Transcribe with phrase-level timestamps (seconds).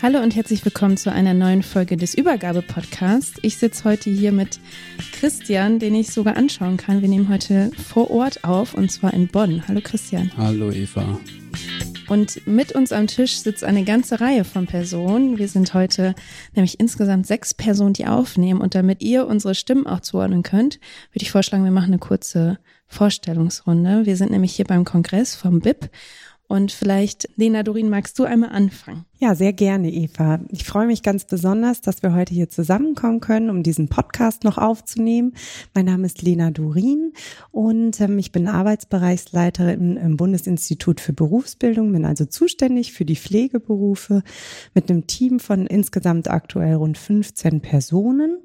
[0.00, 3.40] Hallo und herzlich willkommen zu einer neuen Folge des Übergabe-Podcasts.
[3.42, 4.60] Ich sitze heute hier mit
[5.12, 7.02] Christian, den ich sogar anschauen kann.
[7.02, 9.66] Wir nehmen heute vor Ort auf und zwar in Bonn.
[9.66, 10.30] Hallo Christian.
[10.36, 11.18] Hallo Eva.
[12.08, 15.36] Und mit uns am Tisch sitzt eine ganze Reihe von Personen.
[15.36, 16.14] Wir sind heute
[16.54, 18.60] nämlich insgesamt sechs Personen, die aufnehmen.
[18.60, 20.78] Und damit ihr unsere Stimmen auch zuordnen könnt,
[21.12, 24.06] würde ich vorschlagen, wir machen eine kurze Vorstellungsrunde.
[24.06, 25.90] Wir sind nämlich hier beim Kongress vom BIP
[26.48, 29.04] und vielleicht, Lena Dorin, magst du einmal anfangen?
[29.20, 30.38] Ja, sehr gerne, Eva.
[30.48, 34.58] Ich freue mich ganz besonders, dass wir heute hier zusammenkommen können, um diesen Podcast noch
[34.58, 35.32] aufzunehmen.
[35.74, 37.12] Mein Name ist Lena Dorin
[37.50, 44.22] und ähm, ich bin Arbeitsbereichsleiterin im Bundesinstitut für Berufsbildung, bin also zuständig für die Pflegeberufe
[44.72, 48.38] mit einem Team von insgesamt aktuell rund 15 Personen.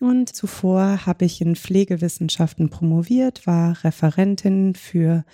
[0.00, 5.26] Und zuvor habe ich in Pflegewissenschaften promoviert, war Referentin für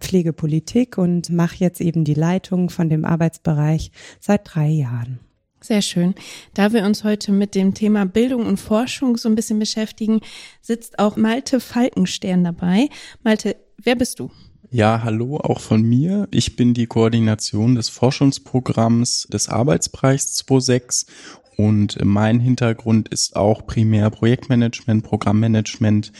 [0.00, 3.92] Pflegepolitik und mache jetzt eben die Leitung von dem Arbeitsbereich
[4.26, 5.20] seit drei Jahren.
[5.60, 6.14] Sehr schön.
[6.54, 10.20] Da wir uns heute mit dem Thema Bildung und Forschung so ein bisschen beschäftigen,
[10.60, 12.88] sitzt auch Malte Falkenstern dabei.
[13.22, 14.30] Malte, wer bist du?
[14.70, 16.28] Ja, hallo auch von mir.
[16.30, 21.08] Ich bin die Koordination des Forschungsprogramms des Arbeitsbereichs 26
[21.56, 26.12] und mein Hintergrund ist auch primär Projektmanagement, Programmmanagement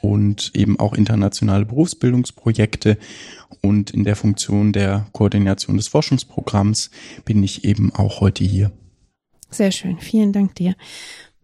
[0.00, 2.98] und eben auch internationale Berufsbildungsprojekte.
[3.60, 6.90] Und in der Funktion der Koordination des Forschungsprogramms
[7.24, 8.72] bin ich eben auch heute hier.
[9.50, 10.74] Sehr schön, vielen Dank dir.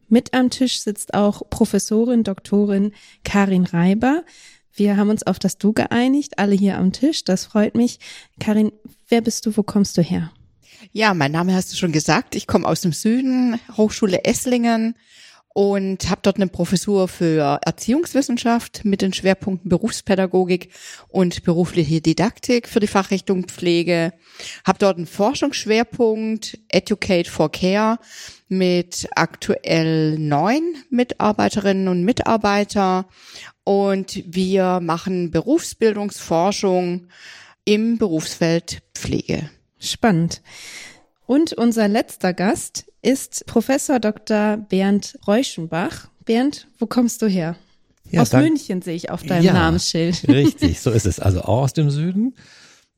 [0.08, 2.92] Mit am Tisch sitzt auch Professorin, Doktorin
[3.24, 4.22] Karin Reiber.
[4.72, 7.24] Wir haben uns auf das Du geeinigt, alle hier am Tisch.
[7.24, 7.98] Das freut mich.
[8.38, 8.72] Karin,
[9.08, 9.56] wer bist du?
[9.56, 10.30] Wo kommst du her?
[10.92, 12.36] Ja, mein Name hast du schon gesagt.
[12.36, 14.94] Ich komme aus dem Süden, Hochschule Esslingen
[15.56, 20.68] und habe dort eine Professur für Erziehungswissenschaft mit den Schwerpunkten Berufspädagogik
[21.08, 24.12] und berufliche Didaktik für die Fachrichtung Pflege.
[24.66, 27.98] Habe dort einen Forschungsschwerpunkt Educate for Care
[28.48, 33.08] mit aktuell neun Mitarbeiterinnen und Mitarbeiter
[33.64, 37.06] und wir machen Berufsbildungsforschung
[37.64, 39.48] im Berufsfeld Pflege.
[39.78, 40.42] Spannend.
[41.24, 44.56] Und unser letzter Gast ist Professor Dr.
[44.56, 46.08] Bernd Reuschenbach.
[46.24, 47.56] Bernd, wo kommst du her?
[48.10, 50.28] Ja, aus München sehe ich auf deinem ja, Namensschild.
[50.28, 51.20] Richtig, so ist es.
[51.20, 52.34] Also auch aus dem Süden.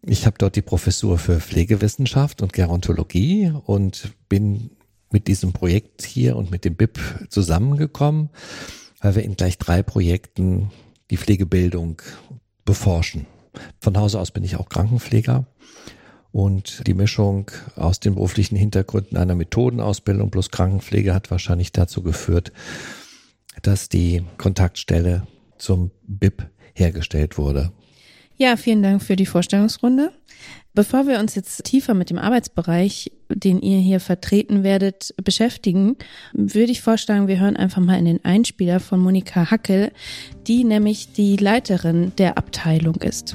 [0.03, 4.71] Ich habe dort die Professur für Pflegewissenschaft und Gerontologie und bin
[5.11, 6.99] mit diesem Projekt hier und mit dem BIP
[7.29, 8.31] zusammengekommen,
[9.01, 10.71] weil wir in gleich drei Projekten
[11.11, 12.01] die Pflegebildung
[12.65, 13.27] beforschen.
[13.81, 15.47] Von Hause aus bin ich auch Krankenpfleger
[16.33, 22.53] und die Mischung aus den beruflichen Hintergründen einer Methodenausbildung plus Krankenpflege hat wahrscheinlich dazu geführt,
[23.62, 27.72] dass die Kontaktstelle zum BIP hergestellt wurde.
[28.37, 30.12] Ja, vielen Dank für die Vorstellungsrunde.
[30.72, 35.97] Bevor wir uns jetzt tiefer mit dem Arbeitsbereich, den ihr hier vertreten werdet, beschäftigen,
[36.33, 39.91] würde ich vorschlagen, wir hören einfach mal in den Einspieler von Monika Hackel,
[40.47, 43.34] die nämlich die Leiterin der Abteilung ist.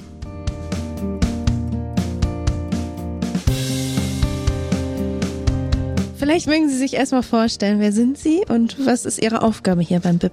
[6.24, 10.00] Vielleicht mögen Sie sich erstmal vorstellen, wer sind Sie und was ist Ihre Aufgabe hier
[10.00, 10.32] beim BIP?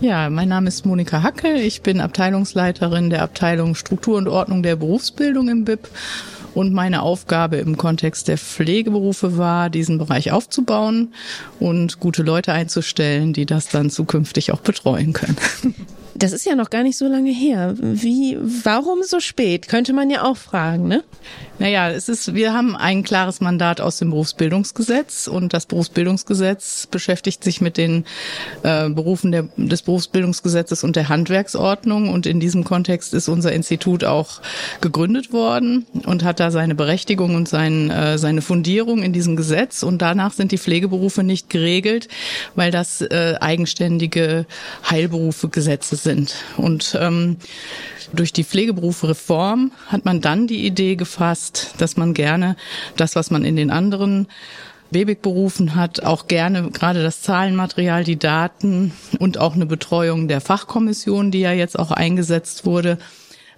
[0.00, 1.56] Ja, mein Name ist Monika Hackel.
[1.56, 5.88] Ich bin Abteilungsleiterin der Abteilung Struktur und Ordnung der Berufsbildung im BIP.
[6.54, 11.12] Und meine Aufgabe im Kontext der Pflegeberufe war, diesen Bereich aufzubauen
[11.58, 15.36] und gute Leute einzustellen, die das dann zukünftig auch betreuen können.
[16.14, 17.74] Das ist ja noch gar nicht so lange her.
[17.80, 19.66] Wie, warum so spät?
[19.66, 21.02] Könnte man ja auch fragen, ne?
[21.62, 27.44] Naja, es ist, wir haben ein klares Mandat aus dem Berufsbildungsgesetz und das Berufsbildungsgesetz beschäftigt
[27.44, 28.04] sich mit den
[28.64, 32.08] äh, Berufen der, des Berufsbildungsgesetzes und der Handwerksordnung.
[32.08, 34.40] Und in diesem Kontext ist unser Institut auch
[34.80, 39.84] gegründet worden und hat da seine Berechtigung und sein, äh, seine Fundierung in diesem Gesetz.
[39.84, 42.08] Und danach sind die Pflegeberufe nicht geregelt,
[42.56, 44.46] weil das äh, eigenständige
[44.90, 46.34] Heilberufe Gesetze sind.
[46.56, 47.36] Und ähm,
[48.12, 52.56] durch die Pflegeberufreform hat man dann die Idee gefasst, dass man gerne
[52.96, 54.28] das, was man in den anderen
[54.90, 61.30] Babykberufen hat, auch gerne gerade das Zahlenmaterial, die Daten und auch eine Betreuung der Fachkommission,
[61.30, 62.98] die ja jetzt auch eingesetzt wurde,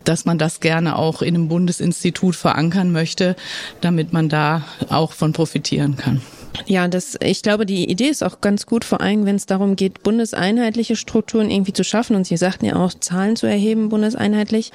[0.04, 3.36] dass man das gerne auch in einem Bundesinstitut verankern möchte,
[3.80, 6.22] damit man da auch von profitieren kann.
[6.66, 9.74] Ja, das, ich glaube, die Idee ist auch ganz gut, vor allem wenn es darum
[9.74, 12.14] geht, bundeseinheitliche Strukturen irgendwie zu schaffen.
[12.14, 14.70] Und Sie sagten ja auch, Zahlen zu erheben, bundeseinheitlich.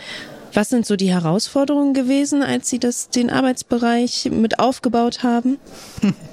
[0.54, 5.58] Was sind so die Herausforderungen gewesen, als Sie das, den Arbeitsbereich mit aufgebaut haben?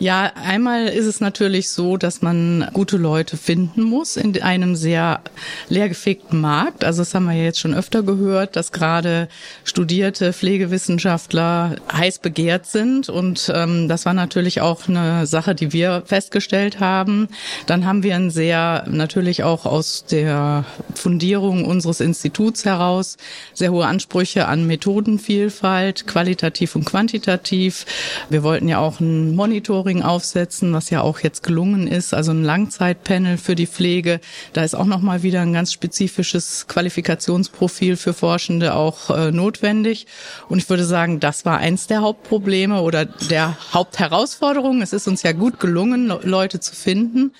[0.00, 5.20] Ja, einmal ist es natürlich so, dass man gute Leute finden muss in einem sehr
[5.68, 6.84] leergefegten Markt.
[6.84, 9.28] Also das haben wir jetzt schon öfter gehört, dass gerade
[9.62, 13.08] studierte Pflegewissenschaftler heiß begehrt sind.
[13.08, 17.28] Und ähm, das war natürlich auch eine Sache, die wir festgestellt haben.
[17.66, 20.64] Dann haben wir ein sehr, natürlich auch aus der
[20.94, 23.16] Fundierung unseres Instituts heraus,
[23.52, 27.86] sehr hohe Ansprüche an Methodenvielfalt, qualitativ und quantitativ.
[28.28, 32.32] Wir wollten ja auch ein Monitoring Monitoring aufsetzen, was ja auch jetzt gelungen ist, also
[32.32, 34.20] ein Langzeitpanel für die Pflege.
[34.54, 40.06] Da ist auch noch mal wieder ein ganz spezifisches Qualifikationsprofil für Forschende auch äh, notwendig.
[40.48, 44.80] Und ich würde sagen, das war eins der Hauptprobleme oder der Hauptherausforderungen.
[44.80, 47.32] Es ist uns ja gut gelungen, Leute zu finden.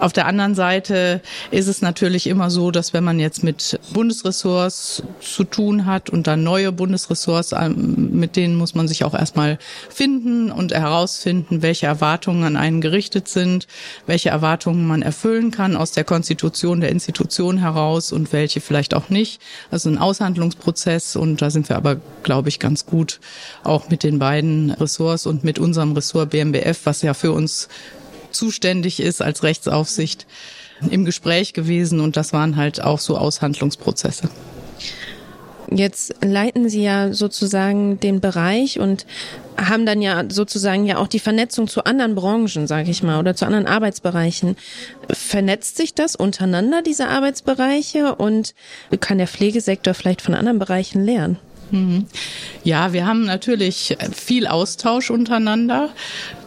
[0.00, 1.20] Auf der anderen Seite
[1.50, 6.26] ist es natürlich immer so, dass wenn man jetzt mit Bundesressorts zu tun hat und
[6.26, 9.58] dann neue Bundesressorts, ähm, mit denen muss man sich auch erstmal
[9.88, 13.66] finden und herausfinden, welche Erwartungen an einen gerichtet sind,
[14.06, 19.08] welche Erwartungen man erfüllen kann aus der Konstitution der Institution heraus und welche vielleicht auch
[19.08, 19.40] nicht.
[19.70, 23.20] Also ein Aushandlungsprozess und da sind wir aber, glaube ich, ganz gut
[23.62, 27.68] auch mit den beiden Ressorts und mit unserem Ressort BMBF, was ja für uns
[28.34, 30.26] zuständig ist als Rechtsaufsicht,
[30.90, 34.28] im Gespräch gewesen und das waren halt auch so Aushandlungsprozesse.
[35.70, 39.06] Jetzt leiten Sie ja sozusagen den Bereich und
[39.56, 43.34] haben dann ja sozusagen ja auch die Vernetzung zu anderen Branchen, sage ich mal, oder
[43.34, 44.56] zu anderen Arbeitsbereichen.
[45.10, 48.14] Vernetzt sich das untereinander, diese Arbeitsbereiche?
[48.14, 48.54] Und
[49.00, 51.38] kann der Pflegesektor vielleicht von anderen Bereichen lernen?
[51.74, 52.06] Mhm.
[52.62, 55.90] Ja, wir haben natürlich viel Austausch untereinander.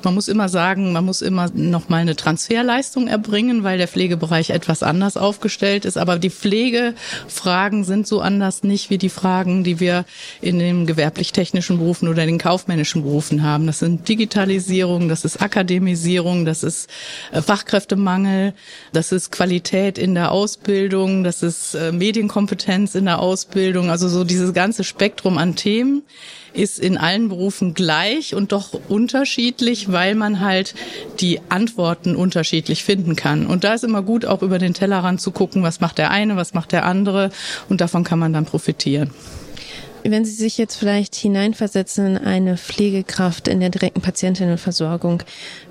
[0.04, 4.52] Man muss immer sagen, man muss immer noch mal eine Transferleistung erbringen, weil der Pflegebereich
[4.52, 5.98] etwas anders aufgestellt ist.
[5.98, 10.06] Aber die Pflegefragen sind so anders nicht wie die Fragen, die wir
[10.40, 13.68] in den gewerblich-technischen Berufen oder den kaufmännischen Berufen haben.
[13.68, 16.90] Das sind Digitalisierung, das ist Akademisierung, das ist
[17.34, 18.54] äh, Fachkräftemangel,
[18.94, 23.90] das ist Qualität in der Ausbildung, das ist äh, Medienkompetenz in der Ausbildung.
[23.90, 26.04] Also so dieses ganze Spektrum an Themen
[26.54, 30.74] ist in allen Berufen gleich und doch unterschiedlich, weil man halt
[31.20, 33.46] die Antworten unterschiedlich finden kann.
[33.46, 36.36] Und da ist immer gut, auch über den Tellerrand zu gucken, was macht der eine,
[36.36, 37.30] was macht der andere
[37.70, 39.12] und davon kann man dann profitieren.
[40.10, 45.22] Wenn Sie sich jetzt vielleicht hineinversetzen in eine Pflegekraft in der direkten Patientinnenversorgung,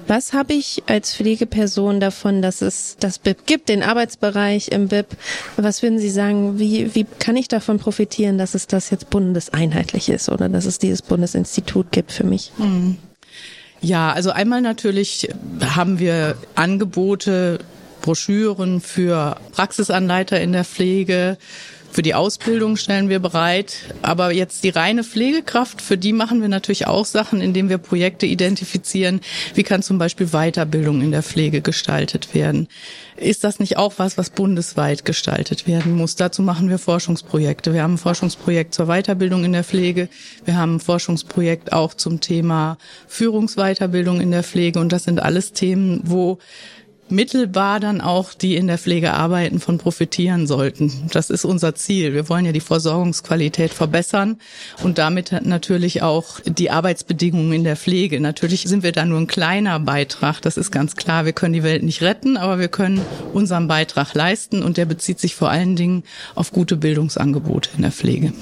[0.07, 5.07] was habe ich als Pflegeperson davon, dass es das BIP gibt, den Arbeitsbereich im BIP?
[5.57, 10.11] Was würden Sie sagen, wie, wie kann ich davon profitieren, dass es das jetzt bundeseinheitlich
[10.11, 12.53] ist oder dass es dieses Bundesinstitut gibt für mich?
[12.59, 12.99] Hm.
[13.81, 15.29] Ja, also einmal natürlich
[15.63, 17.61] haben wir Angebote,
[18.03, 21.39] Broschüren für Praxisanleiter in der Pflege,
[21.91, 23.95] für die Ausbildung stellen wir bereit.
[24.03, 28.27] Aber jetzt die reine Pflegekraft, für die machen wir natürlich auch Sachen, indem wir Projekte
[28.27, 29.21] identifizieren.
[29.55, 32.69] Wie kann zum Beispiel Weiterbildung in der Pflege gestaltet werden?
[33.17, 36.17] Ist das nicht auch was, was bundesweit gestaltet werden muss?
[36.17, 37.73] Dazu machen wir Forschungsprojekte.
[37.73, 40.09] Wir haben ein Forschungsprojekt zur Weiterbildung in der Pflege.
[40.45, 42.77] Wir haben ein Forschungsprojekt auch zum Thema
[43.09, 44.81] Führungsweiterbildung in der Pflege.
[44.81, 46.39] Und das sind alles Themen, wo
[47.09, 51.09] mittelbar dann auch die in der Pflege arbeiten von profitieren sollten.
[51.13, 52.15] Das ist unser Ziel.
[52.15, 54.39] Wir wollen ja die Versorgungsqualität verbessern
[54.83, 58.21] und damit natürlich auch die Arbeitsbedingungen in der Pflege.
[58.21, 61.25] Natürlich sind wir da nur ein kleiner Beitrag, das ist ganz klar.
[61.25, 63.01] Wir können die Welt nicht retten, aber wir können
[63.33, 66.03] unseren Beitrag leisten und der bezieht sich vor allen Dingen
[66.35, 68.33] auf gute Bildungsangebote in der Pflege.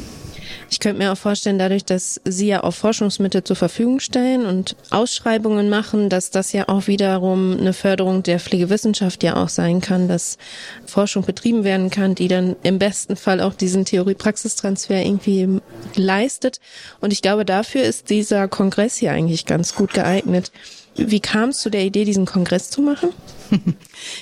[0.71, 4.77] Ich könnte mir auch vorstellen, dadurch, dass Sie ja auch Forschungsmittel zur Verfügung stellen und
[4.91, 10.09] Ausschreibungen machen, dass das ja auch wiederum eine Förderung der Pflegewissenschaft ja auch sein kann,
[10.09, 10.39] dass
[10.87, 15.61] Forschung betrieben werden kann, die dann im besten Fall auch diesen Theorie-Praxistransfer irgendwie
[15.97, 16.61] leistet.
[17.01, 20.51] Und ich glaube, dafür ist dieser Kongress hier eigentlich ganz gut geeignet.
[20.97, 23.11] Wie kam es zu der Idee, diesen Kongress zu machen?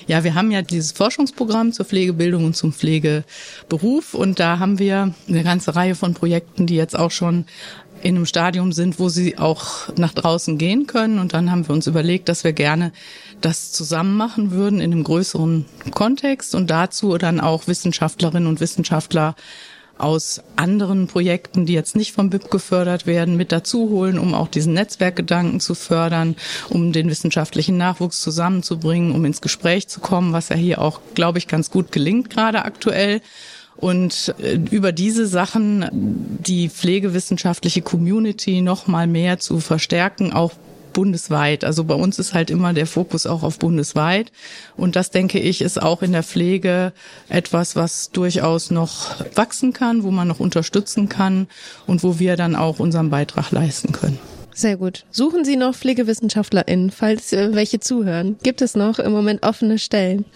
[0.07, 5.15] Ja, wir haben ja dieses Forschungsprogramm zur Pflegebildung und zum Pflegeberuf und da haben wir
[5.29, 7.47] eine ganze Reihe von Projekten, die jetzt auch schon
[8.03, 11.19] in einem Stadium sind, wo sie auch nach draußen gehen können.
[11.19, 12.93] Und dann haben wir uns überlegt, dass wir gerne
[13.41, 19.35] das zusammen machen würden in einem größeren Kontext und dazu dann auch Wissenschaftlerinnen und Wissenschaftler
[20.03, 24.49] aus anderen Projekten, die jetzt nicht vom BIP gefördert werden, mit dazu holen, um auch
[24.49, 26.37] diesen Netzwerkgedanken zu fördern,
[26.69, 31.39] um den wissenschaftlichen Nachwuchs zusammenzubringen, um ins Gespräch zu kommen, was ja hier auch, glaube
[31.39, 33.21] ich, ganz gut gelingt, gerade aktuell.
[33.77, 40.53] Und äh, über diese Sachen die pflegewissenschaftliche Community noch mal mehr zu verstärken, auch
[40.93, 41.65] bundesweit.
[41.65, 44.33] Also bei uns ist halt immer der Fokus auch auf bundesweit.
[44.77, 46.93] Und das denke ich ist auch in der Pflege
[47.29, 51.49] etwas, was durchaus noch wachsen kann, wo man noch unterstützen kann
[51.87, 54.19] und wo wir dann auch unseren Beitrag leisten können.
[54.55, 55.05] Sehr gut.
[55.11, 58.37] Suchen Sie noch PflegewissenschaftlerInnen, falls äh, welche zuhören?
[58.43, 60.27] Gibt es noch im Moment offene Stellen?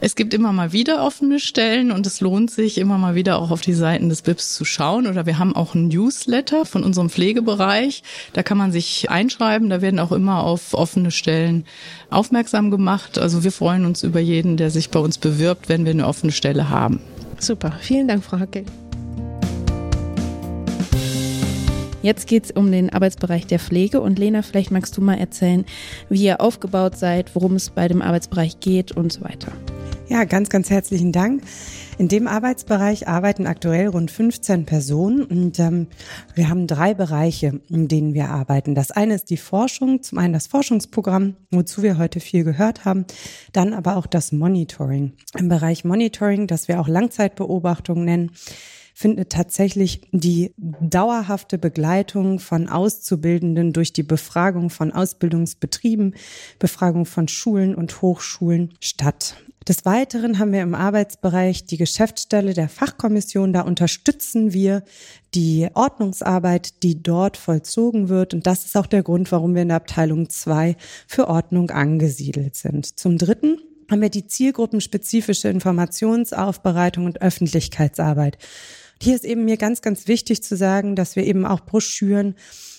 [0.00, 3.50] Es gibt immer mal wieder offene Stellen und es lohnt sich immer mal wieder auch
[3.50, 5.06] auf die Seiten des BIPs zu schauen.
[5.06, 8.02] Oder wir haben auch ein Newsletter von unserem Pflegebereich.
[8.32, 9.70] Da kann man sich einschreiben.
[9.70, 11.64] Da werden auch immer auf offene Stellen
[12.10, 13.18] aufmerksam gemacht.
[13.18, 16.32] Also wir freuen uns über jeden, der sich bei uns bewirbt, wenn wir eine offene
[16.32, 17.00] Stelle haben.
[17.38, 17.72] Super.
[17.80, 18.64] Vielen Dank, Frau Hackel.
[22.02, 25.66] Jetzt geht's um den Arbeitsbereich der Pflege und Lena, vielleicht magst du mal erzählen,
[26.08, 29.52] wie ihr aufgebaut seid, worum es bei dem Arbeitsbereich geht und so weiter.
[30.08, 31.42] Ja, ganz, ganz herzlichen Dank.
[31.98, 35.86] In dem Arbeitsbereich arbeiten aktuell rund 15 Personen und ähm,
[36.34, 38.74] wir haben drei Bereiche, in denen wir arbeiten.
[38.74, 43.04] Das eine ist die Forschung, zum einen das Forschungsprogramm, wozu wir heute viel gehört haben,
[43.52, 45.12] dann aber auch das Monitoring.
[45.38, 48.32] Im Bereich Monitoring, das wir auch Langzeitbeobachtung nennen,
[49.00, 56.14] findet tatsächlich die dauerhafte Begleitung von Auszubildenden durch die Befragung von Ausbildungsbetrieben,
[56.58, 59.36] Befragung von Schulen und Hochschulen statt.
[59.66, 63.54] Des Weiteren haben wir im Arbeitsbereich die Geschäftsstelle der Fachkommission.
[63.54, 64.82] Da unterstützen wir
[65.34, 68.34] die Ordnungsarbeit, die dort vollzogen wird.
[68.34, 70.76] Und das ist auch der Grund, warum wir in der Abteilung 2
[71.06, 72.98] für Ordnung angesiedelt sind.
[72.98, 73.56] Zum Dritten
[73.90, 78.36] haben wir die zielgruppenspezifische Informationsaufbereitung und Öffentlichkeitsarbeit.
[79.02, 82.34] Hier ist eben mir ganz, ganz wichtig zu sagen, dass wir eben auch Broschüren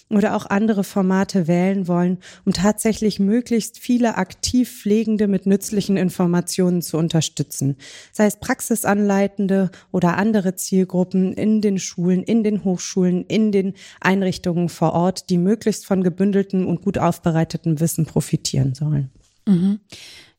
[0.09, 6.81] oder auch andere Formate wählen wollen, um tatsächlich möglichst viele aktiv Pflegende mit nützlichen Informationen
[6.81, 7.77] zu unterstützen.
[8.11, 14.69] Sei es Praxisanleitende oder andere Zielgruppen in den Schulen, in den Hochschulen, in den Einrichtungen
[14.69, 19.09] vor Ort, die möglichst von gebündeltem und gut aufbereitetem Wissen profitieren sollen.
[19.47, 19.79] Mhm.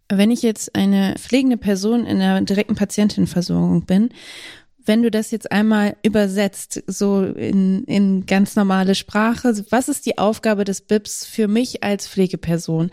[0.09, 4.11] Wenn ich jetzt eine pflegende Person in der direkten Patientenversorgung bin
[4.85, 10.19] wenn du das jetzt einmal übersetzt, so in, in ganz normale Sprache, was ist die
[10.19, 12.91] Aufgabe des BIPs für mich als Pflegeperson?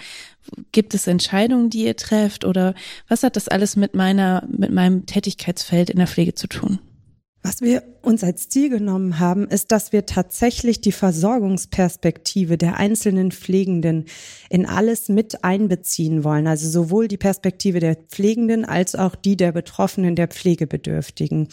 [0.71, 2.73] Gibt es Entscheidungen, die ihr trefft oder
[3.07, 6.79] was hat das alles mit meiner, mit meinem Tätigkeitsfeld in der Pflege zu tun?
[7.41, 13.31] Was wir uns als Ziel genommen haben, ist, dass wir tatsächlich die Versorgungsperspektive der einzelnen
[13.31, 14.05] Pflegenden
[14.49, 16.47] in alles mit einbeziehen wollen.
[16.47, 21.47] Also sowohl die Perspektive der Pflegenden als auch die der Betroffenen, der Pflegebedürftigen.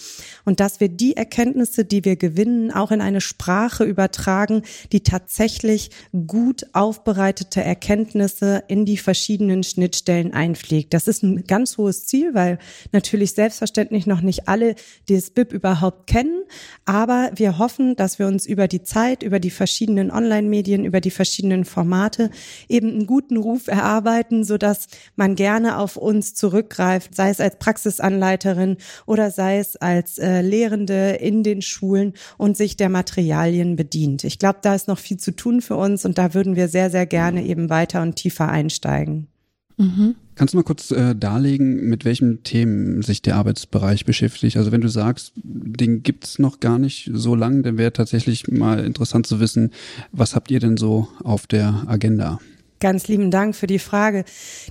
[0.44, 5.90] Und dass wir die Erkenntnisse, die wir gewinnen, auch in eine Sprache übertragen, die tatsächlich
[6.26, 10.94] gut aufbereitete Erkenntnisse in die verschiedenen Schnittstellen einpflegt.
[10.94, 12.58] Das ist ein ganz hohes Ziel, weil
[12.90, 14.74] natürlich selbstverständlich noch nicht alle
[15.08, 16.44] das BIP über überhaupt kennen.
[16.84, 21.10] Aber wir hoffen, dass wir uns über die Zeit, über die verschiedenen Online-Medien, über die
[21.10, 22.30] verschiedenen Formate
[22.68, 27.58] eben einen guten Ruf erarbeiten, so dass man gerne auf uns zurückgreift, sei es als
[27.58, 28.76] Praxisanleiterin
[29.06, 34.24] oder sei es als äh, Lehrende in den Schulen und sich der Materialien bedient.
[34.24, 36.90] Ich glaube, da ist noch viel zu tun für uns und da würden wir sehr,
[36.90, 39.28] sehr gerne eben weiter und tiefer einsteigen.
[39.76, 40.14] Mhm.
[40.34, 44.56] Kannst du mal kurz äh, darlegen, mit welchen Themen sich der Arbeitsbereich beschäftigt?
[44.56, 48.84] Also wenn du sagst, den gibt's noch gar nicht so lang, dann wäre tatsächlich mal
[48.84, 49.70] interessant zu wissen,
[50.12, 52.38] was habt ihr denn so auf der Agenda?
[52.78, 54.24] Ganz lieben Dank für die Frage.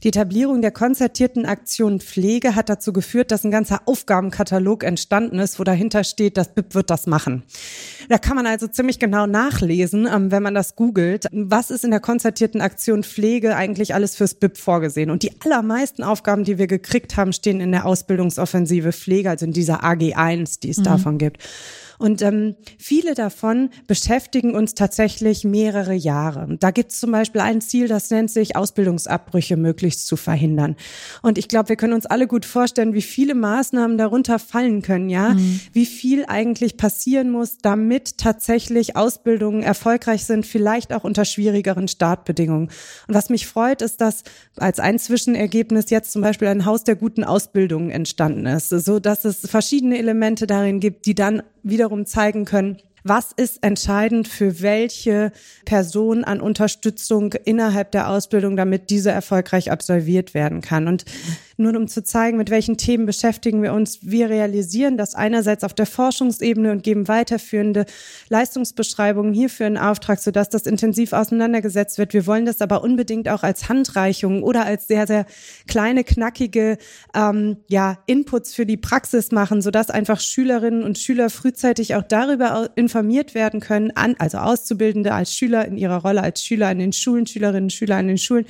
[0.04, 5.60] Die Etablierung der konzertierten Aktion Pflege hat dazu geführt, dass ein ganzer Aufgabenkatalog entstanden ist,
[5.60, 7.44] wo dahinter steht, das BIP wird das machen.
[8.08, 11.92] Da kann man also ziemlich genau nachlesen, ähm, wenn man das googelt, was ist in
[11.92, 15.10] der konzertierten Aktion Pflege eigentlich alles fürs BIP vorgesehen.
[15.10, 19.54] Und die allermeisten Aufgaben, die wir gekriegt haben, stehen in der Ausbildungsoffensive Pflege, also in
[19.54, 20.84] dieser AG1, die es mhm.
[20.84, 21.42] davon gibt.
[21.98, 26.58] Und ähm, viele davon beschäftigen uns tatsächlich mehrere Jahre.
[26.60, 30.76] Da gibt es zum Beispiel ein Ziel, das nennt sich Ausbildungsabbrüche möglichst zu verhindern.
[31.22, 35.10] Und ich glaube, wir können uns alle gut vorstellen, wie viele Maßnahmen darunter fallen können,
[35.10, 35.60] ja, mhm.
[35.74, 42.70] wie viel eigentlich passieren muss, damit tatsächlich Ausbildungen erfolgreich sind, vielleicht auch unter schwierigeren Startbedingungen.
[43.08, 44.24] Und was mich freut, ist, dass
[44.58, 49.26] als ein Zwischenergebnis jetzt zum Beispiel ein Haus der guten Ausbildung entstanden ist, so dass
[49.26, 51.42] es verschiedene Elemente darin gibt, die dann
[51.86, 55.32] wiederum zeigen können, was ist entscheidend für welche
[55.66, 60.88] Person an Unterstützung innerhalb der Ausbildung, damit diese erfolgreich absolviert werden kann.
[60.88, 61.06] Und
[61.58, 64.00] nur um zu zeigen, mit welchen Themen beschäftigen wir uns.
[64.02, 67.86] Wir realisieren das einerseits auf der Forschungsebene und geben weiterführende
[68.30, 72.14] Leistungsbeschreibungen hierfür in Auftrag, sodass das intensiv auseinandergesetzt wird.
[72.14, 75.26] Wir wollen das aber unbedingt auch als Handreichung oder als sehr, sehr
[75.68, 76.78] kleine, knackige
[77.16, 82.70] ähm, ja, Inputs für die Praxis machen, sodass einfach Schülerinnen und Schüler frühzeitig auch darüber
[82.76, 86.94] informiert werden können, an, also Auszubildende als Schüler in ihrer Rolle als Schüler in den
[86.94, 88.46] Schulen, Schülerinnen und Schüler in den Schulen,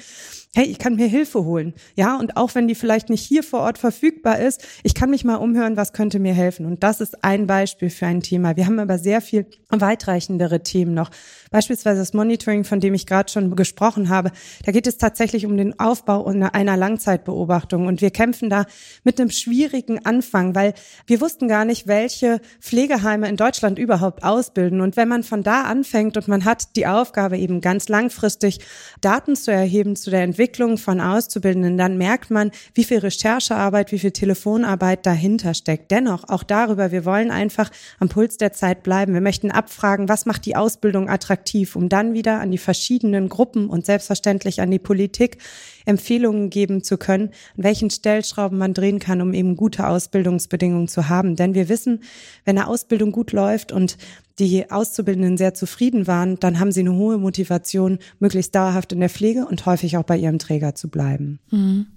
[0.55, 1.73] hey, ich kann mir Hilfe holen.
[1.95, 5.25] Ja, und auch wenn die vielleicht nicht hier vor Ort verfügbar ist, ich kann mich
[5.25, 6.65] mal umhören, was könnte mir helfen.
[6.65, 8.55] Und das ist ein Beispiel für ein Thema.
[8.55, 11.11] Wir haben aber sehr viel weitreichendere Themen noch.
[11.51, 14.31] Beispielsweise das Monitoring, von dem ich gerade schon gesprochen habe.
[14.63, 17.87] Da geht es tatsächlich um den Aufbau einer Langzeitbeobachtung.
[17.87, 18.65] Und wir kämpfen da
[19.03, 20.73] mit einem schwierigen Anfang, weil
[21.05, 24.79] wir wussten gar nicht, welche Pflegeheime in Deutschland überhaupt ausbilden.
[24.79, 28.59] Und wenn man von da anfängt und man hat die Aufgabe eben ganz langfristig
[29.01, 30.44] Daten zu erheben zu der Entwicklung
[30.77, 35.91] von Auszubildenden, dann merkt man, wie viel Recherchearbeit, wie viel Telefonarbeit dahinter steckt.
[35.91, 39.13] Dennoch, auch darüber, wir wollen einfach am Puls der Zeit bleiben.
[39.13, 43.69] Wir möchten abfragen, was macht die Ausbildung attraktiv, um dann wieder an die verschiedenen Gruppen
[43.69, 45.37] und selbstverständlich an die Politik
[45.85, 51.09] Empfehlungen geben zu können, an welchen Stellschrauben man drehen kann, um eben gute Ausbildungsbedingungen zu
[51.09, 51.35] haben.
[51.35, 52.01] Denn wir wissen,
[52.43, 53.97] wenn eine Ausbildung gut läuft und
[54.39, 59.09] die Auszubildenden sehr zufrieden waren, dann haben sie eine hohe Motivation, möglichst dauerhaft in der
[59.09, 61.39] Pflege und häufig auch bei ihrem Träger zu bleiben.
[61.51, 61.87] Mhm.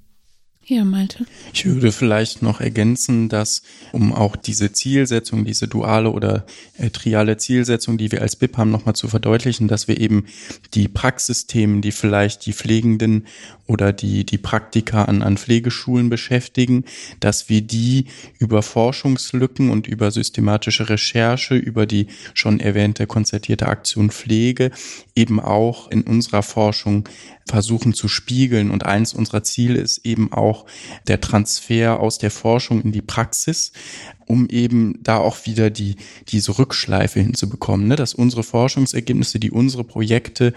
[0.71, 1.25] Ja, Malte.
[1.55, 6.45] Ich würde vielleicht noch ergänzen, dass um auch diese Zielsetzung, diese duale oder
[6.77, 10.27] äh, triale Zielsetzung, die wir als BIP haben, nochmal zu verdeutlichen, dass wir eben
[10.75, 13.27] die Praxisthemen, die vielleicht die Pflegenden
[13.67, 16.85] oder die, die Praktika an, an Pflegeschulen beschäftigen,
[17.19, 18.05] dass wir die
[18.39, 24.71] über Forschungslücken und über systematische Recherche, über die schon erwähnte konzertierte Aktion Pflege
[25.15, 27.09] eben auch in unserer Forschung
[27.47, 28.71] versuchen zu spiegeln.
[28.71, 30.58] Und eins unserer Ziele ist eben auch
[31.07, 33.73] der Transfer aus der Forschung in die Praxis,
[34.27, 35.97] um eben da auch wieder die,
[36.29, 37.97] diese Rückschleife hinzubekommen, ne?
[37.97, 40.53] dass unsere Forschungsergebnisse, die unsere Projekte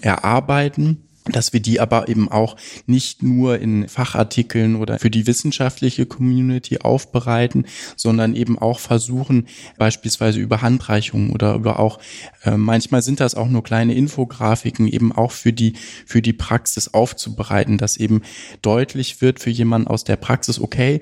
[0.00, 6.06] erarbeiten, dass wir die aber eben auch nicht nur in Fachartikeln oder für die wissenschaftliche
[6.06, 9.46] Community aufbereiten, sondern eben auch versuchen,
[9.78, 11.98] beispielsweise über Handreichungen oder über auch,
[12.44, 15.74] äh, manchmal sind das auch nur kleine Infografiken, eben auch für die,
[16.06, 18.22] für die Praxis aufzubereiten, dass eben
[18.62, 21.00] deutlich wird für jemanden aus der Praxis, okay,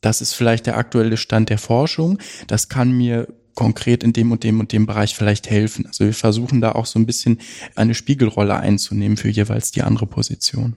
[0.00, 4.44] das ist vielleicht der aktuelle Stand der Forschung, das kann mir konkret in dem und
[4.44, 5.86] dem und dem Bereich vielleicht helfen.
[5.86, 7.38] Also wir versuchen da auch so ein bisschen
[7.74, 10.76] eine Spiegelrolle einzunehmen für jeweils die andere Position.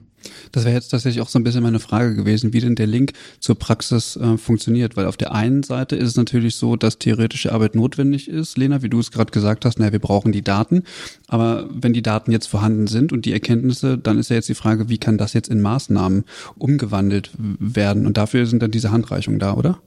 [0.52, 3.12] Das wäre jetzt tatsächlich auch so ein bisschen meine Frage gewesen, wie denn der Link
[3.38, 4.96] zur Praxis äh, funktioniert.
[4.96, 8.82] Weil auf der einen Seite ist es natürlich so, dass theoretische Arbeit notwendig ist, Lena,
[8.82, 10.82] wie du es gerade gesagt hast, naja, wir brauchen die Daten.
[11.28, 14.54] Aber wenn die Daten jetzt vorhanden sind und die Erkenntnisse, dann ist ja jetzt die
[14.54, 16.24] Frage, wie kann das jetzt in Maßnahmen
[16.56, 18.06] umgewandelt werden?
[18.06, 19.80] Und dafür sind dann diese Handreichungen da, oder?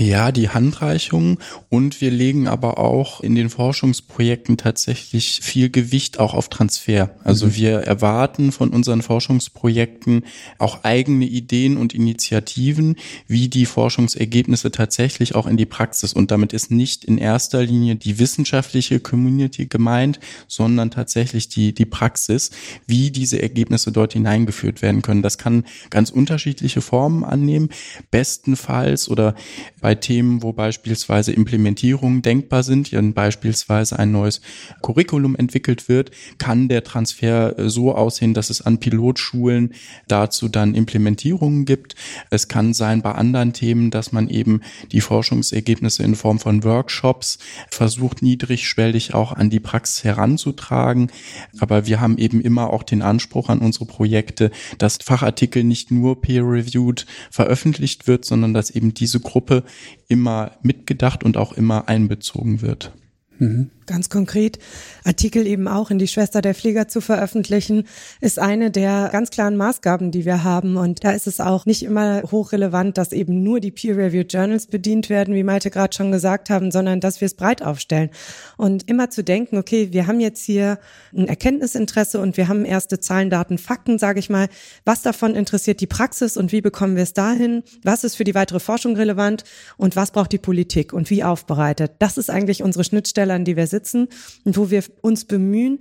[0.00, 6.34] Ja, die Handreichung und wir legen aber auch in den Forschungsprojekten tatsächlich viel Gewicht auch
[6.34, 7.10] auf Transfer.
[7.24, 7.54] Also mhm.
[7.56, 10.24] wir erwarten von unseren Forschungsprojekten
[10.58, 12.94] auch eigene Ideen und Initiativen,
[13.26, 17.96] wie die Forschungsergebnisse tatsächlich auch in die Praxis und damit ist nicht in erster Linie
[17.96, 22.52] die wissenschaftliche Community gemeint, sondern tatsächlich die, die Praxis,
[22.86, 25.22] wie diese Ergebnisse dort hineingeführt werden können.
[25.22, 27.70] Das kann ganz unterschiedliche Formen annehmen.
[28.12, 29.34] Bestenfalls oder
[29.80, 34.40] bei Themen, wo beispielsweise Implementierungen denkbar sind, wenn beispielsweise ein neues
[34.82, 39.74] Curriculum entwickelt wird, kann der Transfer äh, so aussehen, dass es an Pilotschulen
[40.08, 41.94] dazu dann Implementierungen gibt.
[42.30, 44.60] Es kann sein bei anderen Themen, dass man eben
[44.92, 47.38] die Forschungsergebnisse in Form von Workshops
[47.70, 51.10] versucht, niedrigschwellig auch an die Praxis heranzutragen.
[51.58, 56.20] Aber wir haben eben immer auch den Anspruch an unsere Projekte, dass Fachartikel nicht nur
[56.20, 59.64] peer-reviewed veröffentlicht wird, sondern dass eben diese Gruppe
[60.08, 62.92] immer mitgedacht und auch immer einbezogen wird.
[63.38, 63.70] Mhm.
[63.88, 64.58] Ganz konkret,
[65.04, 67.84] Artikel eben auch in die Schwester der Pfleger zu veröffentlichen,
[68.20, 70.76] ist eine der ganz klaren Maßgaben, die wir haben.
[70.76, 75.08] Und da ist es auch nicht immer hochrelevant, dass eben nur die Peer-Reviewed Journals bedient
[75.08, 78.10] werden, wie Malte gerade schon gesagt haben, sondern dass wir es breit aufstellen.
[78.58, 80.78] Und immer zu denken, okay, wir haben jetzt hier
[81.16, 84.48] ein Erkenntnisinteresse und wir haben erste Zahlen, Daten, Fakten, sage ich mal.
[84.84, 87.62] Was davon interessiert die Praxis und wie bekommen wir es dahin?
[87.84, 89.44] Was ist für die weitere Forschung relevant
[89.78, 91.92] und was braucht die Politik und wie aufbereitet?
[92.00, 94.08] Das ist eigentlich unsere Schnittstelle, an die wir sitzen
[94.44, 95.80] und wo wir uns bemühen,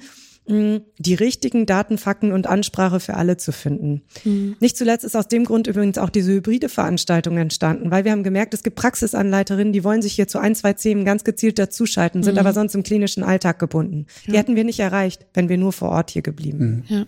[0.50, 4.04] die richtigen Daten, Fakten und Ansprache für alle zu finden.
[4.24, 4.56] Mhm.
[4.62, 8.24] Nicht zuletzt ist aus dem Grund übrigens auch diese hybride Veranstaltung entstanden, weil wir haben
[8.24, 12.24] gemerkt, es gibt Praxisanleiterinnen, die wollen sich hier zu ein, zwei Themen ganz gezielt dazuschalten,
[12.24, 12.40] sind mhm.
[12.40, 14.06] aber sonst im klinischen Alltag gebunden.
[14.26, 14.32] Ja.
[14.32, 16.96] Die hätten wir nicht erreicht, wenn wir nur vor Ort hier geblieben mhm.
[16.96, 17.06] Ja.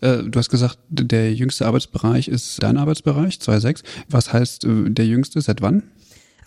[0.00, 3.82] Äh, du hast gesagt, der jüngste Arbeitsbereich ist dein Arbeitsbereich, 2.6.
[4.08, 5.40] Was heißt äh, der jüngste?
[5.40, 5.82] Seit wann?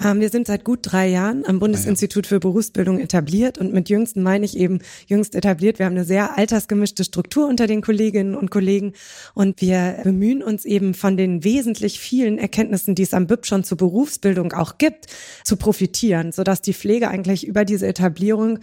[0.02, 4.24] Ähm, wir sind seit gut drei Jahren am Bundesinstitut für Berufsbildung etabliert und mit jüngsten
[4.24, 5.80] meine ich eben jüngst etabliert.
[5.80, 8.94] Wir haben eine sehr altersgemischte Struktur unter den Kolleginnen und Kollegen
[9.34, 13.64] und wir bemühen uns eben von den wesentlich vielen Erkenntnissen, die es am BIP schon
[13.64, 15.08] zur Berufsbildung auch gibt,
[15.44, 18.60] zu profitieren, sodass die Pflege eigentlich über diese Etablierung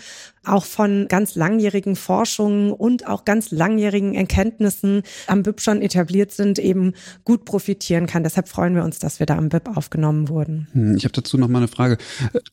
[0.46, 6.58] auch von ganz langjährigen Forschungen und auch ganz langjährigen Erkenntnissen am BIP schon etabliert sind,
[6.58, 6.92] eben
[7.24, 8.22] gut profitieren kann.
[8.22, 10.68] Deshalb freuen wir uns, dass wir da am BIP aufgenommen wurden.
[10.72, 11.98] Hm, ich habe dazu noch mal eine Frage.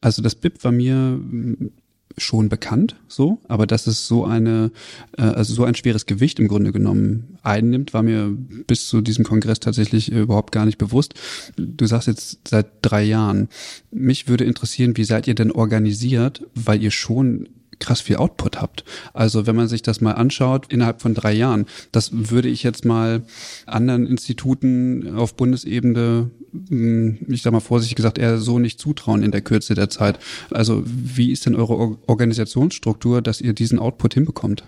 [0.02, 1.72] Also das BIP war mir hm,
[2.18, 4.72] schon bekannt, so, aber dass es so eine,
[5.18, 8.30] äh, also so ein schweres Gewicht im Grunde genommen einnimmt, war mir
[8.68, 11.16] bis zu diesem Kongress tatsächlich überhaupt gar nicht bewusst.
[11.56, 13.50] Du sagst jetzt seit drei Jahren.
[13.92, 18.84] Mich würde interessieren, wie seid ihr denn organisiert, weil ihr schon krass viel Output habt.
[19.14, 22.86] Also wenn man sich das mal anschaut, innerhalb von drei Jahren, das würde ich jetzt
[22.86, 23.24] mal
[23.66, 26.32] anderen Instituten auf Bundesebene,
[26.70, 30.20] hm, ich sag mal vorsichtig gesagt, eher so nicht zutrauen in der Kürze der Zeit.
[30.52, 34.64] Also wie ist denn eure Organisationsstruktur, dass ihr diesen Output hinbekommt?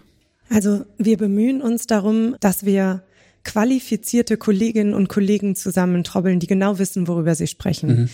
[0.49, 3.03] Also wir bemühen uns darum, dass wir
[3.43, 7.89] qualifizierte Kolleginnen und Kollegen zusammentrobbeln, die genau wissen, worüber sie sprechen.
[7.89, 8.09] Mhm.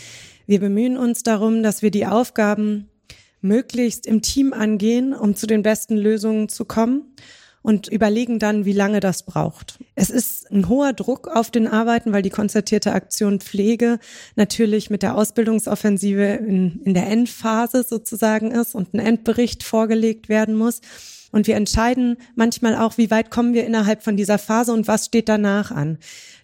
[0.46, 2.88] Wir bemühen uns darum, dass wir die Aufgaben
[3.42, 7.14] möglichst im Team angehen, um zu den besten Lösungen zu kommen
[7.62, 9.80] und überlegen dann, wie lange das braucht.
[9.96, 14.00] Es ist ein hoher Druck auf den Arbeiten, weil die konzertierte Aktion Pflege
[14.36, 20.56] natürlich mit der Ausbildungsoffensive in, in der Endphase sozusagen ist und ein Endbericht vorgelegt werden
[20.56, 20.82] muss.
[21.32, 25.06] Und wir entscheiden manchmal auch, wie weit kommen wir innerhalb von dieser Phase und was
[25.06, 25.98] steht danach an.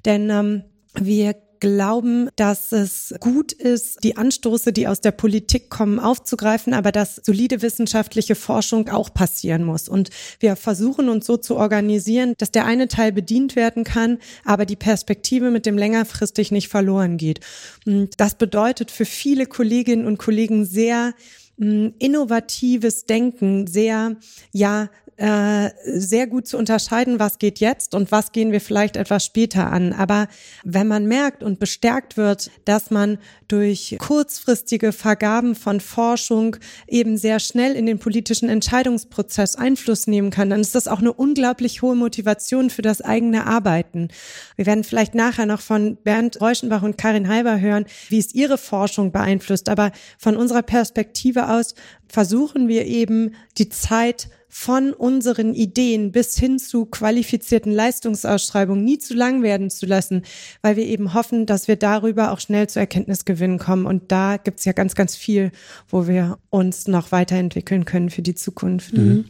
[0.05, 5.99] Denn ähm, wir glauben, dass es gut ist, die Anstoße, die aus der Politik kommen,
[5.99, 9.89] aufzugreifen, aber dass solide wissenschaftliche Forschung auch passieren muss.
[9.89, 14.65] Und wir versuchen uns so zu organisieren, dass der eine Teil bedient werden kann, aber
[14.65, 17.39] die Perspektive mit dem längerfristig nicht verloren geht.
[17.85, 21.13] Und das bedeutet für viele Kolleginnen und Kollegen sehr
[21.57, 24.15] mm, innovatives Denken, sehr,
[24.51, 29.25] ja, äh, sehr gut zu unterscheiden, was geht jetzt und was gehen wir vielleicht etwas
[29.25, 29.91] später an.
[29.93, 30.27] Aber
[30.63, 37.39] wenn man merkt und bestärkt wird, dass man durch kurzfristige Vergaben von Forschung eben sehr
[37.39, 41.95] schnell in den politischen Entscheidungsprozess Einfluss nehmen kann, dann ist das auch eine unglaublich hohe
[41.95, 44.09] Motivation für das eigene Arbeiten.
[44.55, 48.59] Wir werden vielleicht nachher noch von Bernd Reuschenbach und Karin Halber hören, wie es ihre
[48.59, 49.67] Forschung beeinflusst.
[49.67, 51.73] Aber von unserer Perspektive aus
[52.09, 59.13] versuchen wir eben die Zeit von unseren Ideen bis hin zu qualifizierten Leistungsausschreibungen nie zu
[59.13, 60.23] lang werden zu lassen,
[60.61, 63.85] weil wir eben hoffen, dass wir darüber auch schnell zu Erkenntnisgewinnen kommen.
[63.85, 65.51] Und da gibt's ja ganz, ganz viel,
[65.89, 68.93] wo wir uns noch weiterentwickeln können für die Zukunft.
[68.93, 69.25] Mhm.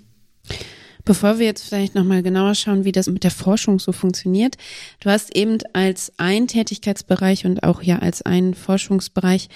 [1.07, 4.57] Bevor wir jetzt vielleicht nochmal genauer schauen, wie das mit der Forschung so funktioniert.
[4.99, 9.47] Du hast eben als ein Tätigkeitsbereich und auch ja als ein Forschungsbereich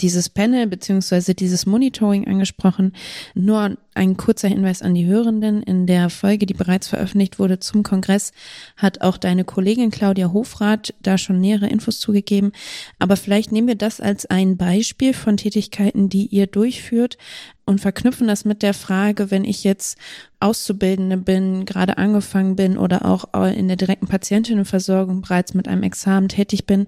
[0.00, 2.94] dieses Panel beziehungsweise dieses Monitoring angesprochen.
[3.34, 5.62] Nur ein kurzer Hinweis an die Hörenden.
[5.62, 8.32] In der Folge, die bereits veröffentlicht wurde zum Kongress,
[8.76, 12.52] hat auch deine Kollegin Claudia Hofrath da schon nähere Infos zugegeben.
[12.98, 17.18] Aber vielleicht nehmen wir das als ein Beispiel von Tätigkeiten, die ihr durchführt
[17.66, 19.98] und verknüpfen das mit der Frage, wenn ich jetzt
[20.40, 26.28] Auszubildende bin, gerade angefangen bin oder auch in der direkten Patientinnenversorgung bereits mit einem Examen
[26.28, 26.86] tätig bin,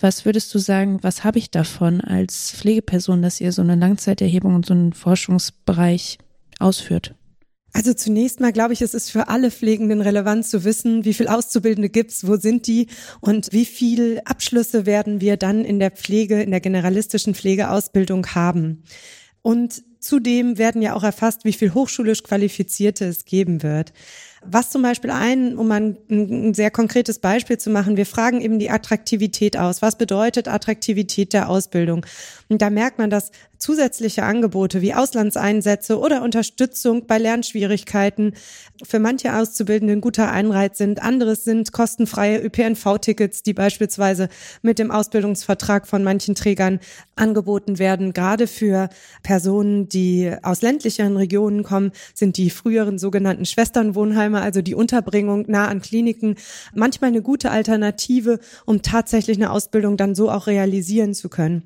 [0.00, 4.54] was würdest du sagen, was habe ich davon als Pflegeperson, dass ihr so eine Langzeiterhebung
[4.54, 6.18] und so einen Forschungsbereich
[6.58, 7.14] ausführt?
[7.76, 11.26] Also zunächst mal glaube ich, es ist für alle Pflegenden relevant zu wissen, wie viel
[11.26, 12.86] Auszubildende gibt's, wo sind die
[13.20, 18.84] und wie viel Abschlüsse werden wir dann in der Pflege, in der generalistischen Pflegeausbildung haben.
[19.42, 23.92] Und zudem werden ja auch erfasst, wie viel hochschulisch Qualifizierte es geben wird.
[24.46, 28.58] Was zum Beispiel ein, um ein, ein sehr konkretes Beispiel zu machen, wir fragen eben
[28.58, 29.80] die Attraktivität aus.
[29.80, 32.04] Was bedeutet Attraktivität der Ausbildung?
[32.48, 38.34] Und da merkt man, dass zusätzliche Angebote wie Auslandseinsätze oder Unterstützung bei Lernschwierigkeiten
[38.82, 41.02] für manche Auszubildenden guter Einreiz sind.
[41.02, 44.28] Anderes sind kostenfreie ÖPNV-Tickets, die beispielsweise
[44.62, 46.80] mit dem Ausbildungsvertrag von manchen Trägern
[47.16, 48.12] angeboten werden.
[48.12, 48.88] Gerade für
[49.22, 55.68] Personen, die aus ländlicheren Regionen kommen, sind die früheren sogenannten Schwesternwohnheime, also die Unterbringung nah
[55.68, 56.36] an Kliniken,
[56.74, 61.64] manchmal eine gute Alternative, um tatsächlich eine Ausbildung dann so auch realisieren zu können.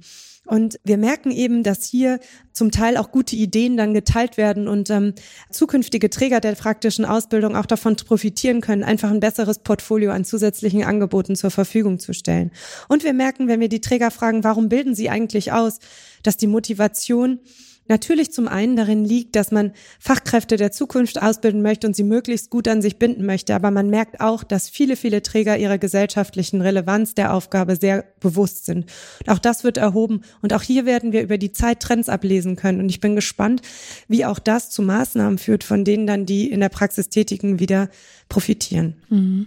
[0.49, 2.21] Und wir merken eben, dass hier
[2.53, 5.13] zum Teil auch gute Ideen dann geteilt werden und ähm,
[5.51, 10.85] zukünftige Träger der praktischen Ausbildung auch davon profitieren können, einfach ein besseres Portfolio an zusätzlichen
[10.85, 12.51] Angeboten zur Verfügung zu stellen.
[12.89, 15.81] Und wir merken, wenn wir die Träger fragen, warum bilden sie eigentlich aus,
[16.23, 17.41] dass die Motivation
[17.89, 22.51] natürlich zum einen darin liegt, dass man Fachkräfte der Zukunft ausbilden möchte und sie möglichst
[22.51, 23.55] gut an sich binden möchte.
[23.55, 28.67] Aber man merkt auch, dass viele, viele Träger ihrer gesellschaftlichen Relevanz der Aufgabe sehr bewusst
[28.67, 28.87] sind.
[29.21, 30.23] Und auch das wird erhoben.
[30.43, 32.81] Und auch hier werden wir über die Zeit Trends ablesen können.
[32.81, 33.63] Und ich bin gespannt,
[34.09, 37.89] wie auch das zu Maßnahmen führt, von denen dann die in der Praxis Tätigen wieder
[38.29, 38.95] profitieren.
[39.09, 39.47] Mhm.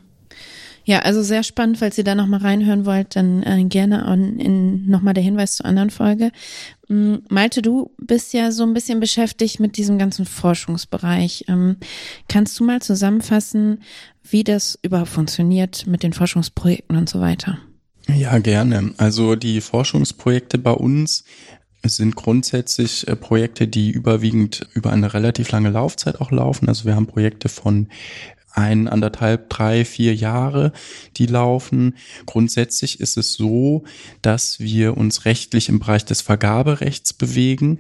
[0.84, 4.88] Ja, also sehr spannend, falls ihr da nochmal reinhören wollt, dann äh, gerne an, in
[4.88, 6.32] nochmal der Hinweis zur anderen Folge.
[6.90, 11.46] Ähm, Malte, du bist ja so ein bisschen beschäftigt mit diesem ganzen Forschungsbereich.
[11.48, 11.78] Ähm,
[12.28, 13.84] kannst du mal zusammenfassen,
[14.24, 17.60] wie das überhaupt funktioniert mit den Forschungsprojekten und so weiter?
[18.08, 18.94] Ja, gerne.
[18.98, 21.24] Also die Forschungsprojekte bei uns
[21.84, 26.68] sind grundsätzlich äh, Projekte, die überwiegend über eine relativ lange Laufzeit auch laufen.
[26.68, 27.88] Also wir haben Projekte von
[28.54, 30.72] ein, anderthalb, drei, vier Jahre,
[31.18, 31.96] die laufen.
[32.26, 33.84] Grundsätzlich ist es so,
[34.22, 37.80] dass wir uns rechtlich im Bereich des Vergaberechts bewegen.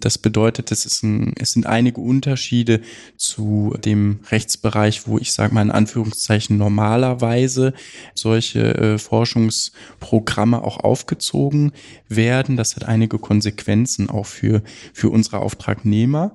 [0.00, 2.80] Das bedeutet, es, ist ein, es sind einige Unterschiede
[3.16, 7.72] zu dem Rechtsbereich, wo ich sage mal in Anführungszeichen normalerweise
[8.14, 11.72] solche äh, Forschungsprogramme auch aufgezogen
[12.08, 12.56] werden.
[12.56, 16.32] Das hat einige Konsequenzen auch für, für unsere Auftragnehmer.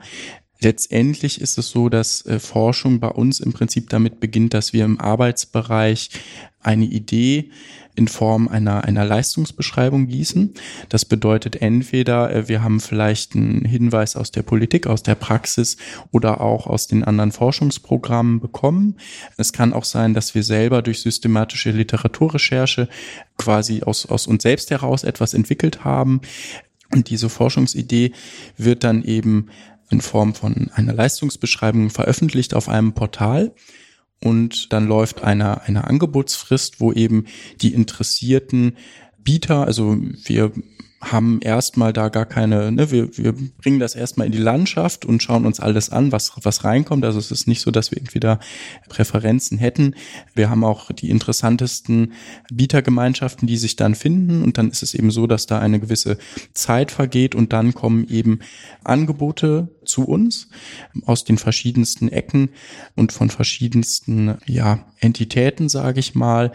[0.60, 4.86] Letztendlich ist es so, dass äh, Forschung bei uns im Prinzip damit beginnt, dass wir
[4.86, 6.10] im Arbeitsbereich
[6.62, 7.52] eine Idee
[7.96, 10.54] in Form einer, einer Leistungsbeschreibung gießen.
[10.89, 15.78] Das bedeutet entweder, äh, wir haben vielleicht einen Hinweis aus der Politik, aus der Praxis
[16.12, 18.98] oder auch aus den anderen Forschungsprogrammen bekommen.
[19.38, 22.88] Es kann auch sein, dass wir selber durch systematische Literaturrecherche
[23.38, 26.22] quasi aus, aus uns selbst heraus etwas entwickelt haben.
[26.93, 28.13] Und diese Forschungsidee
[28.58, 29.48] wird dann eben
[29.89, 33.54] in Form von einer Leistungsbeschreibung veröffentlicht auf einem Portal.
[34.19, 37.26] Und dann läuft eine, eine Angebotsfrist, wo eben
[37.62, 38.78] die interessierten
[39.19, 40.52] Bieter, also wir
[40.99, 45.21] haben erstmal da gar keine, ne, wir, wir bringen das erstmal in die Landschaft und
[45.21, 47.05] schauen uns alles an, was, was reinkommt.
[47.05, 48.39] Also es ist nicht so, dass wir irgendwie da
[48.89, 49.93] Präferenzen hätten.
[50.33, 52.13] Wir haben auch die interessantesten
[52.51, 56.17] Bietergemeinschaften, die sich dann finden und dann ist es eben so, dass da eine gewisse
[56.53, 58.39] Zeit vergeht und dann kommen eben
[58.83, 60.49] Angebote zu uns
[61.05, 62.49] aus den verschiedensten Ecken
[62.95, 66.51] und von verschiedensten ja, Entitäten, sage ich mal.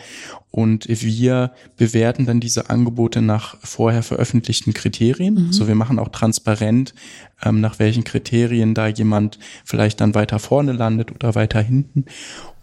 [0.53, 5.35] Und wir bewerten dann diese Angebote nach vorher veröffentlichten Kriterien.
[5.35, 5.47] Mhm.
[5.47, 6.95] Also wir machen auch transparent,
[7.43, 12.05] ähm, nach welchen Kriterien da jemand vielleicht dann weiter vorne landet oder weiter hinten.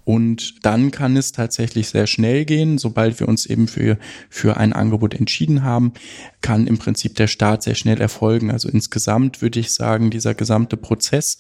[0.09, 2.77] Und dann kann es tatsächlich sehr schnell gehen.
[2.77, 3.97] Sobald wir uns eben für,
[4.29, 5.93] für ein Angebot entschieden haben,
[6.41, 8.51] kann im Prinzip der Start sehr schnell erfolgen.
[8.51, 11.37] Also insgesamt würde ich sagen, dieser gesamte Prozess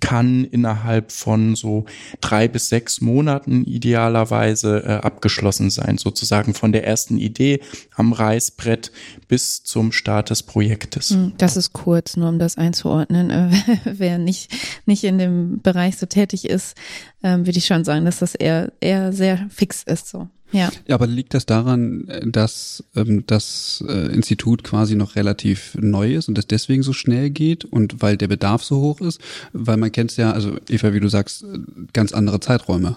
[0.00, 1.86] kann innerhalb von so
[2.20, 7.60] drei bis sechs Monaten idealerweise äh, abgeschlossen sein, sozusagen von der ersten Idee
[7.94, 8.92] am Reißbrett
[9.26, 11.10] bis zum Start des Projektes.
[11.10, 13.26] Hm, das ist kurz, nur um das einzuordnen.
[13.36, 13.50] Äh,
[13.84, 14.52] wer nicht,
[14.86, 16.76] nicht in dem Bereich so tätig ist,
[17.22, 20.28] ähm, würde ich schon sagen, dass das eher, eher sehr fix ist so.
[20.52, 20.70] Ja.
[20.86, 26.28] ja, aber liegt das daran, dass ähm, das äh, Institut quasi noch relativ neu ist
[26.28, 29.20] und es deswegen so schnell geht und weil der Bedarf so hoch ist?
[29.52, 31.44] Weil man kennt es ja, also Eva, wie du sagst,
[31.92, 32.96] ganz andere Zeiträume.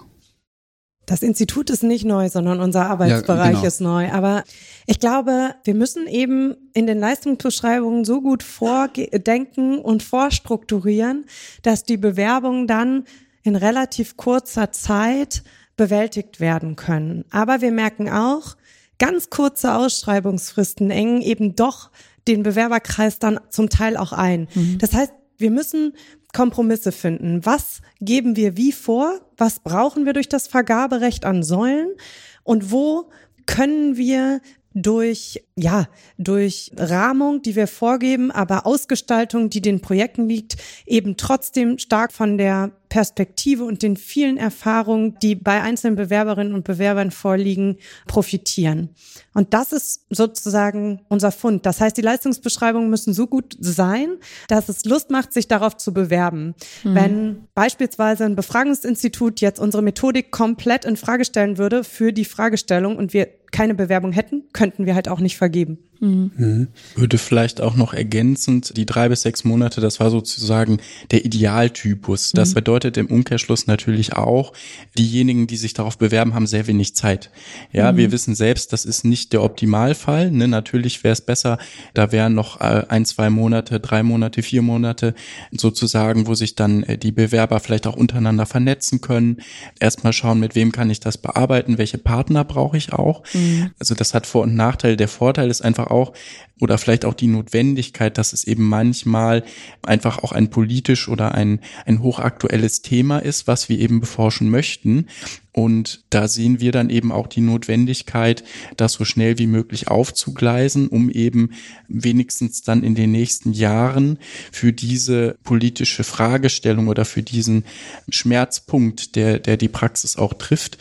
[1.09, 3.65] Das Institut ist nicht neu, sondern unser Arbeitsbereich ja, genau.
[3.65, 4.11] ist neu.
[4.11, 4.43] Aber
[4.85, 11.25] ich glaube, wir müssen eben in den Leistungsbeschreibungen so gut vordenken und vorstrukturieren,
[11.63, 13.05] dass die Bewerbungen dann
[13.41, 15.43] in relativ kurzer Zeit
[15.79, 17.23] bewältigt werden können.
[17.31, 18.57] Aber wir merken auch,
[18.97, 21.89] ganz kurze Ausschreibungsfristen engen eben doch
[22.27, 24.49] den Bewerberkreis dann zum Teil auch ein.
[24.53, 24.77] Mhm.
[24.79, 25.93] Das heißt, wir müssen
[26.33, 27.45] Kompromisse finden.
[27.45, 29.21] Was geben wir wie vor?
[29.37, 31.95] Was brauchen wir durch das Vergaberecht an Säulen?
[32.43, 33.09] Und wo
[33.45, 34.41] können wir
[34.73, 35.87] durch, ja,
[36.17, 42.37] durch Rahmung, die wir vorgeben, aber Ausgestaltung, die den Projekten liegt, eben trotzdem stark von
[42.37, 48.89] der Perspektive und den vielen Erfahrungen, die bei einzelnen Bewerberinnen und Bewerbern vorliegen, profitieren.
[49.33, 51.65] Und das ist sozusagen unser Fund.
[51.65, 55.93] Das heißt, die Leistungsbeschreibungen müssen so gut sein, dass es Lust macht, sich darauf zu
[55.93, 56.55] bewerben.
[56.83, 56.95] Mhm.
[56.95, 62.97] Wenn beispielsweise ein Befragungsinstitut jetzt unsere Methodik komplett in Frage stellen würde für die Fragestellung
[62.97, 65.88] und wir keine Bewerbung hätten, könnten wir halt auch nicht vergeben.
[65.99, 66.67] Mhm.
[66.95, 70.79] Würde vielleicht auch noch ergänzend, die drei bis sechs Monate, das war sozusagen
[71.11, 72.31] der Idealtypus.
[72.31, 72.55] Das mhm.
[72.55, 74.53] bedeutet im Umkehrschluss natürlich auch,
[74.97, 77.31] diejenigen, die sich darauf bewerben, haben sehr wenig Zeit.
[77.73, 77.97] Ja, mhm.
[77.97, 80.31] wir wissen selbst, das ist nicht der Optimalfall.
[80.31, 80.47] Ne?
[80.47, 81.57] Natürlich wäre es besser,
[81.93, 85.13] da wären noch äh, ein, zwei Monate, drei Monate, vier Monate
[85.51, 89.37] sozusagen, wo sich dann äh, die Bewerber vielleicht auch untereinander vernetzen können.
[89.79, 93.23] Erstmal schauen, mit wem kann ich das bearbeiten, welche Partner brauche ich auch.
[93.33, 93.71] Mhm.
[93.79, 94.95] Also das hat Vor- und Nachteile.
[94.95, 96.13] Der Vorteil ist einfach auch,
[96.59, 99.43] oder vielleicht auch die Notwendigkeit, dass es eben manchmal
[99.81, 105.07] einfach auch ein politisch oder ein, ein hochaktuelles Thema ist, was wir eben beforschen möchten.
[105.51, 108.43] Und da sehen wir dann eben auch die Notwendigkeit,
[108.77, 111.51] das so schnell wie möglich aufzugleisen, um eben
[111.87, 114.19] wenigstens dann in den nächsten Jahren
[114.51, 117.63] für diese politische Fragestellung oder für diesen
[118.09, 120.77] Schmerzpunkt, der, der die Praxis auch trifft,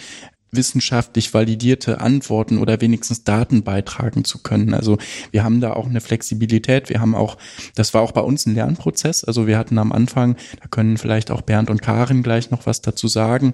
[0.51, 4.75] wissenschaftlich validierte Antworten oder wenigstens Daten beitragen zu können.
[4.75, 4.99] Also
[5.31, 6.89] wir haben da auch eine Flexibilität.
[6.89, 7.37] Wir haben auch,
[7.75, 9.25] das war auch bei uns ein Lernprozess.
[9.25, 12.81] Also wir hatten am Anfang, da können vielleicht auch Bernd und Karin gleich noch was
[12.81, 13.53] dazu sagen,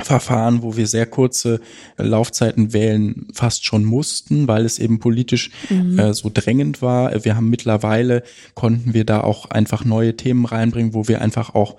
[0.00, 1.60] Verfahren, wo wir sehr kurze
[1.96, 5.98] Laufzeiten wählen, fast schon mussten, weil es eben politisch mhm.
[5.98, 7.24] äh, so drängend war.
[7.24, 8.22] Wir haben mittlerweile,
[8.54, 11.76] konnten wir da auch einfach neue Themen reinbringen, wo wir einfach auch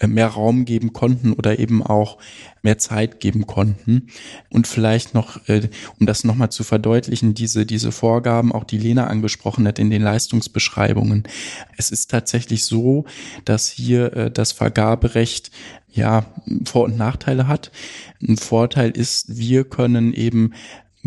[0.00, 2.18] äh, mehr Raum geben konnten oder eben auch
[2.62, 4.08] mehr Zeit geben konnten.
[4.48, 9.06] Und vielleicht noch, äh, um das nochmal zu verdeutlichen, diese, diese Vorgaben, auch die Lena
[9.06, 11.24] angesprochen hat in den Leistungsbeschreibungen.
[11.76, 13.04] Es ist tatsächlich so,
[13.44, 15.50] dass hier äh, das Vergaberecht
[15.92, 16.24] ja
[16.64, 17.70] Vor- und Nachteile hat.
[18.22, 20.52] Ein Vorteil ist, wir können eben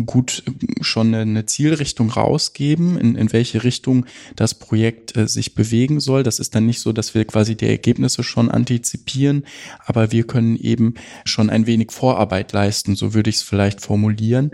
[0.06, 0.42] gut
[0.80, 6.24] schon eine Zielrichtung rausgeben, in, in welche Richtung das Projekt äh, sich bewegen soll.
[6.24, 9.44] Das ist dann nicht so, dass wir quasi die Ergebnisse schon antizipieren,
[9.84, 14.50] aber wir können eben schon ein wenig Vorarbeit leisten, so würde ich es vielleicht formulieren.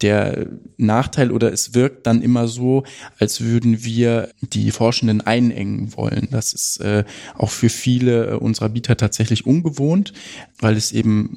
[0.00, 0.46] Der
[0.78, 2.84] Nachteil oder es wirkt dann immer so,
[3.18, 6.28] als würden wir die Forschenden einengen wollen.
[6.30, 7.04] Das ist äh,
[7.36, 10.14] auch für viele äh, unserer Bieter tatsächlich ungewohnt,
[10.58, 11.36] weil es eben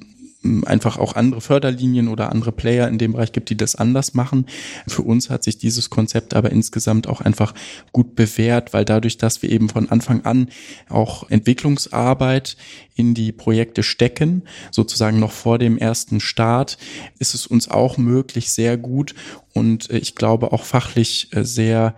[0.65, 4.47] einfach auch andere Förderlinien oder andere Player in dem Bereich gibt, die das anders machen.
[4.87, 7.53] Für uns hat sich dieses Konzept aber insgesamt auch einfach
[7.91, 10.49] gut bewährt, weil dadurch, dass wir eben von Anfang an
[10.89, 12.57] auch Entwicklungsarbeit
[12.95, 16.77] in die Projekte stecken, sozusagen noch vor dem ersten Start,
[17.19, 19.13] ist es uns auch möglich, sehr gut
[19.53, 21.95] und äh, ich glaube auch fachlich äh, sehr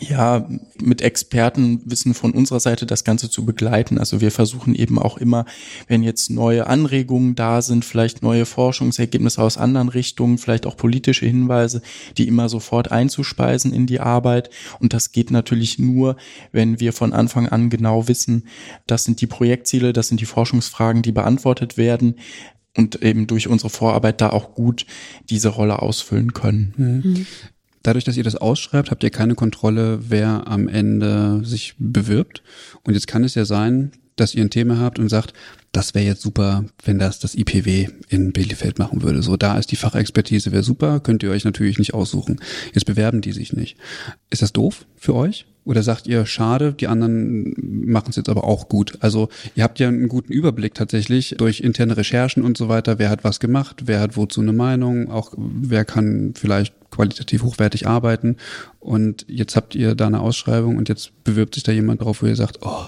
[0.00, 0.48] ja,
[0.80, 3.98] mit Expertenwissen von unserer Seite das Ganze zu begleiten.
[3.98, 5.44] Also wir versuchen eben auch immer,
[5.88, 11.26] wenn jetzt neue Anregungen da sind, vielleicht neue Forschungsergebnisse aus anderen Richtungen, vielleicht auch politische
[11.26, 11.82] Hinweise,
[12.18, 14.50] die immer sofort einzuspeisen in die Arbeit.
[14.80, 16.16] Und das geht natürlich nur,
[16.52, 18.46] wenn wir von Anfang an genau wissen,
[18.86, 22.16] das sind die Projektziele, das sind die Forschungsfragen, die beantwortet werden
[22.76, 24.86] und eben durch unsere Vorarbeit da auch gut
[25.30, 26.74] diese Rolle ausfüllen können.
[26.76, 27.26] Mhm.
[27.86, 32.42] Dadurch, dass ihr das ausschreibt, habt ihr keine Kontrolle, wer am Ende sich bewirbt.
[32.82, 35.34] Und jetzt kann es ja sein, dass ihr ein Thema habt und sagt,
[35.70, 39.22] das wäre jetzt super, wenn das das IPW in Bielefeld machen würde.
[39.22, 42.40] So, da ist die Fachexpertise, wäre super, könnt ihr euch natürlich nicht aussuchen.
[42.72, 43.76] Jetzt bewerben die sich nicht.
[44.30, 45.46] Ist das doof für euch?
[45.64, 48.98] Oder sagt ihr, schade, die anderen machen es jetzt aber auch gut?
[49.00, 52.98] Also ihr habt ja einen guten Überblick tatsächlich durch interne Recherchen und so weiter.
[52.98, 53.82] Wer hat was gemacht?
[53.86, 55.10] Wer hat wozu eine Meinung?
[55.10, 58.36] Auch wer kann vielleicht qualitativ hochwertig arbeiten?
[58.80, 62.26] Und jetzt habt ihr da eine Ausschreibung und jetzt bewirbt sich da jemand drauf, wo
[62.26, 62.86] ihr sagt, oh,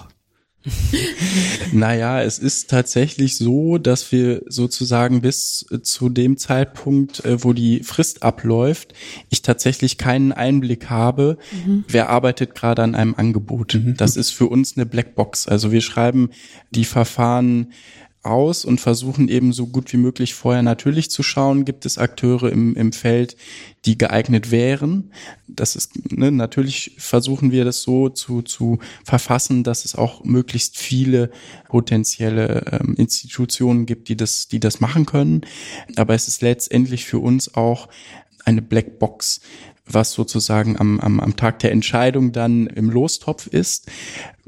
[1.71, 7.81] naja, es ist tatsächlich so, dass wir sozusagen bis zu dem Zeitpunkt, äh, wo die
[7.83, 8.93] Frist abläuft,
[9.29, 11.85] ich tatsächlich keinen Einblick habe, mhm.
[11.87, 13.75] wer arbeitet gerade an einem Angebot.
[13.75, 13.95] Mhm.
[13.95, 15.47] Das ist für uns eine Blackbox.
[15.47, 16.29] Also wir schreiben
[16.71, 17.71] die Verfahren
[18.29, 22.51] aus und versuchen eben so gut wie möglich vorher natürlich zu schauen, gibt es Akteure
[22.51, 23.35] im, im Feld,
[23.85, 25.11] die geeignet wären.
[25.47, 30.77] Das ist, ne, natürlich versuchen wir das so zu, zu verfassen, dass es auch möglichst
[30.77, 31.31] viele
[31.67, 35.41] potenzielle ähm, Institutionen gibt, die das, die das machen können.
[35.95, 37.87] Aber es ist letztendlich für uns auch
[38.45, 39.41] eine Blackbox,
[39.85, 43.89] was sozusagen am, am, am Tag der Entscheidung dann im Lostopf ist.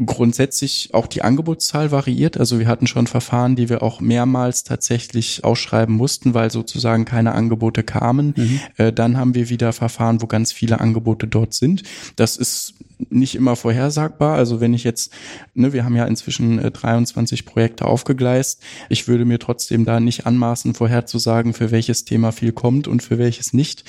[0.05, 2.37] Grundsätzlich auch die Angebotszahl variiert.
[2.37, 7.33] Also wir hatten schon Verfahren, die wir auch mehrmals tatsächlich ausschreiben mussten, weil sozusagen keine
[7.33, 8.33] Angebote kamen.
[8.35, 8.59] Mhm.
[8.77, 11.83] Äh, dann haben wir wieder Verfahren, wo ganz viele Angebote dort sind.
[12.15, 12.73] Das ist
[13.09, 14.35] nicht immer vorhersagbar.
[14.35, 15.11] Also wenn ich jetzt,
[15.53, 18.61] ne, wir haben ja inzwischen äh, 23 Projekte aufgegleist.
[18.89, 23.17] Ich würde mir trotzdem da nicht anmaßen, vorherzusagen, für welches Thema viel kommt und für
[23.17, 23.83] welches nicht.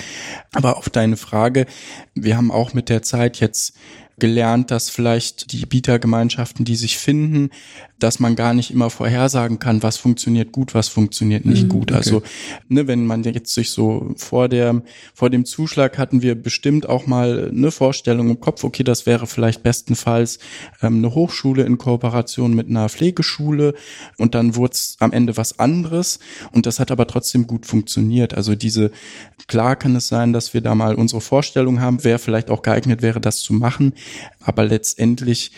[0.52, 1.66] Aber auf deine Frage,
[2.14, 3.74] wir haben auch mit der Zeit jetzt
[4.22, 7.50] gelernt, dass vielleicht die Bietergemeinschaften, die sich finden,
[8.02, 11.90] dass man gar nicht immer vorhersagen kann, was funktioniert gut, was funktioniert nicht mhm, gut.
[11.90, 11.98] Okay.
[11.98, 12.22] Also,
[12.68, 14.82] ne, wenn man jetzt sich so vor der,
[15.14, 19.26] vor dem Zuschlag hatten wir bestimmt auch mal eine Vorstellung im Kopf, okay, das wäre
[19.26, 20.40] vielleicht bestenfalls
[20.82, 23.74] ähm, eine Hochschule in Kooperation mit einer Pflegeschule
[24.18, 26.18] und dann wurde es am Ende was anderes
[26.50, 28.34] und das hat aber trotzdem gut funktioniert.
[28.34, 28.90] Also diese,
[29.46, 33.02] klar kann es sein, dass wir da mal unsere Vorstellung haben, wer vielleicht auch geeignet
[33.02, 33.92] wäre, das zu machen,
[34.40, 35.52] aber letztendlich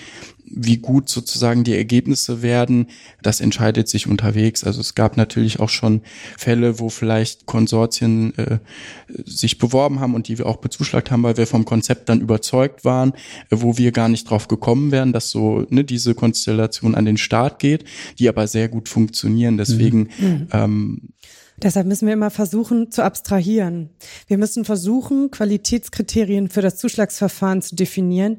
[0.46, 2.88] wie gut sozusagen die Ergebnisse werden,
[3.22, 4.62] das entscheidet sich unterwegs.
[4.64, 6.02] Also es gab natürlich auch schon
[6.36, 8.58] Fälle, wo vielleicht Konsortien äh,
[9.24, 12.84] sich beworben haben und die wir auch bezuschlagt haben, weil wir vom Konzept dann überzeugt
[12.84, 13.12] waren,
[13.50, 17.16] äh, wo wir gar nicht drauf gekommen wären, dass so ne, diese Konstellation an den
[17.16, 17.84] Start geht,
[18.18, 19.56] die aber sehr gut funktionieren.
[19.56, 20.26] Deswegen mhm.
[20.26, 20.48] mhm.
[20.52, 21.00] ähm,
[21.56, 23.90] Deshalb müssen wir immer versuchen zu abstrahieren.
[24.26, 28.38] Wir müssen versuchen, Qualitätskriterien für das Zuschlagsverfahren zu definieren,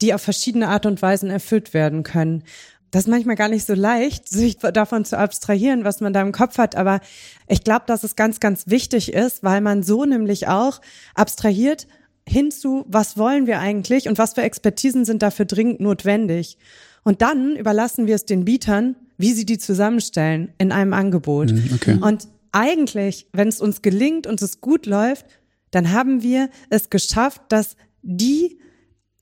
[0.00, 2.44] die auf verschiedene Art und Weisen erfüllt werden können.
[2.90, 6.30] Das ist manchmal gar nicht so leicht, sich davon zu abstrahieren, was man da im
[6.30, 6.76] Kopf hat.
[6.76, 7.00] Aber
[7.48, 10.80] ich glaube, dass es ganz, ganz wichtig ist, weil man so nämlich auch
[11.16, 11.88] abstrahiert
[12.26, 16.56] hinzu, was wollen wir eigentlich und was für Expertisen sind dafür dringend notwendig.
[17.02, 21.52] Und dann überlassen wir es den Bietern, wie sie die zusammenstellen in einem Angebot.
[21.52, 21.98] Mhm, okay.
[22.00, 25.26] Und eigentlich, wenn es uns gelingt und es gut läuft,
[25.72, 28.58] dann haben wir es geschafft, dass die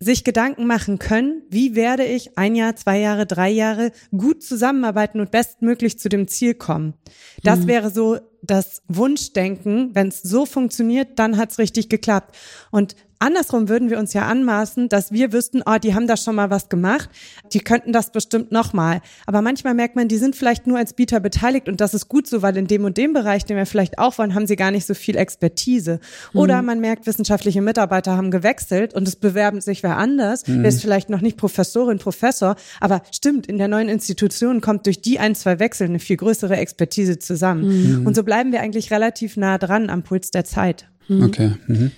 [0.03, 5.21] sich Gedanken machen können, wie werde ich ein Jahr, zwei Jahre, drei Jahre gut zusammenarbeiten
[5.21, 6.95] und bestmöglich zu dem Ziel kommen.
[7.43, 7.67] Das mhm.
[7.69, 9.95] wäre so das Wunschdenken.
[9.95, 12.37] Wenn es so funktioniert, dann hat's richtig geklappt.
[12.71, 16.35] Und Andersrum würden wir uns ja anmaßen, dass wir wüssten, oh, die haben da schon
[16.35, 17.09] mal was gemacht,
[17.53, 19.01] die könnten das bestimmt nochmal.
[19.27, 22.27] Aber manchmal merkt man, die sind vielleicht nur als Bieter beteiligt und das ist gut
[22.27, 24.73] so, weil in dem und dem Bereich, den wir vielleicht auch wollen, haben sie gar
[24.73, 26.01] nicht so viel Expertise.
[26.35, 26.67] Oder mhm.
[26.67, 30.63] man merkt, wissenschaftliche Mitarbeiter haben gewechselt und es bewerben sich wer anders, mhm.
[30.63, 35.01] der ist vielleicht noch nicht Professorin, Professor, aber stimmt, in der neuen Institution kommt durch
[35.01, 38.01] die ein, zwei Wechsel eine viel größere Expertise zusammen.
[38.01, 38.07] Mhm.
[38.07, 40.89] Und so bleiben wir eigentlich relativ nah dran am Puls der Zeit.
[41.09, 41.53] Okay.
[41.67, 41.93] Mhm.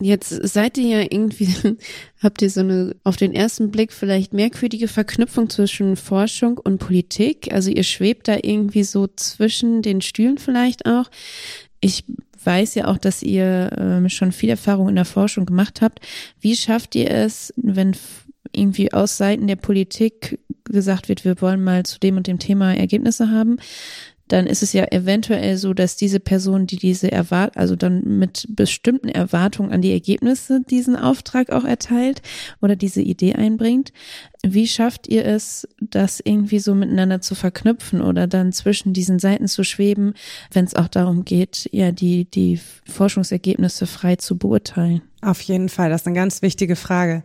[0.00, 1.48] Jetzt seid ihr ja irgendwie,
[2.22, 7.52] habt ihr so eine auf den ersten Blick vielleicht merkwürdige Verknüpfung zwischen Forschung und Politik.
[7.52, 11.10] Also ihr schwebt da irgendwie so zwischen den Stühlen vielleicht auch.
[11.80, 12.04] Ich
[12.44, 16.00] weiß ja auch, dass ihr ähm, schon viel Erfahrung in der Forschung gemacht habt.
[16.40, 17.96] Wie schafft ihr es, wenn
[18.52, 22.74] irgendwie aus Seiten der Politik gesagt wird, wir wollen mal zu dem und dem Thema
[22.74, 23.58] Ergebnisse haben?
[24.32, 28.46] Dann ist es ja eventuell so, dass diese Person, die diese Erwart, also dann mit
[28.48, 32.22] bestimmten Erwartungen an die Ergebnisse diesen Auftrag auch erteilt
[32.62, 33.92] oder diese Idee einbringt.
[34.42, 39.48] Wie schafft ihr es, das irgendwie so miteinander zu verknüpfen oder dann zwischen diesen Seiten
[39.48, 40.14] zu schweben,
[40.50, 45.02] wenn es auch darum geht, ja, die, die Forschungsergebnisse frei zu beurteilen?
[45.20, 47.22] Auf jeden Fall, das ist eine ganz wichtige Frage.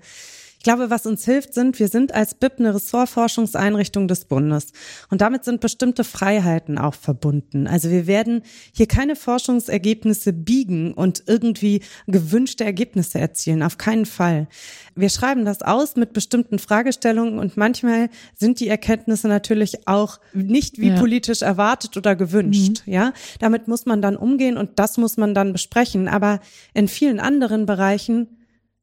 [0.68, 4.74] Ich glaube, was uns hilft, sind, wir sind als BIP eine Ressortforschungseinrichtung des Bundes.
[5.10, 7.68] Und damit sind bestimmte Freiheiten auch verbunden.
[7.68, 8.42] Also wir werden
[8.74, 13.64] hier keine Forschungsergebnisse biegen und irgendwie gewünschte Ergebnisse erzielen.
[13.64, 14.50] Auf keinen Fall.
[14.94, 20.80] Wir schreiben das aus mit bestimmten Fragestellungen und manchmal sind die Erkenntnisse natürlich auch nicht
[20.80, 21.00] wie ja.
[21.00, 22.84] politisch erwartet oder gewünscht.
[22.86, 22.92] Mhm.
[22.92, 26.10] Ja, damit muss man dann umgehen und das muss man dann besprechen.
[26.10, 26.42] Aber
[26.74, 28.37] in vielen anderen Bereichen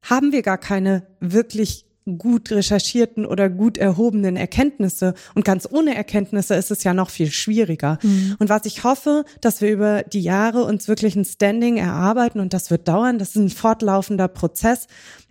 [0.05, 1.87] haben wir gar keine wirklich
[2.19, 5.15] gut recherchierten oder gut erhobenen Erkenntnisse.
[5.35, 7.99] Und ganz ohne Erkenntnisse ist es ja noch viel schwieriger.
[8.03, 8.37] Mhm.
[8.39, 12.53] Und was ich hoffe, dass wir über die Jahre uns wirklich ein Standing erarbeiten, und
[12.53, 14.87] das wird dauern, das ist ein fortlaufender Prozess,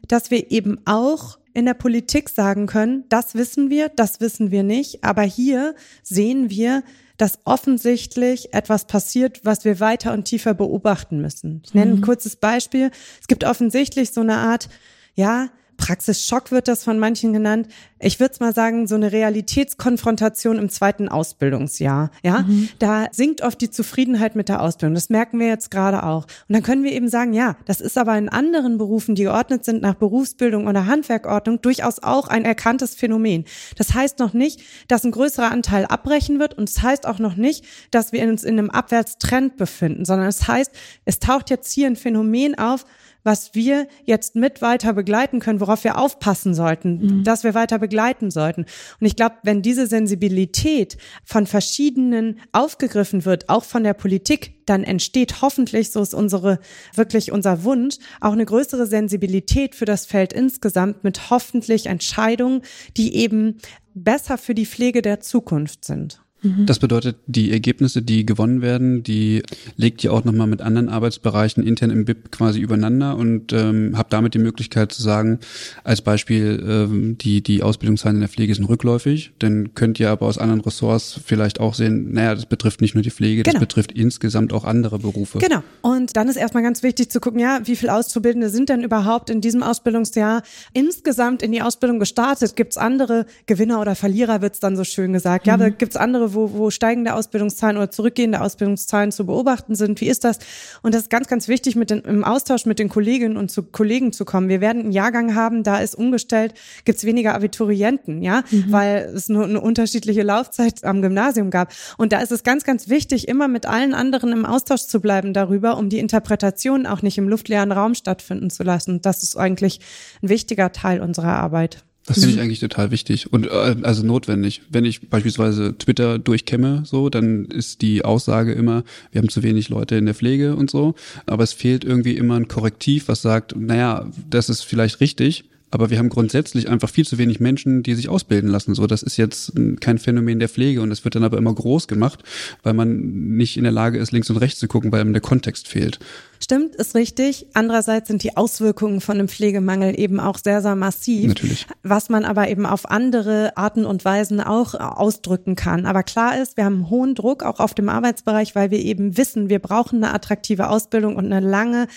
[0.08, 4.64] dass wir eben auch in der Politik sagen können, das wissen wir, das wissen wir
[4.64, 6.82] nicht, aber hier sehen wir,
[7.18, 11.62] dass offensichtlich etwas passiert, was wir weiter und tiefer beobachten müssen.
[11.66, 12.04] Ich nenne ein mhm.
[12.04, 12.92] kurzes Beispiel.
[13.22, 14.70] Es gibt offensichtlich so eine Art,
[15.16, 17.68] ja, Praxisschock wird das von manchen genannt.
[18.00, 22.12] Ich würde mal sagen, so eine Realitätskonfrontation im zweiten Ausbildungsjahr.
[22.22, 22.70] Ja, mhm.
[22.80, 24.94] da sinkt oft die Zufriedenheit mit der Ausbildung.
[24.94, 26.24] Das merken wir jetzt gerade auch.
[26.24, 29.66] Und dann können wir eben sagen, ja, das ist aber in anderen Berufen, die geordnet
[29.66, 33.46] sind nach Berufsbildung oder Handwerkordnung, durchaus auch ein erkanntes Phänomen.
[33.78, 37.20] Das heißt noch nicht, dass ein größerer Anteil abbrechen wird und es das heißt auch
[37.20, 40.72] noch nicht, dass wir uns in einem Abwärtstrend befinden, sondern es heißt,
[41.06, 42.86] es taucht jetzt hier ein Phänomen auf,
[43.24, 47.24] was wir jetzt mit weiter begleiten können, worauf wir aufpassen sollten, mhm.
[47.24, 48.66] dass wir weiter begleiten sollten.
[49.00, 54.84] Und ich glaube, wenn diese Sensibilität von verschiedenen aufgegriffen wird, auch von der Politik, dann
[54.84, 56.60] entsteht hoffentlich, so ist unsere,
[56.96, 62.62] wirklich unser Wunsch, auch eine größere Sensibilität für das Feld insgesamt mit hoffentlich Entscheidungen,
[62.98, 63.58] die eben
[63.94, 66.23] besser für die Pflege der Zukunft sind.
[66.44, 66.66] Mhm.
[66.66, 69.42] Das bedeutet, die Ergebnisse, die gewonnen werden, die
[69.78, 74.14] legt ihr auch nochmal mit anderen Arbeitsbereichen intern im BIP quasi übereinander und ähm, habt
[74.14, 75.40] damit die Möglichkeit zu sagen,
[75.84, 80.26] als Beispiel, ähm, die, die Ausbildungszahlen in der Pflege sind rückläufig, dann könnt ihr aber
[80.26, 83.62] aus anderen Ressorts vielleicht auch sehen, naja, das betrifft nicht nur die Pflege, das genau.
[83.62, 85.40] betrifft insgesamt auch andere Berufe.
[85.40, 85.64] Genau.
[85.82, 89.30] Und dann ist erstmal ganz wichtig zu gucken, ja, wie viele Auszubildende sind denn überhaupt
[89.30, 92.56] in diesem Ausbildungsjahr insgesamt in die Ausbildung gestartet?
[92.56, 95.46] Gibt es andere Gewinner oder Verlierer, wird es dann so schön gesagt.
[95.46, 95.50] Mhm.
[95.50, 100.02] Ja, gibt es andere wo, wo steigende Ausbildungszahlen oder zurückgehende Ausbildungszahlen zu beobachten sind.
[100.02, 100.40] Wie ist das?
[100.82, 103.64] Und das ist ganz, ganz wichtig, mit den, im Austausch mit den Kolleginnen und zu
[103.64, 104.50] Kollegen zu kommen.
[104.50, 106.54] Wir werden einen Jahrgang haben, da ist umgestellt,
[106.86, 108.66] gibt's weniger Abiturienten, ja, mhm.
[108.70, 111.74] weil es nur eine unterschiedliche Laufzeit am Gymnasium gab.
[111.98, 115.34] Und da ist es ganz, ganz wichtig, immer mit allen anderen im Austausch zu bleiben
[115.34, 119.02] darüber, um die Interpretation auch nicht im luftleeren Raum stattfinden zu lassen.
[119.02, 119.80] Das ist eigentlich
[120.22, 121.84] ein wichtiger Teil unserer Arbeit.
[122.06, 124.62] Das finde ich eigentlich total wichtig und äh, also notwendig.
[124.70, 129.70] Wenn ich beispielsweise Twitter durchkämme, so, dann ist die Aussage immer, wir haben zu wenig
[129.70, 130.96] Leute in der Pflege und so.
[131.26, 135.90] Aber es fehlt irgendwie immer ein Korrektiv, was sagt, naja, das ist vielleicht richtig, aber
[135.90, 138.76] wir haben grundsätzlich einfach viel zu wenig Menschen, die sich ausbilden lassen.
[138.76, 141.88] So, das ist jetzt kein Phänomen der Pflege und es wird dann aber immer groß
[141.88, 142.22] gemacht,
[142.62, 143.00] weil man
[143.36, 145.98] nicht in der Lage ist, links und rechts zu gucken, weil einem der Kontext fehlt.
[146.40, 147.48] Stimmt, ist richtig.
[147.54, 151.30] Andererseits sind die Auswirkungen von einem Pflegemangel eben auch sehr, sehr massiv.
[151.30, 151.66] Natürlich.
[151.82, 155.88] Was man aber eben auf andere Arten und Weisen auch ausdrücken kann.
[155.88, 159.18] Aber klar ist, wir haben einen hohen Druck auch auf dem Arbeitsbereich, weil wir eben
[159.18, 161.88] wissen, wir brauchen eine attraktive Ausbildung und eine lange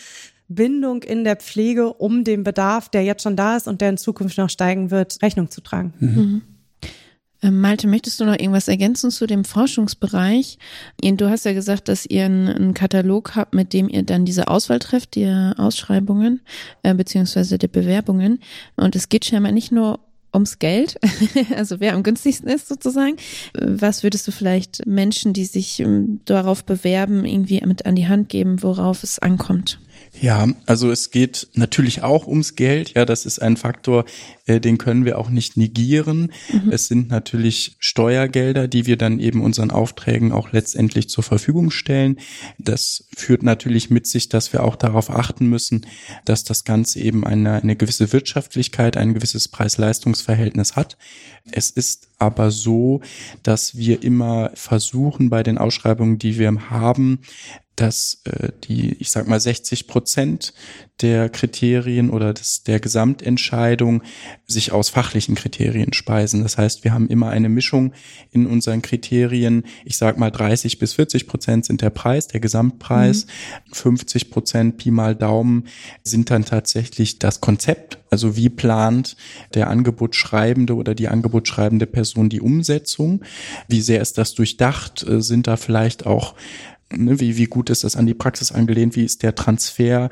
[0.48, 3.96] Bindung in der Pflege, um dem Bedarf, der jetzt schon da ist und der in
[3.96, 5.94] Zukunft noch steigen wird, Rechnung zu tragen.
[5.98, 6.08] Mhm.
[6.08, 6.42] mhm.
[7.42, 10.58] Ähm, Malte, möchtest du noch irgendwas ergänzen zu dem Forschungsbereich?
[11.02, 14.78] Du hast ja gesagt, dass ihr einen, Katalog habt, mit dem ihr dann diese Auswahl
[14.78, 15.26] trefft, die
[15.56, 16.40] Ausschreibungen
[16.82, 18.40] äh, beziehungsweise die Bewerbungen.
[18.76, 20.00] Und es geht scheinbar nicht nur
[20.32, 20.98] ums Geld,
[21.56, 23.16] also wer am günstigsten ist sozusagen.
[23.54, 28.28] Was würdest du vielleicht Menschen, die sich ähm, darauf bewerben, irgendwie mit an die Hand
[28.28, 29.78] geben, worauf es ankommt?
[30.20, 32.94] Ja, also es geht natürlich auch ums Geld.
[32.94, 34.04] Ja, das ist ein Faktor,
[34.46, 36.32] äh, den können wir auch nicht negieren.
[36.52, 36.72] Mhm.
[36.72, 42.18] Es sind natürlich Steuergelder, die wir dann eben unseren Aufträgen auch letztendlich zur Verfügung stellen.
[42.58, 45.86] Das führt natürlich mit sich, dass wir auch darauf achten müssen,
[46.24, 50.96] dass das Ganze eben eine, eine gewisse Wirtschaftlichkeit, ein gewisses Preis-Leistungs-Verhältnis hat.
[51.52, 53.00] Es ist aber so,
[53.42, 57.20] dass wir immer versuchen, bei den Ausschreibungen, die wir haben,
[57.76, 60.54] dass äh, die, ich sag mal, 60 Prozent
[61.02, 64.02] der Kriterien oder des, der Gesamtentscheidung
[64.46, 66.42] sich aus fachlichen Kriterien speisen.
[66.42, 67.92] Das heißt, wir haben immer eine Mischung
[68.30, 69.64] in unseren Kriterien.
[69.84, 73.26] Ich sag mal, 30 bis 40 Prozent sind der Preis, der Gesamtpreis.
[73.26, 73.74] Mhm.
[73.74, 75.64] 50 Prozent Pi mal Daumen
[76.02, 77.98] sind dann tatsächlich das Konzept.
[78.08, 79.16] Also wie plant
[79.54, 83.22] der Angebotsschreibende oder die Angebotsschreibende Person die Umsetzung?
[83.68, 85.06] Wie sehr ist das durchdacht?
[85.06, 86.34] Äh, sind da vielleicht auch
[86.94, 88.94] Ne, wie, wie gut ist das an die Praxis angelehnt?
[88.94, 90.08] Wie ist der Transfer?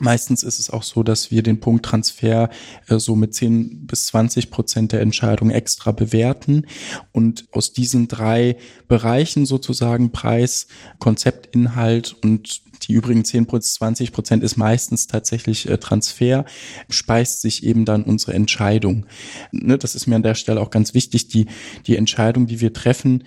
[0.00, 2.50] Meistens ist es auch so, dass wir den Punkt Transfer
[2.88, 6.66] äh, so mit 10 bis 20 Prozent der Entscheidung extra bewerten.
[7.12, 8.56] Und aus diesen drei
[8.88, 10.66] Bereichen sozusagen Preis,
[10.98, 16.44] Konzept, Inhalt und die übrigen 10 bis 20 Prozent ist meistens tatsächlich äh, Transfer,
[16.88, 19.06] speist sich eben dann unsere Entscheidung.
[19.52, 21.28] Ne, das ist mir an der Stelle auch ganz wichtig.
[21.28, 21.46] Die,
[21.86, 23.24] die Entscheidung, die wir treffen,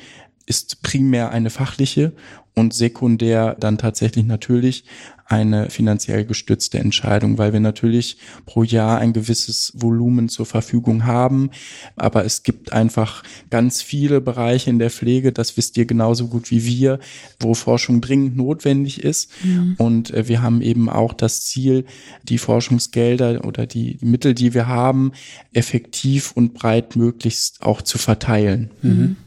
[0.48, 2.14] ist primär eine fachliche
[2.56, 4.84] und sekundär dann tatsächlich natürlich
[5.26, 11.52] eine finanziell gestützte Entscheidung, weil wir natürlich pro Jahr ein gewisses Volumen zur Verfügung haben.
[11.98, 16.50] Aber es gibt einfach ganz viele Bereiche in der Pflege, das wisst ihr genauso gut
[16.50, 17.00] wie wir,
[17.39, 19.30] wo Forschung dringend notwendig ist.
[19.43, 19.76] Mhm.
[19.78, 21.86] Und äh, wir haben eben auch das Ziel,
[22.24, 25.12] die Forschungsgelder oder die Mittel, die wir haben,
[25.52, 28.72] effektiv und breit möglichst auch zu verteilen.
[28.82, 29.18] Mhm.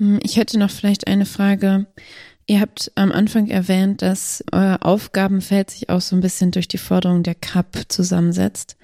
[0.00, 1.86] Hm, ich hätte noch vielleicht eine Frage.
[2.46, 6.78] Ihr habt am Anfang erwähnt, dass euer Aufgabenfeld sich auch so ein bisschen durch die
[6.78, 8.76] Forderung der CAP zusammensetzt.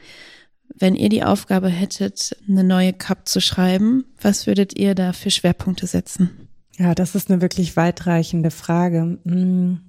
[0.79, 5.31] Wenn ihr die Aufgabe hättet, eine neue CAP zu schreiben, was würdet ihr da für
[5.31, 6.49] Schwerpunkte setzen?
[6.79, 9.19] Ja, das ist eine wirklich weitreichende Frage.
[9.25, 9.81] Hm.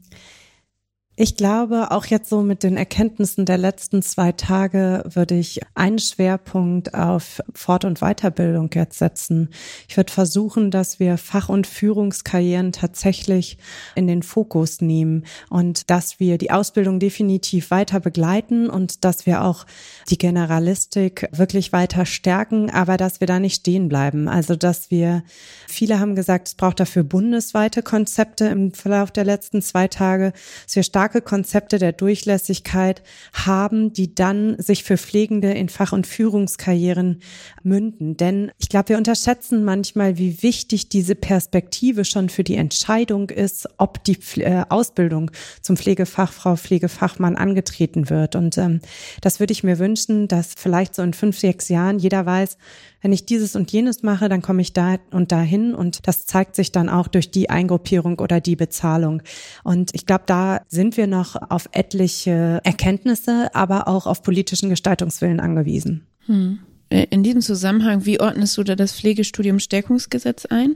[1.20, 5.98] Ich glaube, auch jetzt so mit den Erkenntnissen der letzten zwei Tage würde ich einen
[5.98, 9.50] Schwerpunkt auf Fort- und Weiterbildung jetzt setzen.
[9.90, 13.58] Ich würde versuchen, dass wir Fach- und Führungskarrieren tatsächlich
[13.96, 19.44] in den Fokus nehmen und dass wir die Ausbildung definitiv weiter begleiten und dass wir
[19.44, 19.66] auch
[20.12, 24.28] die Generalistik wirklich weiter stärken, aber dass wir da nicht stehen bleiben.
[24.28, 25.24] Also, dass wir,
[25.68, 30.32] viele haben gesagt, es braucht dafür bundesweite Konzepte im Verlauf der letzten zwei Tage,
[30.68, 33.02] dass wir stark starke Konzepte der Durchlässigkeit
[33.32, 37.22] haben, die dann sich für Pflegende in Fach- und Führungskarrieren
[37.64, 38.18] münden.
[38.18, 43.70] Denn ich glaube, wir unterschätzen manchmal, wie wichtig diese Perspektive schon für die Entscheidung ist,
[43.78, 45.32] ob die äh, Ausbildung
[45.62, 48.36] zum Pflegefachfrau, Pflegefachmann angetreten wird.
[48.36, 48.82] Und ähm,
[49.22, 52.58] das würde ich mir wünschen, dass vielleicht so in fünf, sechs Jahren jeder weiß,
[53.02, 56.56] wenn ich dieses und jenes mache, dann komme ich da und dahin und das zeigt
[56.56, 59.22] sich dann auch durch die Eingruppierung oder die Bezahlung.
[59.64, 65.40] Und ich glaube, da sind wir noch auf etliche Erkenntnisse, aber auch auf politischen Gestaltungswillen
[65.40, 66.08] angewiesen.
[66.26, 66.60] Hm.
[66.90, 70.76] Äh, in diesem Zusammenhang, wie ordnest du da das Pflegestudium Stärkungsgesetz ein?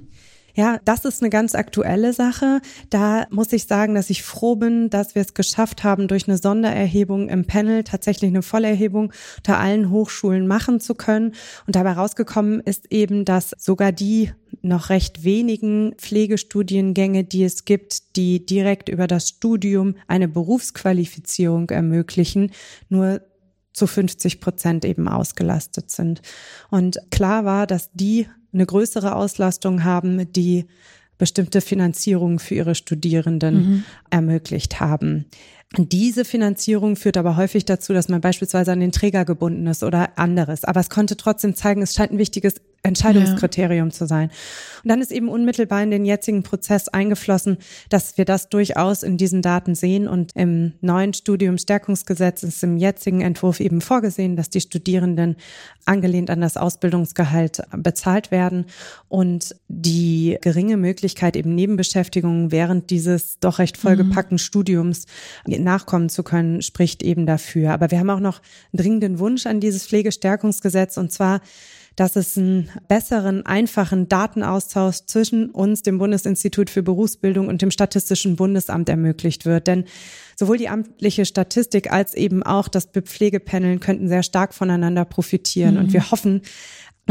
[0.55, 2.61] Ja, das ist eine ganz aktuelle Sache.
[2.89, 6.37] Da muss ich sagen, dass ich froh bin, dass wir es geschafft haben, durch eine
[6.37, 11.33] Sondererhebung im Panel tatsächlich eine Vollerhebung unter allen Hochschulen machen zu können.
[11.67, 14.31] Und dabei rausgekommen ist eben, dass sogar die
[14.61, 22.51] noch recht wenigen Pflegestudiengänge, die es gibt, die direkt über das Studium eine Berufsqualifizierung ermöglichen,
[22.89, 23.21] nur
[23.73, 26.21] zu 50 Prozent eben ausgelastet sind.
[26.69, 30.65] Und klar war, dass die eine größere Auslastung haben, die
[31.17, 33.83] bestimmte Finanzierungen für ihre Studierenden mhm.
[34.09, 35.25] ermöglicht haben.
[35.77, 40.17] Diese Finanzierung führt aber häufig dazu, dass man beispielsweise an den Träger gebunden ist oder
[40.17, 40.65] anderes.
[40.65, 43.93] Aber es konnte trotzdem zeigen, es scheint ein wichtiges Entscheidungskriterium ja.
[43.93, 44.29] zu sein.
[44.83, 47.57] Und dann ist eben unmittelbar in den jetzigen Prozess eingeflossen,
[47.89, 50.07] dass wir das durchaus in diesen Daten sehen.
[50.07, 55.35] Und im neuen Studiumstärkungsgesetz ist im jetzigen Entwurf eben vorgesehen, dass die Studierenden
[55.85, 58.65] angelehnt an das Ausbildungsgehalt bezahlt werden
[59.07, 64.39] und die geringe Möglichkeit eben Nebenbeschäftigungen während dieses doch recht vollgepackten mhm.
[64.39, 65.05] Studiums
[65.45, 67.73] nachkommen zu können, spricht eben dafür.
[67.73, 68.41] Aber wir haben auch noch
[68.73, 71.41] einen dringenden Wunsch an dieses Pflegestärkungsgesetz und zwar
[71.95, 78.35] dass es einen besseren, einfachen Datenaustausch zwischen uns, dem Bundesinstitut für Berufsbildung und dem Statistischen
[78.35, 79.67] Bundesamt ermöglicht wird.
[79.67, 79.85] Denn
[80.37, 85.75] sowohl die amtliche Statistik als eben auch das Pflegepanel könnten sehr stark voneinander profitieren.
[85.75, 85.79] Mhm.
[85.81, 86.41] Und wir hoffen,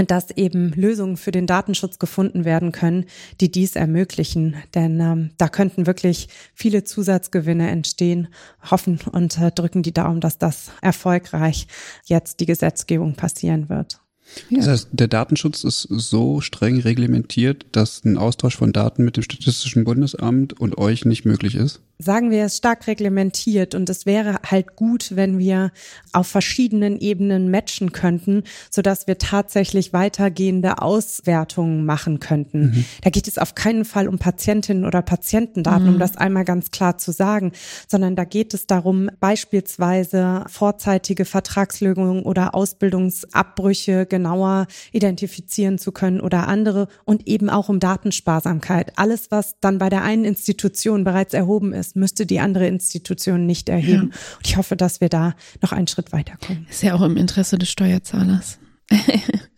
[0.07, 3.05] dass eben Lösungen für den Datenschutz gefunden werden können,
[3.41, 4.57] die dies ermöglichen.
[4.74, 8.28] Denn ähm, da könnten wirklich viele Zusatzgewinne entstehen.
[8.70, 11.66] Hoffen und äh, drücken die Daumen, dass das erfolgreich
[12.05, 14.01] jetzt die Gesetzgebung passieren wird.
[14.49, 14.59] Ja.
[14.59, 19.22] Das heißt, der Datenschutz ist so streng reglementiert, dass ein Austausch von Daten mit dem
[19.22, 21.81] Statistischen Bundesamt und euch nicht möglich ist?
[22.01, 25.71] Sagen wir, es stark reglementiert und es wäre halt gut, wenn wir
[26.13, 32.61] auf verschiedenen Ebenen matchen könnten, so dass wir tatsächlich weitergehende Auswertungen machen könnten.
[32.61, 32.85] Mhm.
[33.03, 35.95] Da geht es auf keinen Fall um Patientinnen oder Patientendaten, mhm.
[35.95, 37.53] um das einmal ganz klar zu sagen,
[37.87, 46.49] sondern da geht es darum, beispielsweise vorzeitige Vertragslösungen oder Ausbildungsabbrüche genauer identifizieren zu können oder
[46.49, 48.93] andere und eben auch um Datensparsamkeit.
[48.97, 53.47] Alles, was dann bei der einen Institution bereits erhoben ist, das müsste die andere Institution
[53.47, 54.12] nicht erheben.
[54.12, 54.36] Ja.
[54.36, 56.66] Und ich hoffe, dass wir da noch einen Schritt weiterkommen.
[56.70, 58.59] Ist ja auch im Interesse des Steuerzahlers.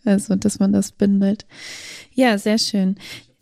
[0.05, 1.45] also, dass man das bindet.
[2.13, 2.95] Ja, sehr schön.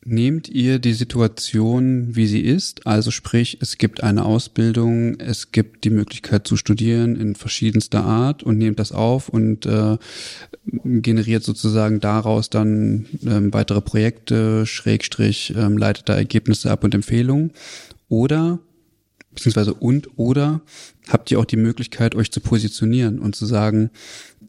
[0.04, 2.88] Nehmt ihr die Situation, wie sie ist?
[2.88, 8.42] Also sprich, es gibt eine Ausbildung, es gibt die Möglichkeit zu studieren in verschiedenster Art
[8.42, 9.98] und nehmt das auf und äh,
[10.66, 17.52] generiert sozusagen daraus dann ähm, weitere Projekte, Schrägstrich, ähm, leitet da Ergebnisse ab und Empfehlungen.
[18.10, 18.60] Oder
[19.34, 20.62] beziehungsweise und oder
[21.10, 23.92] habt ihr auch die Möglichkeit, euch zu positionieren und zu sagen,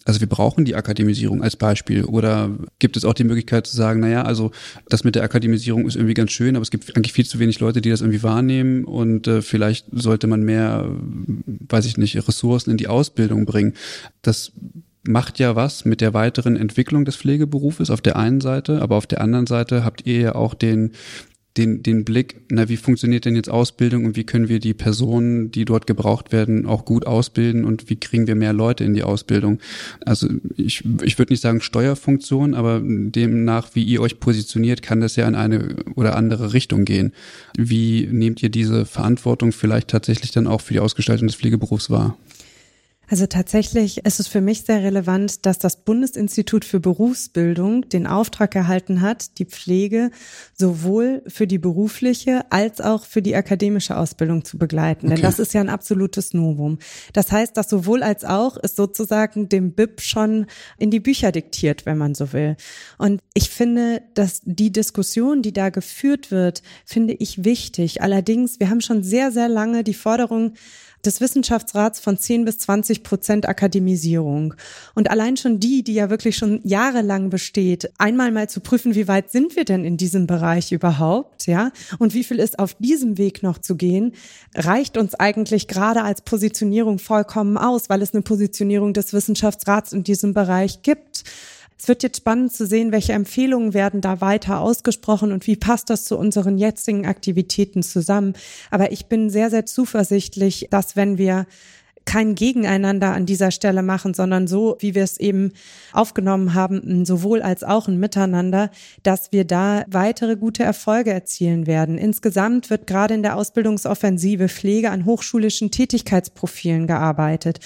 [0.05, 2.05] also wir brauchen die Akademisierung als Beispiel.
[2.05, 4.51] Oder gibt es auch die Möglichkeit zu sagen, naja, also
[4.89, 7.61] das mit der Akademisierung ist irgendwie ganz schön, aber es gibt eigentlich viel zu wenig
[7.61, 10.91] Leute, die das irgendwie wahrnehmen und äh, vielleicht sollte man mehr,
[11.47, 13.75] weiß ich nicht, Ressourcen in die Ausbildung bringen.
[14.23, 14.53] Das
[15.05, 19.07] macht ja was mit der weiteren Entwicklung des Pflegeberufes auf der einen Seite, aber auf
[19.07, 20.93] der anderen Seite habt ihr ja auch den
[21.57, 25.51] den, den Blick, na, wie funktioniert denn jetzt Ausbildung und wie können wir die Personen,
[25.51, 29.03] die dort gebraucht werden, auch gut ausbilden und wie kriegen wir mehr Leute in die
[29.03, 29.59] Ausbildung?
[30.07, 35.17] Also ich, ich würde nicht sagen Steuerfunktion, aber demnach, wie ihr euch positioniert, kann das
[35.17, 37.13] ja in eine oder andere Richtung gehen.
[37.57, 42.17] Wie nehmt ihr diese Verantwortung vielleicht tatsächlich dann auch für die Ausgestaltung des Pflegeberufs wahr?
[43.13, 48.57] Also tatsächlich ist es für mich sehr relevant, dass das Bundesinstitut für Berufsbildung den Auftrag
[48.57, 50.11] erhalten hat, die Pflege
[50.55, 55.09] sowohl für die berufliche als auch für die akademische Ausbildung zu begleiten.
[55.09, 55.17] Okay.
[55.17, 56.79] Denn das ist ja ein absolutes Novum.
[57.13, 60.47] Das heißt, das sowohl als auch ist sozusagen dem BIP schon
[60.79, 62.57] in die Bücher diktiert, wenn man so will.
[62.97, 68.01] Und ich finde, dass die Diskussion, die da geführt wird, finde ich wichtig.
[68.01, 70.55] Allerdings, wir haben schon sehr, sehr lange die Forderung,
[71.05, 74.55] des Wissenschaftsrats von 10 bis 20 Prozent Akademisierung.
[74.95, 79.09] Und allein schon die, die ja wirklich schon jahrelang besteht, einmal mal zu prüfen, wie
[79.09, 81.71] weit sind wir denn in diesem Bereich überhaupt, ja?
[81.99, 84.13] Und wie viel ist auf diesem Weg noch zu gehen,
[84.55, 90.05] reicht uns eigentlich gerade als Positionierung vollkommen aus, weil es eine Positionierung des Wissenschaftsrats in
[90.05, 91.25] diesem Bereich gibt.
[91.83, 95.91] Es wird jetzt spannend zu sehen, welche Empfehlungen werden da weiter ausgesprochen und wie passt
[95.91, 98.35] das zu unseren jetzigen Aktivitäten zusammen.
[98.71, 101.45] Aber ich bin sehr, sehr zuversichtlich, dass wenn wir
[102.05, 105.53] kein Gegeneinander an dieser Stelle machen, sondern so, wie wir es eben
[105.93, 108.71] aufgenommen haben, sowohl als auch ein Miteinander,
[109.03, 111.99] dass wir da weitere gute Erfolge erzielen werden.
[111.99, 117.59] Insgesamt wird gerade in der Ausbildungsoffensive Pflege an hochschulischen Tätigkeitsprofilen gearbeitet.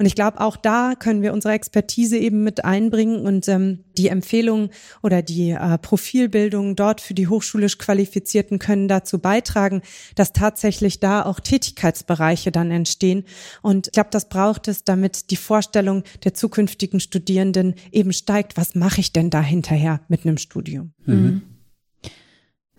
[0.00, 4.08] Und ich glaube, auch da können wir unsere Expertise eben mit einbringen und ähm, die
[4.08, 4.70] Empfehlungen
[5.02, 9.82] oder die äh, Profilbildung dort für die hochschulisch Qualifizierten können dazu beitragen,
[10.14, 13.24] dass tatsächlich da auch Tätigkeitsbereiche dann entstehen.
[13.60, 18.56] Und ich glaube, das braucht es, damit die Vorstellung der zukünftigen Studierenden eben steigt.
[18.56, 20.94] Was mache ich denn da hinterher mit einem Studium?
[21.04, 21.42] Mhm.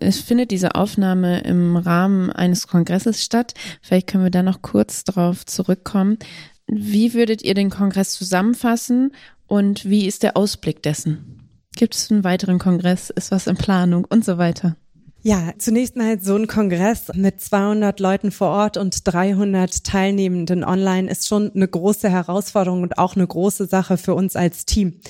[0.02, 3.54] Es findet diese Aufnahme im Rahmen eines Kongresses statt.
[3.80, 6.18] Vielleicht können wir da noch kurz drauf zurückkommen.
[6.66, 9.12] Wie würdet ihr den Kongress zusammenfassen
[9.46, 11.48] und wie ist der Ausblick dessen?
[11.76, 13.10] Gibt es einen weiteren Kongress?
[13.10, 14.76] Ist was in Planung und so weiter?
[15.24, 21.08] Ja, zunächst mal so ein Kongress mit 200 Leuten vor Ort und 300 Teilnehmenden online
[21.08, 25.00] ist schon eine große Herausforderung und auch eine große Sache für uns als Team.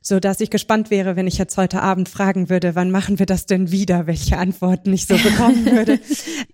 [0.00, 3.26] So dass ich gespannt wäre, wenn ich jetzt heute Abend fragen würde, wann machen wir
[3.26, 6.00] das denn wieder, welche Antworten ich so bekommen würde.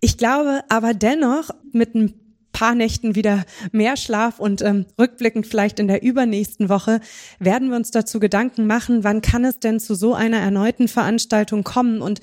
[0.00, 2.14] Ich glaube aber dennoch mit ein
[2.52, 7.00] paar Nächten wieder mehr Schlaf und ähm, rückblickend vielleicht in der übernächsten Woche
[7.38, 11.64] werden wir uns dazu Gedanken machen, wann kann es denn zu so einer erneuten Veranstaltung
[11.64, 12.20] kommen und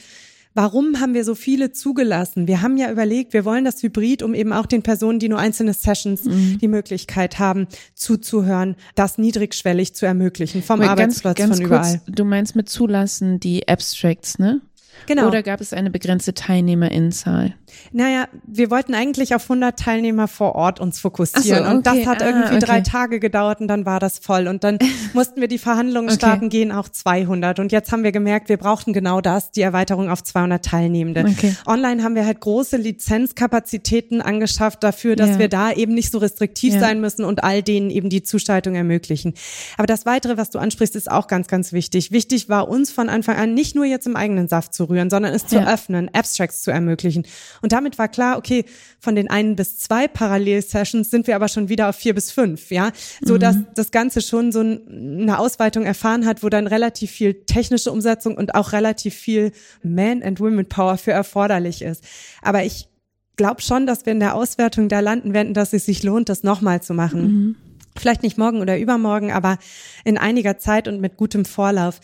[0.57, 2.47] Warum haben wir so viele zugelassen?
[2.47, 5.37] Wir haben ja überlegt, wir wollen das Hybrid, um eben auch den Personen, die nur
[5.37, 6.59] einzelne Sessions mhm.
[6.59, 12.01] die Möglichkeit haben, zuzuhören, das niedrigschwellig zu ermöglichen, vom Aber Arbeitsplatz ganz, ganz von überall.
[12.05, 14.61] Kurz, du meinst mit zulassen die Abstracts, ne?
[15.07, 15.27] Genau.
[15.27, 17.53] Oder gab es eine begrenzte Teilnehmerinnenzahl?
[17.91, 21.43] Naja, wir wollten eigentlich auf 100 Teilnehmer vor Ort uns fokussieren.
[21.43, 21.75] So, okay.
[21.75, 22.59] Und das hat ah, irgendwie okay.
[22.59, 24.47] drei Tage gedauert und dann war das voll.
[24.47, 24.79] Und dann
[25.13, 26.17] mussten wir die Verhandlungen okay.
[26.17, 27.59] starten, gehen auf 200.
[27.59, 31.25] Und jetzt haben wir gemerkt, wir brauchten genau das, die Erweiterung auf 200 Teilnehmende.
[31.65, 35.39] Online haben wir halt große Lizenzkapazitäten angeschafft dafür, dass ja.
[35.39, 36.79] wir da eben nicht so restriktiv ja.
[36.79, 39.33] sein müssen und all denen eben die Zuschaltung ermöglichen.
[39.77, 42.11] Aber das Weitere, was du ansprichst, ist auch ganz, ganz wichtig.
[42.11, 45.33] Wichtig war uns von Anfang an nicht nur jetzt im eigenen Saft zu rühren, sondern
[45.33, 45.73] es zu ja.
[45.73, 47.25] öffnen, Abstracts zu ermöglichen.
[47.61, 48.65] Und damit war klar, okay,
[48.99, 52.71] von den einen bis zwei Parallel-Sessions sind wir aber schon wieder auf vier bis fünf,
[52.71, 52.91] ja,
[53.21, 53.67] so dass mhm.
[53.75, 58.55] das Ganze schon so eine Ausweitung erfahren hat, wo dann relativ viel technische Umsetzung und
[58.55, 59.51] auch relativ viel
[59.83, 62.03] Man- and Women-Power für erforderlich ist.
[62.41, 62.87] Aber ich
[63.35, 66.43] glaube schon, dass wir in der Auswertung da landen werden, dass es sich lohnt, das
[66.43, 67.21] nochmal zu machen.
[67.21, 67.55] Mhm.
[67.97, 69.57] Vielleicht nicht morgen oder übermorgen, aber
[70.03, 72.01] in einiger Zeit und mit gutem Vorlauf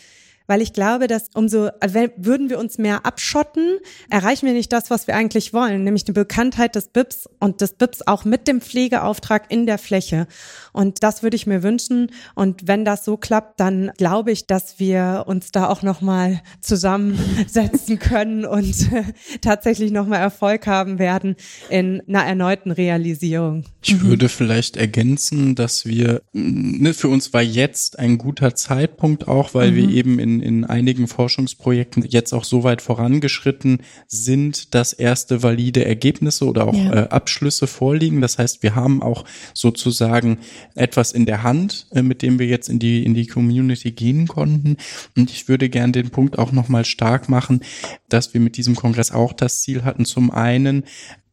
[0.52, 1.70] weil ich glaube, dass umso,
[2.18, 3.78] würden wir uns mehr abschotten,
[4.10, 7.72] erreichen wir nicht das, was wir eigentlich wollen, nämlich die Bekanntheit des BIPs und des
[7.72, 10.26] BIPs auch mit dem Pflegeauftrag in der Fläche.
[10.74, 12.10] Und das würde ich mir wünschen.
[12.34, 17.98] Und wenn das so klappt, dann glaube ich, dass wir uns da auch nochmal zusammensetzen
[17.98, 18.90] können und
[19.40, 21.36] tatsächlich nochmal Erfolg haben werden
[21.70, 23.64] in einer erneuten Realisierung.
[23.80, 29.54] Ich würde vielleicht ergänzen, dass wir, ne, für uns war jetzt ein guter Zeitpunkt auch,
[29.54, 29.76] weil mhm.
[29.76, 35.84] wir eben in in, einigen Forschungsprojekten jetzt auch so weit vorangeschritten sind, dass erste valide
[35.84, 36.92] Ergebnisse oder auch ja.
[36.92, 38.20] äh, Abschlüsse vorliegen.
[38.20, 39.24] Das heißt, wir haben auch
[39.54, 40.38] sozusagen
[40.74, 44.28] etwas in der Hand, äh, mit dem wir jetzt in die, in die Community gehen
[44.28, 44.76] konnten.
[45.16, 47.60] Und ich würde gern den Punkt auch nochmal stark machen,
[48.08, 50.84] dass wir mit diesem Kongress auch das Ziel hatten, zum einen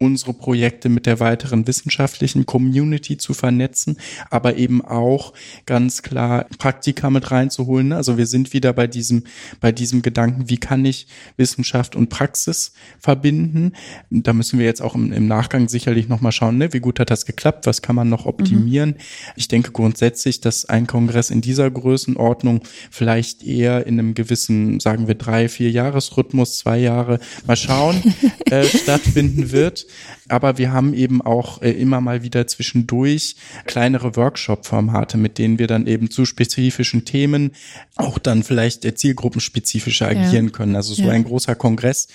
[0.01, 3.97] unsere Projekte mit der weiteren wissenschaftlichen Community zu vernetzen,
[4.29, 5.33] aber eben auch
[5.65, 7.91] ganz klar Praktika mit reinzuholen.
[7.91, 9.25] Also wir sind wieder bei diesem,
[9.59, 13.73] bei diesem Gedanken, wie kann ich Wissenschaft und Praxis verbinden?
[14.09, 16.71] Da müssen wir jetzt auch im, im Nachgang sicherlich nochmal schauen, ne?
[16.71, 18.91] wie gut hat das geklappt, was kann man noch optimieren.
[18.91, 18.95] Mhm.
[19.35, 25.09] Ich denke grundsätzlich, dass ein Kongress in dieser Größenordnung vielleicht eher in einem gewissen, sagen
[25.09, 28.01] wir, drei, vier Jahresrhythmus, zwei Jahre, mal schauen,
[28.49, 29.87] äh, stattfinden wird
[30.27, 33.35] aber wir haben eben auch äh, immer mal wieder zwischendurch
[33.65, 37.51] kleinere Workshop-Formate, mit denen wir dann eben zu spezifischen Themen
[37.95, 40.51] auch dann vielleicht äh, zielgruppenspezifischer agieren ja.
[40.51, 40.75] können.
[40.75, 41.11] Also so ja.
[41.11, 42.07] ein großer Kongress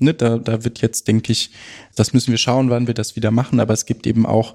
[0.00, 1.50] ne, da, da wird jetzt, denke ich,
[1.94, 4.54] das müssen wir schauen, wann wir das wieder machen, aber es gibt eben auch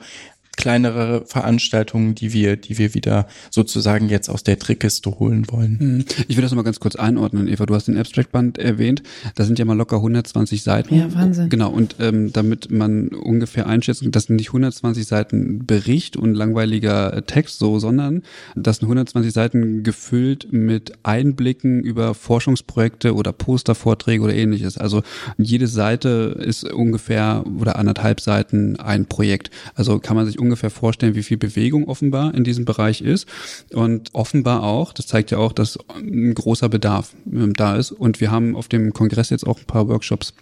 [0.57, 5.79] kleinere Veranstaltungen, die wir, die wir wieder sozusagen jetzt aus der Trickkiste holen wollen.
[5.79, 6.05] Hm.
[6.27, 7.65] Ich will das nochmal ganz kurz einordnen, Eva.
[7.65, 9.03] Du hast den Abstract-Band erwähnt.
[9.35, 10.95] Da sind ja mal locker 120 Seiten.
[10.95, 11.49] Ja, Wahnsinn.
[11.49, 11.69] Genau.
[11.69, 17.59] Und ähm, damit man ungefähr einschätzt, das sind nicht 120 Seiten Bericht und langweiliger Text
[17.59, 18.23] so, sondern
[18.55, 24.77] das sind 120 Seiten gefüllt mit Einblicken über Forschungsprojekte oder Postervorträge oder ähnliches.
[24.77, 25.03] Also
[25.37, 29.51] jede Seite ist ungefähr oder anderthalb Seiten ein Projekt.
[29.75, 33.27] Also kann man sich ungefähr vorstellen, wie viel Bewegung offenbar in diesem Bereich ist.
[33.73, 37.91] Und offenbar auch, das zeigt ja auch, dass ein großer Bedarf ähm, da ist.
[37.91, 40.33] Und wir haben auf dem Kongress jetzt auch ein paar Workshops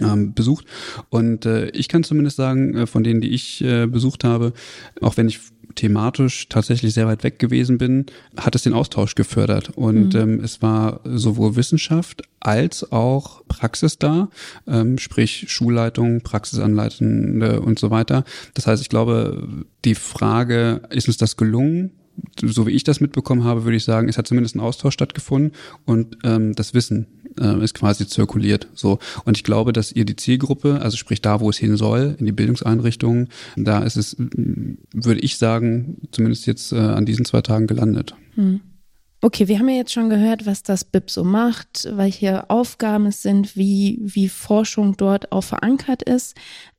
[0.00, 0.66] ähm, besucht.
[1.08, 4.52] Und äh, ich kann zumindest sagen, äh, von denen, die ich äh, besucht habe,
[5.00, 5.40] auch wenn ich
[5.74, 9.70] thematisch tatsächlich sehr weit weg gewesen bin, hat es den Austausch gefördert.
[9.76, 10.20] Und mhm.
[10.20, 14.30] ähm, es war sowohl Wissenschaft als auch Praxis da,
[14.66, 18.24] ähm, sprich Schulleitung, Praxisanleitende und so weiter.
[18.54, 19.46] Das heißt, ich glaube,
[19.84, 21.92] die Frage, ist uns das gelungen?
[22.42, 25.52] so wie ich das mitbekommen habe, würde ich sagen, es hat zumindest ein Austausch stattgefunden
[25.84, 27.06] und ähm, das Wissen
[27.40, 28.68] äh, ist quasi zirkuliert.
[28.74, 32.16] So und ich glaube, dass ihr die Zielgruppe, also sprich da, wo es hin soll,
[32.18, 37.42] in die Bildungseinrichtungen, da ist es, würde ich sagen, zumindest jetzt äh, an diesen zwei
[37.42, 38.14] Tagen gelandet.
[38.34, 38.60] Hm.
[39.22, 43.22] Okay, wir haben ja jetzt schon gehört, was das BIP so macht, welche Aufgaben es
[43.22, 46.36] sind, wie, wie Forschung dort auch verankert ist.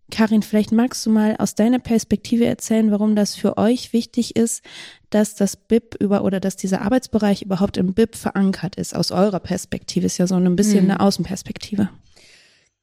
[0.09, 4.63] Karin, vielleicht magst du mal aus deiner Perspektive erzählen, warum das für euch wichtig ist,
[5.09, 8.95] dass das BIP über oder dass dieser Arbeitsbereich überhaupt im BIP verankert ist.
[8.95, 10.91] Aus eurer Perspektive ist ja so ein bisschen hm.
[10.91, 11.89] eine Außenperspektive.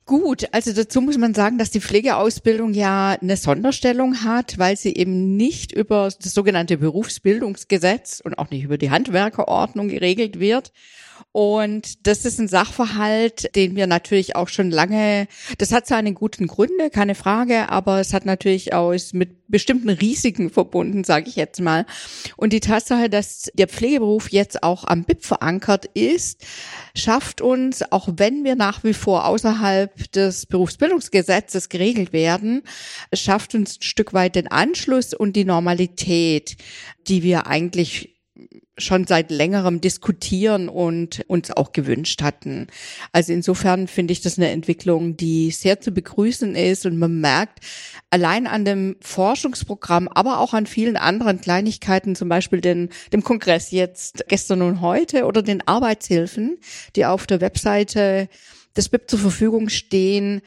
[0.06, 4.94] Gut, also dazu muss man sagen, dass die Pflegeausbildung ja eine Sonderstellung hat, weil sie
[4.94, 10.72] eben nicht über das sogenannte Berufsbildungsgesetz und auch nicht über die Handwerkerordnung geregelt wird
[11.34, 15.26] und das ist ein Sachverhalt, den wir natürlich auch schon lange,
[15.58, 20.48] das hat seine guten Gründe, keine Frage, aber es hat natürlich auch mit bestimmten Risiken
[20.48, 21.86] verbunden, sage ich jetzt mal.
[22.36, 26.46] Und die Tatsache, dass der Pflegeberuf jetzt auch am BIP verankert ist,
[26.94, 32.62] schafft uns, auch wenn wir nach wie vor außerhalb des Berufsbildungsgesetzes geregelt werden,
[33.12, 36.56] schafft uns ein Stück weit den Anschluss und die Normalität,
[37.08, 38.13] die wir eigentlich
[38.76, 42.66] schon seit längerem diskutieren und uns auch gewünscht hatten.
[43.12, 47.60] Also insofern finde ich das eine Entwicklung, die sehr zu begrüßen ist und man merkt
[48.10, 53.70] allein an dem Forschungsprogramm, aber auch an vielen anderen Kleinigkeiten, zum Beispiel den, dem Kongress
[53.70, 56.58] jetzt gestern und heute oder den Arbeitshilfen,
[56.96, 58.28] die auf der Webseite
[58.76, 60.42] des BIP zur Verfügung stehen,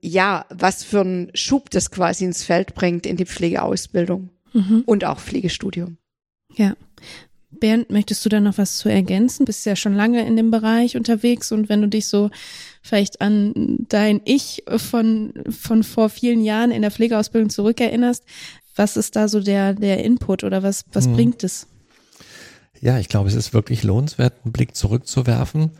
[0.00, 4.82] ja, was für einen Schub das quasi ins Feld bringt in die Pflegeausbildung mhm.
[4.86, 5.96] und auch Pflegestudium.
[6.54, 6.74] Ja.
[7.60, 9.44] Bernd, möchtest du da noch was zu ergänzen?
[9.44, 12.30] Bist ja schon lange in dem Bereich unterwegs und wenn du dich so
[12.82, 18.24] vielleicht an dein Ich von, von vor vielen Jahren in der Pflegeausbildung zurückerinnerst,
[18.74, 21.14] was ist da so der, der Input oder was, was hm.
[21.14, 21.66] bringt es?
[22.80, 25.70] Ja, ich glaube, es ist wirklich lohnenswert, einen Blick zurückzuwerfen.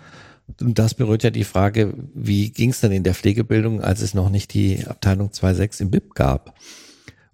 [0.61, 4.15] Und das berührt ja die Frage, wie ging es denn in der Pflegebildung, als es
[4.15, 6.55] noch nicht die Abteilung 2.6 im BIP gab?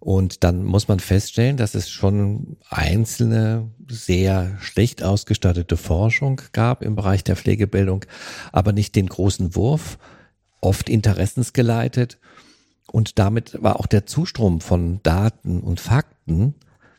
[0.01, 6.95] Und dann muss man feststellen, dass es schon einzelne sehr schlecht ausgestattete Forschung gab im
[6.95, 8.05] Bereich der Pflegebildung,
[8.53, 9.99] aber nicht den großen Wurf,
[10.61, 12.19] oft interessensgeleitet.
[12.91, 16.55] Und damit war auch der Zustrom von Daten und Fakten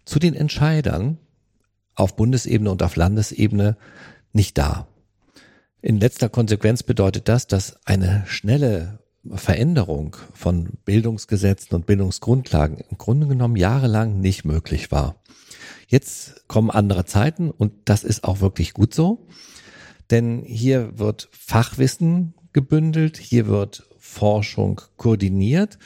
[0.06, 1.18] zu den Entscheidern
[1.96, 3.78] auf Bundesebene und auf Landesebene
[4.34, 4.88] nicht da.
[5.82, 9.00] In letzter Konsequenz bedeutet das, dass eine schnelle
[9.36, 15.16] Veränderung von Bildungsgesetzen und Bildungsgrundlagen im Grunde genommen jahrelang nicht möglich war.
[15.88, 19.28] Jetzt kommen andere Zeiten und das ist auch wirklich gut so,
[20.12, 25.78] denn hier wird Fachwissen gebündelt, hier wird Forschung koordiniert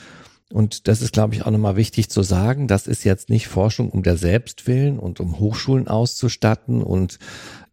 [0.54, 2.68] und das ist, glaube ich, auch nochmal wichtig zu sagen.
[2.68, 7.18] Das ist jetzt nicht Forschung um der Selbstwillen und um Hochschulen auszustatten und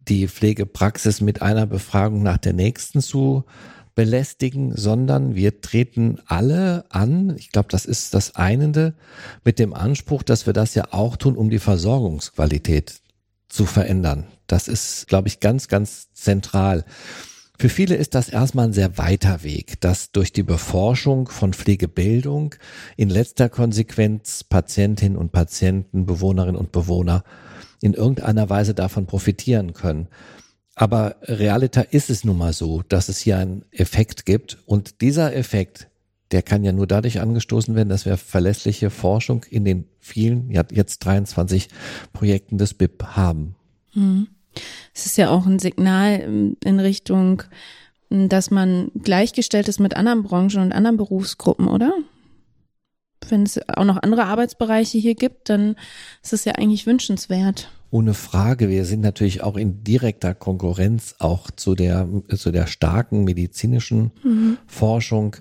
[0.08, 3.44] die Pflegepraxis mit einer Befragung nach der nächsten zu
[3.94, 8.94] belästigen, sondern wir treten alle an, ich glaube, das ist das Einende,
[9.44, 13.00] mit dem Anspruch, dass wir das ja auch tun, um die Versorgungsqualität
[13.48, 14.26] zu verändern.
[14.46, 16.84] Das ist, glaube ich, ganz, ganz zentral.
[17.58, 22.54] Für viele ist das erstmal ein sehr weiter Weg, dass durch die Beforschung von Pflegebildung
[22.96, 27.24] in letzter Konsequenz Patientinnen und Patienten, Bewohnerinnen und Bewohner
[27.80, 30.08] in irgendeiner Weise davon profitieren können.
[30.74, 35.34] Aber realiter ist es nun mal so, dass es hier einen Effekt gibt und dieser
[35.36, 35.88] Effekt,
[36.30, 40.64] der kann ja nur dadurch angestoßen werden, dass wir verlässliche Forschung in den vielen, ja,
[40.70, 41.68] jetzt 23
[42.14, 43.54] Projekten des BIP haben.
[43.94, 44.28] Mhm.
[44.94, 47.42] Es ist ja auch ein Signal ähm, in Richtung,
[48.08, 51.94] dass man gleichgestellt ist mit anderen Branchen und anderen Berufsgruppen, oder?
[53.32, 55.76] Wenn es auch noch andere Arbeitsbereiche hier gibt, dann
[56.22, 57.70] ist es ja eigentlich wünschenswert.
[57.90, 58.68] Ohne Frage.
[58.68, 62.06] Wir sind natürlich auch in direkter Konkurrenz auch zu der,
[62.36, 64.58] zu der starken medizinischen mhm.
[64.66, 65.36] Forschung.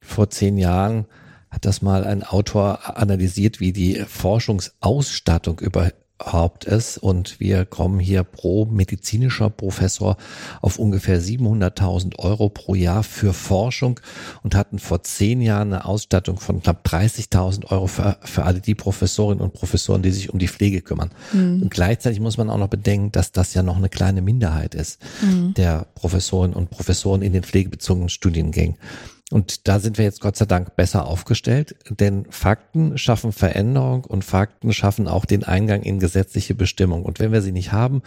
[0.00, 1.06] Vor zehn Jahren
[1.50, 5.92] hat das mal ein Autor analysiert, wie die Forschungsausstattung über
[6.22, 10.16] Haupt ist und wir kommen hier pro medizinischer Professor
[10.60, 13.98] auf ungefähr 700.000 Euro pro Jahr für Forschung
[14.44, 18.76] und hatten vor zehn Jahren eine Ausstattung von knapp 30.000 Euro für, für alle die
[18.76, 21.10] Professorinnen und Professoren, die sich um die Pflege kümmern.
[21.32, 21.62] Mhm.
[21.62, 25.00] Und gleichzeitig muss man auch noch bedenken, dass das ja noch eine kleine Minderheit ist
[25.20, 25.54] mhm.
[25.54, 28.76] der Professorinnen und Professoren in den pflegebezogenen Studiengängen.
[29.30, 34.22] Und da sind wir jetzt Gott sei Dank besser aufgestellt, denn Fakten schaffen Veränderung und
[34.22, 37.04] Fakten schaffen auch den Eingang in gesetzliche Bestimmung.
[37.04, 38.02] Und wenn wir sie nicht haben,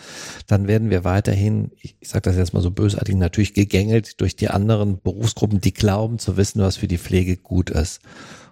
[0.45, 4.49] dann werden wir weiterhin, ich sage das jetzt mal so bösartig, natürlich gegängelt durch die
[4.49, 8.01] anderen Berufsgruppen, die glauben zu wissen, was für die Pflege gut ist.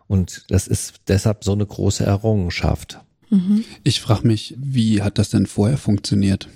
[0.08, 3.00] Und das ist deshalb so eine große Errungenschaft.
[3.30, 3.64] Mhm.
[3.84, 6.50] Ich frage mich, wie hat das denn vorher funktioniert?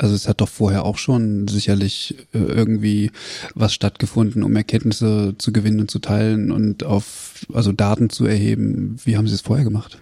[0.00, 3.10] Also es hat doch vorher auch schon sicherlich äh, irgendwie
[3.54, 8.96] was stattgefunden, um Erkenntnisse zu gewinnen und zu teilen und auf also Daten zu erheben.
[9.04, 9.98] Wie haben Sie es vorher gemacht?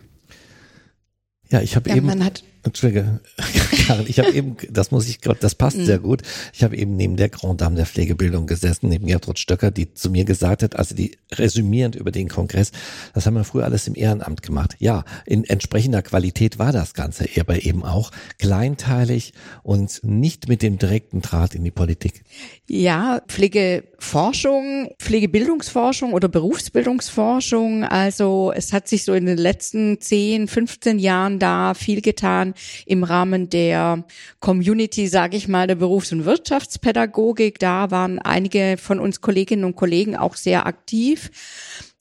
[1.51, 2.07] Ja, ich habe ja, eben.
[2.07, 3.21] Man hat Entschuldige,
[3.87, 6.03] Karin, ich habe eben, das muss ich, das passt sehr mhm.
[6.03, 6.23] gut.
[6.53, 10.11] Ich habe eben neben der Grand Dame der Pflegebildung gesessen, neben Gertrud Stöcker, die zu
[10.11, 12.73] mir gesagt hat, also die resümierend über den Kongress,
[13.15, 14.77] das haben wir früher alles im Ehrenamt gemacht.
[14.79, 20.79] Ja, in entsprechender Qualität war das Ganze, aber eben auch kleinteilig und nicht mit dem
[20.79, 22.23] direkten Draht in die Politik.
[22.69, 30.99] Ja, Pflegeforschung, Pflegebildungsforschung oder Berufsbildungsforschung, also es hat sich so in den letzten 10, 15
[30.99, 32.55] Jahren da viel getan
[32.87, 34.05] im Rahmen der
[34.41, 37.59] Community, sage ich mal, der Berufs- und Wirtschaftspädagogik.
[37.59, 41.31] Da waren einige von uns Kolleginnen und Kollegen auch sehr aktiv.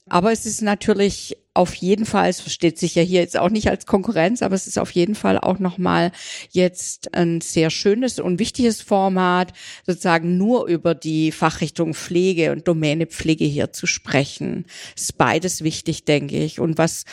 [0.09, 3.69] Aber es ist natürlich auf jeden Fall, es versteht sich ja hier jetzt auch nicht
[3.69, 6.11] als Konkurrenz, aber es ist auf jeden Fall auch nochmal
[6.51, 9.53] jetzt ein sehr schönes und wichtiges Format,
[9.85, 14.65] sozusagen nur über die Fachrichtung Pflege und Domäne Pflege hier zu sprechen.
[14.95, 16.59] ist beides wichtig, denke ich.
[16.59, 17.05] Und was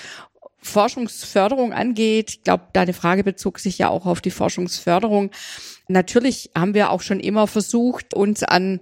[0.65, 5.31] Forschungsförderung angeht, ich glaube, deine Frage bezog sich ja auch auf die Forschungsförderung.
[5.89, 8.81] Natürlich haben wir auch schon immer versucht, uns an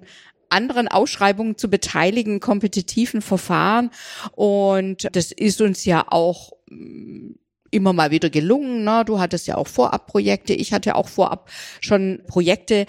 [0.49, 3.91] anderen Ausschreibungen zu beteiligen, kompetitiven Verfahren.
[4.33, 7.33] Und das ist uns ja auch mm,
[7.72, 8.85] immer mal wieder gelungen.
[8.85, 9.03] Ne?
[9.05, 12.87] Du hattest ja auch Vorabprojekte, ich hatte auch vorab schon Projekte.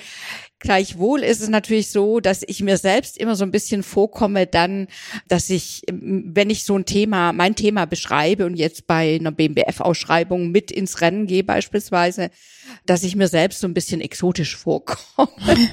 [0.63, 4.87] Gleichwohl ist es natürlich so, dass ich mir selbst immer so ein bisschen vorkomme dann,
[5.27, 10.51] dass ich, wenn ich so ein Thema, mein Thema beschreibe und jetzt bei einer BMBF-Ausschreibung
[10.51, 12.29] mit ins Rennen gehe beispielsweise,
[12.85, 15.27] dass ich mir selbst so ein bisschen exotisch vorkomme.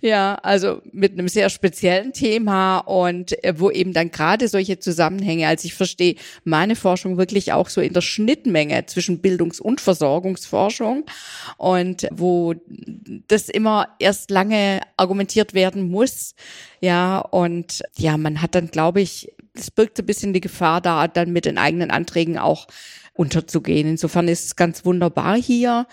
[0.00, 5.46] ja, also mit einem sehr speziellen Thema und äh, wo eben dann gerade solche Zusammenhänge,
[5.46, 11.04] als ich verstehe meine Forschung wirklich auch so in der Schnittmenge zwischen Bildungs- und Versorgungsforschung
[11.56, 12.54] und wo
[13.28, 16.34] das immer erst lange argumentiert werden muss.
[16.80, 20.80] Ja, und ja, man hat dann, glaube ich, es birgt so ein bisschen die Gefahr
[20.80, 22.66] da, dann mit den eigenen Anträgen auch
[23.14, 23.88] unterzugehen.
[23.88, 25.86] Insofern ist es ganz wunderbar hier.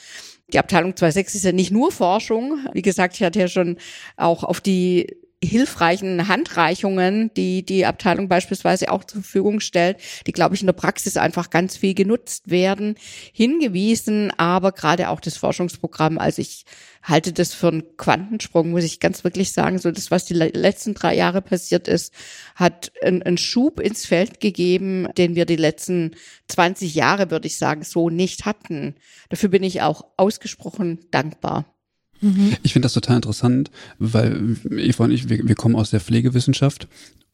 [0.54, 2.66] Die Abteilung 2.6 ist ja nicht nur Forschung.
[2.74, 3.78] Wie gesagt, ich hatte ja schon
[4.16, 10.56] auch auf die hilfreichen Handreichungen, die die Abteilung beispielsweise auch zur Verfügung stellt, die, glaube
[10.56, 12.96] ich, in der Praxis einfach ganz viel genutzt werden,
[13.34, 16.66] hingewiesen, aber gerade auch das Forschungsprogramm, also ich
[17.04, 20.96] halte das für einen Quantensprung, muss ich ganz wirklich sagen, so das, was die letzten
[20.96, 22.14] drei Jahre passiert ist,
[22.56, 26.16] hat einen Schub ins Feld gegeben, den wir die letzten
[26.48, 28.96] 20 Jahre, würde ich sagen, so nicht hatten.
[29.30, 31.77] Dafür bin ich auch ausgesprochen dankbar.
[32.22, 32.54] Mhm.
[32.64, 36.88] Ich finde das total interessant, weil Eva und ich, wir, wir kommen aus der Pflegewissenschaft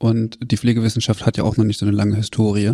[0.04, 2.74] und die Pflegewissenschaft hat ja auch noch nicht so eine lange Historie.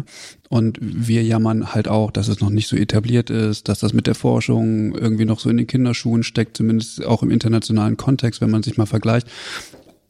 [0.49, 4.07] Und wir jammern halt auch, dass es noch nicht so etabliert ist, dass das mit
[4.07, 8.49] der Forschung irgendwie noch so in den Kinderschuhen steckt, zumindest auch im internationalen Kontext, wenn
[8.49, 9.27] man sich mal vergleicht.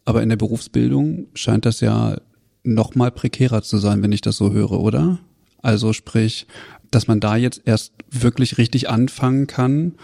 [0.06, 2.16] Aber in der Berufsbildung scheint das ja
[2.64, 5.20] noch mal prekärer zu sein, wenn ich das so höre, oder?
[5.62, 6.48] Also sprich,
[6.90, 9.96] dass man da jetzt erst wirklich richtig anfangen kann,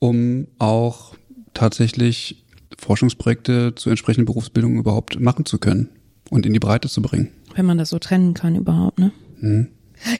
[0.00, 1.14] um auch
[1.56, 2.44] tatsächlich
[2.78, 5.88] Forschungsprojekte zur entsprechenden Berufsbildung überhaupt machen zu können
[6.30, 7.30] und in die Breite zu bringen.
[7.54, 9.12] Wenn man das so trennen kann überhaupt, ne?
[9.40, 9.68] Mhm.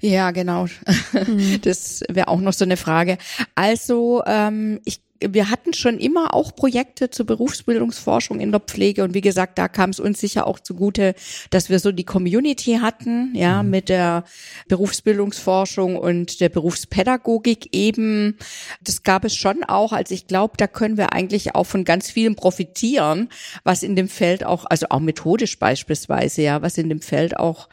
[0.01, 0.67] Ja, genau.
[1.13, 1.61] Mhm.
[1.63, 3.19] Das wäre auch noch so eine Frage.
[3.55, 9.15] Also ähm, ich wir hatten schon immer auch Projekte zur Berufsbildungsforschung in der Pflege und
[9.15, 11.15] wie gesagt, da kam es uns sicher auch zugute,
[11.51, 13.71] dass wir so die Community hatten, ja, mhm.
[13.71, 14.25] mit der
[14.69, 18.37] Berufsbildungsforschung und der Berufspädagogik eben.
[18.83, 22.11] Das gab es schon auch, also ich glaube, da können wir eigentlich auch von ganz
[22.11, 23.29] vielem profitieren,
[23.65, 27.69] was in dem Feld auch, also auch methodisch beispielsweise, ja, was in dem Feld auch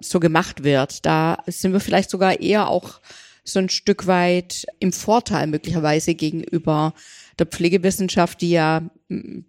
[0.00, 1.04] so gemacht wird.
[1.06, 3.00] Da sind wir vielleicht sogar eher auch
[3.48, 6.94] so ein Stück weit im Vorteil möglicherweise gegenüber
[7.38, 8.82] der Pflegewissenschaft, die ja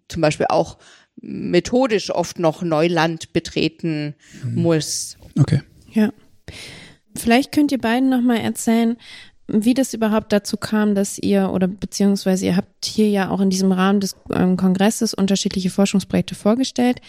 [0.08, 0.78] zum Beispiel auch
[1.20, 4.62] methodisch oft noch Neuland betreten mhm.
[4.62, 5.16] muss.
[5.38, 5.60] Okay.
[5.92, 6.12] Ja.
[7.16, 8.96] Vielleicht könnt ihr beiden nochmal erzählen,
[9.52, 13.50] wie das überhaupt dazu kam, dass ihr oder beziehungsweise ihr habt hier ja auch in
[13.50, 17.00] diesem Rahmen des ähm, Kongresses unterschiedliche Forschungsprojekte vorgestellt,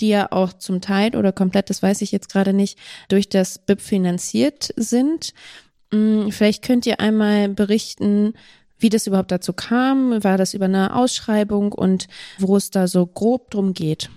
[0.00, 3.58] die ja auch zum Teil oder komplett, das weiß ich jetzt gerade nicht, durch das
[3.58, 5.34] BIP finanziert sind.
[5.96, 8.34] Mm, vielleicht könnt ihr einmal berichten,
[8.78, 10.22] wie das überhaupt dazu kam.
[10.22, 14.10] War das über eine Ausschreibung und wo es da so grob drum geht?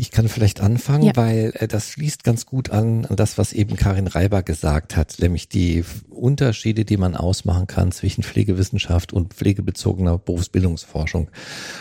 [0.00, 1.12] Ich kann vielleicht anfangen, ja.
[1.16, 5.16] weil äh, das schließt ganz gut an, an das, was eben Karin Reiber gesagt hat,
[5.18, 11.30] nämlich die Unterschiede, die man ausmachen kann zwischen Pflegewissenschaft und pflegebezogener Berufsbildungsforschung.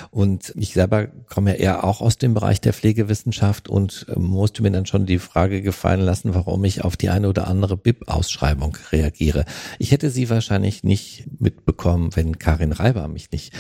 [0.10, 4.64] Und ich selber komme ja eher auch aus dem Bereich der Pflegewissenschaft und äh, musste
[4.64, 8.78] mir dann schon die Frage gefallen lassen, warum ich auf die eine oder andere BIP-Ausschreibung
[8.92, 9.46] reagiere.
[9.78, 13.54] Ich hätte sie wahrscheinlich nicht mitbekommen, wenn Karin Reiber mich nicht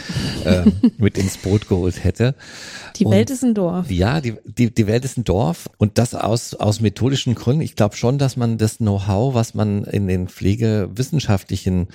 [0.45, 0.63] äh,
[0.97, 2.33] mit ins Boot geholt hätte.
[2.99, 3.89] Die und Welt ist ein Dorf.
[3.89, 7.61] Ja, die, die, die Welt ist ein Dorf und das aus, aus methodischen Gründen.
[7.61, 11.87] Ich glaube schon, dass man das Know-how, was man in den pflegewissenschaftlichen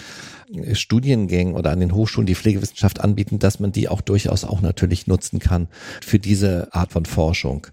[0.52, 4.60] äh, Studiengängen oder an den Hochschulen, die Pflegewissenschaft anbieten, dass man die auch durchaus auch
[4.60, 5.68] natürlich nutzen kann
[6.00, 7.66] für diese Art von Forschung.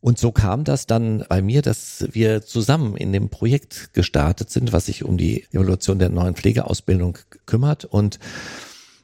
[0.00, 4.72] Und so kam das dann bei mir, dass wir zusammen in dem Projekt gestartet sind,
[4.72, 8.18] was sich um die Evolution der neuen Pflegeausbildung kümmert und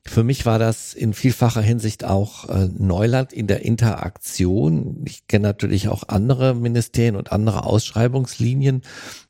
[0.08, 5.02] für mich war das in vielfacher Hinsicht auch äh, Neuland in der Interaktion.
[5.06, 8.82] Ich kenne natürlich auch andere Ministerien und andere Ausschreibungslinien.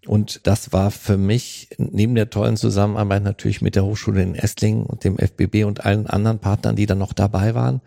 [0.07, 4.85] Und das war für mich neben der tollen Zusammenarbeit natürlich mit der Hochschule in Esslingen
[4.85, 7.81] und dem FBB und allen anderen Partnern, die dann noch dabei waren,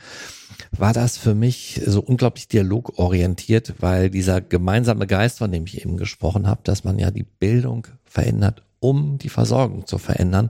[0.71, 5.97] war das für mich so unglaublich dialogorientiert, weil dieser gemeinsame Geist, von dem ich eben
[5.97, 10.49] gesprochen habe, dass man ja die Bildung verändert, um die Versorgung zu verändern,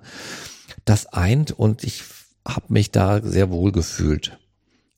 [0.86, 2.04] das eint und ich
[2.48, 4.38] habe mich da sehr wohl gefühlt.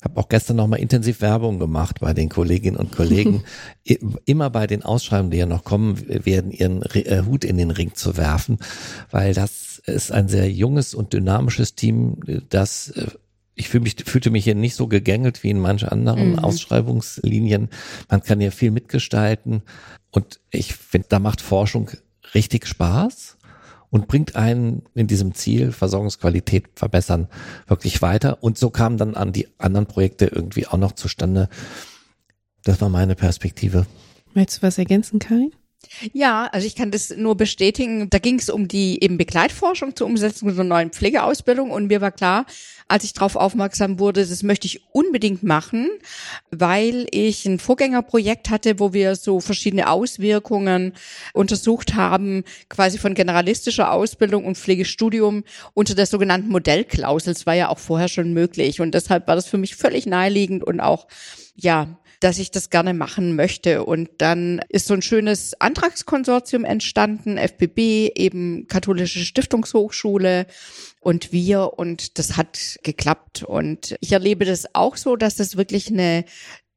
[0.03, 3.43] Habe auch gestern nochmal intensiv Werbung gemacht bei den Kolleginnen und Kollegen.
[4.25, 7.93] Immer bei den Ausschreibungen, die ja noch kommen, werden ihren äh, Hut in den Ring
[7.93, 8.59] zu werfen,
[9.11, 12.17] weil das ist ein sehr junges und dynamisches Team,
[12.49, 13.07] das äh,
[13.55, 16.39] ich fühl mich, fühlte mich hier nicht so gegängelt wie in manchen anderen mhm.
[16.39, 17.69] Ausschreibungslinien.
[18.09, 19.61] Man kann hier viel mitgestalten
[20.09, 21.91] und ich finde, da macht Forschung
[22.33, 23.37] richtig Spaß
[23.93, 27.27] und bringt einen in diesem Ziel Versorgungsqualität verbessern
[27.67, 28.41] wirklich weiter.
[28.41, 31.47] Und so kamen dann an die anderen Projekte irgendwie auch noch zustande.
[32.63, 33.85] Das war meine Perspektive.
[34.33, 35.51] Möchtest du was ergänzen, Karin?
[36.13, 38.09] Ja, also ich kann das nur bestätigen.
[38.09, 42.11] Da ging es um die eben Begleitforschung zur Umsetzung der neuen Pflegeausbildung und mir war
[42.11, 42.45] klar,
[42.88, 45.89] als ich darauf aufmerksam wurde, das möchte ich unbedingt machen,
[46.51, 50.93] weil ich ein Vorgängerprojekt hatte, wo wir so verschiedene Auswirkungen
[51.34, 57.34] untersucht haben, quasi von generalistischer Ausbildung und Pflegestudium unter der sogenannten Modellklausel.
[57.34, 60.63] Das war ja auch vorher schon möglich und deshalb war das für mich völlig naheliegend
[60.63, 61.07] und auch
[61.55, 63.84] ja, dass ich das gerne machen möchte.
[63.84, 70.47] Und dann ist so ein schönes Antragskonsortium entstanden, FBB, eben Katholische Stiftungshochschule
[71.01, 73.43] und wir und das hat geklappt.
[73.43, 76.24] Und ich erlebe das auch so, dass das wirklich eine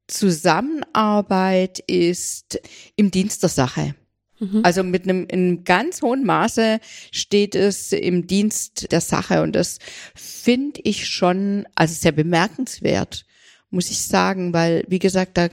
[0.09, 2.61] Zusammenarbeit ist
[2.97, 3.95] im Dienst der Sache.
[4.41, 4.63] Mhm.
[4.65, 6.81] Also mit einem in ganz hohen Maße
[7.13, 9.79] steht es im Dienst der Sache und das
[10.15, 13.26] finde ich schon also sehr bemerkenswert
[13.71, 15.49] muss ich sagen, weil, wie gesagt, da,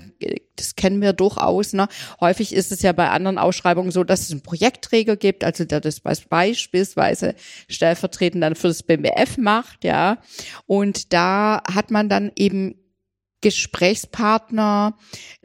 [0.56, 1.74] das kennen wir durchaus.
[1.74, 1.88] Ne?
[2.20, 5.82] Häufig ist es ja bei anderen Ausschreibungen so, dass es einen Projektträger gibt, also der
[5.82, 7.36] das beispielsweise
[7.68, 10.20] stellvertretend dann für das BMF macht, ja.
[10.68, 12.76] Und da hat man dann eben
[13.42, 14.98] Gesprächspartner,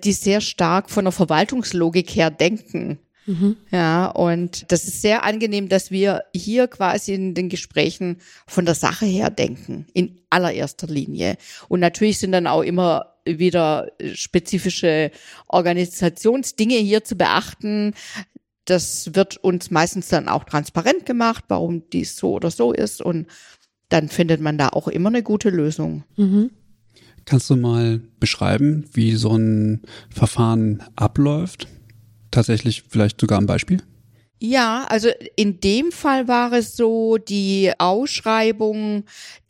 [0.04, 2.98] die sehr stark von der Verwaltungslogik her denken.
[3.28, 3.56] Mhm.
[3.70, 8.16] Ja, und das ist sehr angenehm, dass wir hier quasi in den Gesprächen
[8.46, 11.36] von der Sache her denken, in allererster Linie.
[11.68, 15.10] Und natürlich sind dann auch immer wieder spezifische
[15.46, 17.92] Organisationsdinge hier zu beachten.
[18.64, 23.02] Das wird uns meistens dann auch transparent gemacht, warum dies so oder so ist.
[23.02, 23.26] Und
[23.90, 26.04] dann findet man da auch immer eine gute Lösung.
[26.16, 26.50] Mhm.
[27.26, 31.68] Kannst du mal beschreiben, wie so ein Verfahren abläuft?
[32.30, 33.82] Tatsächlich vielleicht sogar ein Beispiel?
[34.40, 39.02] Ja, also in dem Fall war es so, die Ausschreibung,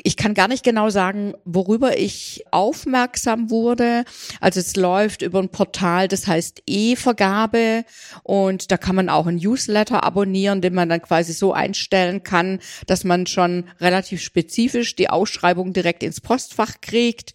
[0.02, 4.04] ich kann gar nicht genau sagen, worüber ich aufmerksam wurde.
[4.40, 7.84] Also es läuft über ein Portal, das heißt E-Vergabe
[8.22, 12.58] und da kann man auch ein Newsletter abonnieren, den man dann quasi so einstellen kann,
[12.86, 17.34] dass man schon relativ spezifisch die Ausschreibung direkt ins Postfach kriegt.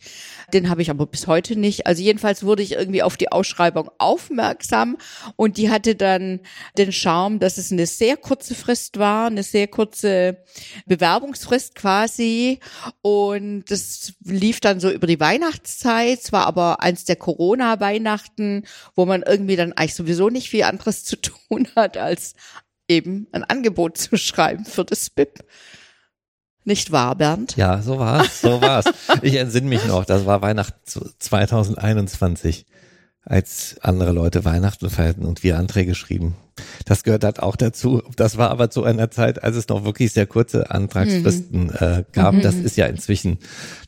[0.54, 1.88] Den habe ich aber bis heute nicht.
[1.88, 4.98] Also jedenfalls wurde ich irgendwie auf die Ausschreibung aufmerksam
[5.36, 6.42] und die hatte dann
[6.78, 10.38] den Charme, dass es eine sehr kurze Frist war, eine sehr kurze
[10.86, 12.60] Bewerbungsfrist quasi
[13.02, 16.20] und das lief dann so über die Weihnachtszeit.
[16.20, 18.66] Es war aber eins der Corona-Weihnachten,
[18.96, 22.36] wo man irgendwie dann eigentlich sowieso nicht viel anderes zu tun hat, als
[22.88, 25.44] eben ein Angebot zu schreiben für das BIP.
[26.66, 27.56] Nicht wahr, Bernd?
[27.58, 28.86] Ja, so war's, so war's.
[29.22, 30.80] ich entsinne mich noch, das war Weihnachten
[31.20, 32.66] 2021,
[33.26, 36.36] als andere Leute Weihnachten feierten und wir Anträge schrieben.
[36.86, 38.04] Das gehört halt auch dazu.
[38.16, 41.74] Das war aber zu einer Zeit, als es noch wirklich sehr kurze Antragsfristen mhm.
[41.80, 42.36] äh, gab.
[42.36, 42.42] Mhm.
[42.42, 43.40] Das ist ja inzwischen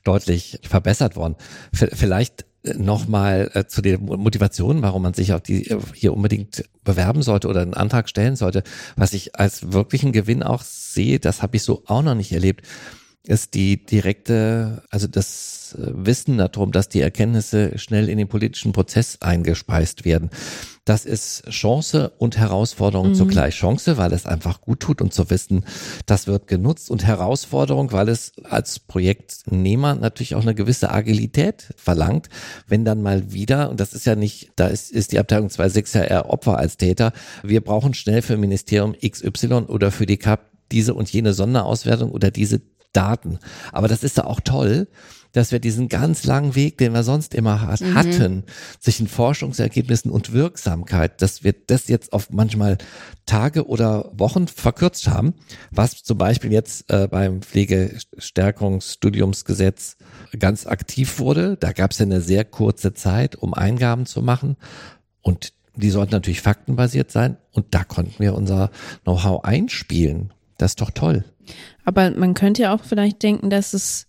[0.03, 1.35] deutlich verbessert worden.
[1.73, 2.45] V vielleicht
[2.77, 7.47] nochmal äh, zu der Motivation, warum man sich auf die äh, hier unbedingt bewerben sollte
[7.47, 8.63] oder einen Antrag stellen sollte.
[8.95, 12.65] Was ich als wirklichen Gewinn auch sehe, das habe ich so auch noch nicht erlebt,
[13.27, 18.71] ist die direkte, also das äh, Wissen darum, dass die Erkenntnisse schnell in den politischen
[18.71, 20.29] Prozess eingespeist werden.
[20.85, 23.15] Das ist Chance und Herausforderung mhm.
[23.15, 23.55] zugleich.
[23.55, 25.65] Chance, weil es einfach gut tut und zu wissen,
[26.05, 32.29] das wird genutzt und Herausforderung, weil es als Projektnehmer natürlich auch eine gewisse Agilität verlangt,
[32.67, 35.97] wenn dann mal wieder, und das ist ja nicht, da ist, ist die Abteilung 2.6
[35.97, 40.41] ja eher Opfer als Täter, wir brauchen schnell für Ministerium XY oder für die CAP
[40.71, 42.61] diese und jene Sonderauswertung oder diese
[42.95, 43.37] Daten.
[43.71, 44.87] Aber das ist da auch toll,
[45.35, 47.93] dass wir diesen ganz langen Weg, den wir sonst immer mhm.
[47.93, 48.45] hatten,
[48.79, 52.77] zwischen Forschungsergebnissen und Wirksamkeit, dass wir das jetzt auf manchmal
[53.25, 55.33] Tage oder Wochen verkürzt haben,
[55.71, 59.97] was zum Beispiel jetzt äh, beim Pflegestärkungsstudiumsgesetz
[60.39, 61.57] ganz aktiv wurde.
[61.57, 64.55] Da gab es ja eine sehr kurze Zeit, um Eingaben zu machen
[65.21, 68.71] und die sollten natürlich faktenbasiert sein und da konnten wir unser
[69.03, 70.31] Know-how einspielen.
[70.57, 71.25] Das ist doch toll.
[71.83, 74.07] Aber man könnte ja auch vielleicht denken, dass es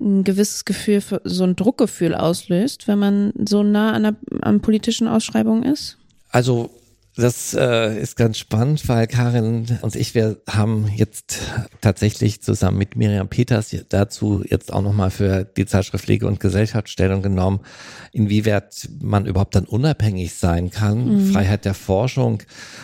[0.00, 4.60] ein gewisses Gefühl, für, so ein Druckgefühl auslöst, wenn man so nah an, der, an
[4.60, 5.98] politischen Ausschreibungen ist?
[6.30, 6.70] Also
[7.14, 11.40] das äh, ist ganz spannend, weil Karin und ich, wir haben jetzt
[11.82, 17.20] tatsächlich zusammen mit Miriam Peters dazu jetzt auch nochmal für die Zeitschrift Pflege und Gesellschaftsstellung
[17.20, 17.60] genommen,
[18.12, 21.08] inwieweit man überhaupt dann unabhängig sein kann.
[21.08, 21.32] Mhm.
[21.32, 22.42] Freiheit der Forschung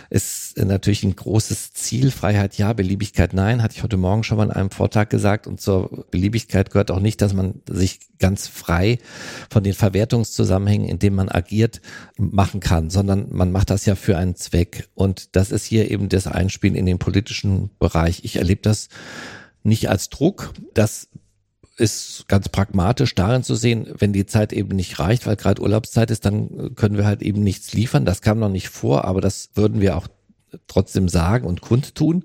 [0.09, 2.11] ist natürlich ein großes Ziel.
[2.11, 5.47] Freiheit ja, Beliebigkeit nein, hatte ich heute Morgen schon mal in einem Vortrag gesagt.
[5.47, 8.99] Und zur Beliebigkeit gehört auch nicht, dass man sich ganz frei
[9.51, 11.83] von den Verwertungszusammenhängen, in denen man agiert,
[12.17, 14.89] machen kann, sondern man macht das ja für einen Zweck.
[14.95, 18.25] Und das ist hier eben das Einspielen in den politischen Bereich.
[18.25, 18.89] Ich erlebe das
[19.63, 20.55] nicht als Druck.
[20.73, 21.09] Das
[21.79, 26.11] ist ganz pragmatisch darin zu sehen, wenn die Zeit eben nicht reicht, weil gerade Urlaubszeit
[26.11, 28.05] ist, dann können wir halt eben nichts liefern.
[28.05, 30.09] Das kam noch nicht vor, aber das würden wir auch
[30.67, 32.25] trotzdem sagen und kundtun.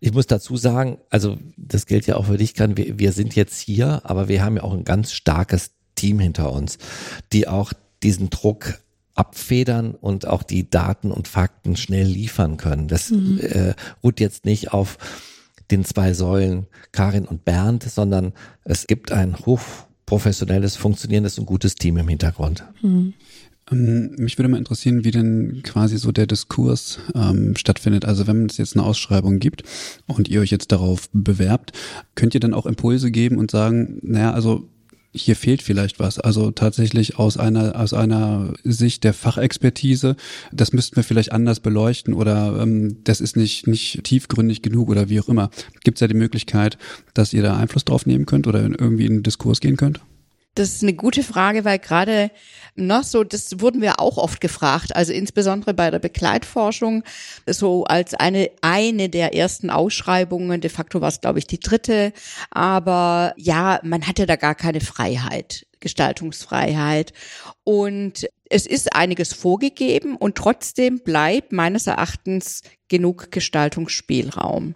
[0.00, 3.36] Ich muss dazu sagen, also das gilt ja auch für dich, kann wir, wir sind
[3.36, 6.78] jetzt hier, aber wir haben ja auch ein ganz starkes Team hinter uns,
[7.32, 7.72] die auch
[8.02, 8.80] diesen Druck
[9.14, 12.88] abfedern und auch die Daten und Fakten schnell liefern können.
[12.88, 13.40] Das mhm.
[13.40, 14.96] äh, ruht jetzt nicht auf
[15.70, 18.32] den zwei Säulen Karin und Bernd, sondern
[18.64, 22.64] es gibt ein hochprofessionelles, funktionierendes und gutes Team im Hintergrund.
[22.82, 23.14] Mhm.
[23.70, 28.06] Mich würde mal interessieren, wie denn quasi so der Diskurs ähm, stattfindet.
[28.06, 29.62] Also wenn es jetzt eine Ausschreibung gibt
[30.06, 31.72] und ihr euch jetzt darauf bewerbt,
[32.14, 34.70] könnt ihr dann auch Impulse geben und sagen, naja, also
[35.22, 36.18] hier fehlt vielleicht was.
[36.18, 40.16] Also tatsächlich aus einer, aus einer Sicht der Fachexpertise,
[40.52, 45.08] das müssten wir vielleicht anders beleuchten oder ähm, das ist nicht, nicht tiefgründig genug oder
[45.08, 45.50] wie auch immer.
[45.84, 46.78] Gibt es ja die Möglichkeit,
[47.14, 50.00] dass ihr da Einfluss drauf nehmen könnt oder irgendwie in den Diskurs gehen könnt?
[50.54, 52.30] Das ist eine gute Frage, weil gerade
[52.74, 57.04] noch so, das wurden wir auch oft gefragt, also insbesondere bei der Begleitforschung,
[57.46, 62.12] so als eine, eine der ersten Ausschreibungen, de facto war es, glaube ich, die dritte,
[62.50, 65.64] aber ja, man hatte da gar keine Freiheit.
[65.80, 67.12] Gestaltungsfreiheit.
[67.64, 74.74] Und es ist einiges vorgegeben und trotzdem bleibt meines Erachtens genug Gestaltungsspielraum.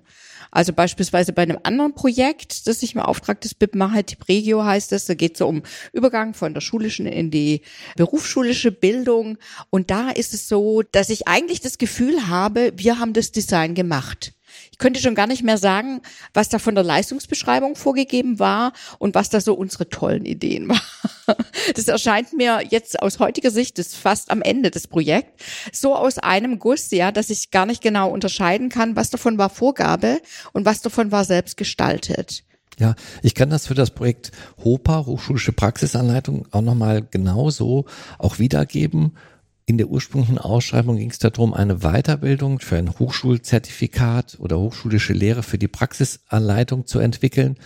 [0.52, 4.92] Also beispielsweise bei einem anderen Projekt, das ich im Auftrag des BIP mache, Tipregio heißt
[4.92, 5.62] es, da geht es so um
[5.94, 7.62] Übergang von der schulischen in die
[7.96, 9.38] berufsschulische Bildung.
[9.70, 13.74] Und da ist es so, dass ich eigentlich das Gefühl habe, wir haben das Design
[13.74, 14.34] gemacht.
[14.82, 16.00] Ich könnte schon gar nicht mehr sagen,
[16.34, 20.80] was da von der Leistungsbeschreibung vorgegeben war und was da so unsere tollen Ideen waren.
[21.76, 25.94] Das erscheint mir jetzt aus heutiger Sicht, das ist fast am Ende des Projekts, so
[25.94, 30.20] aus einem Guss, ja, dass ich gar nicht genau unterscheiden kann, was davon war Vorgabe
[30.52, 32.42] und was davon war selbst gestaltet.
[32.80, 34.32] Ja, ich kann das für das Projekt
[34.64, 37.84] HOPA, Hochschulische Praxisanleitung, auch nochmal genauso
[38.18, 39.12] auch wiedergeben.
[39.64, 45.42] In der ursprünglichen Ausschreibung ging es darum, eine Weiterbildung für ein Hochschulzertifikat oder hochschulische Lehre
[45.42, 47.56] für die Praxisanleitung zu entwickeln.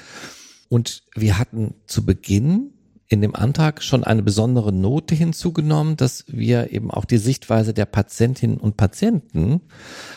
[0.69, 2.73] Und wir hatten zu Beginn
[3.09, 7.87] in dem Antrag schon eine besondere Note hinzugenommen, dass wir eben auch die Sichtweise der
[7.87, 9.61] Patientinnen und Patienten,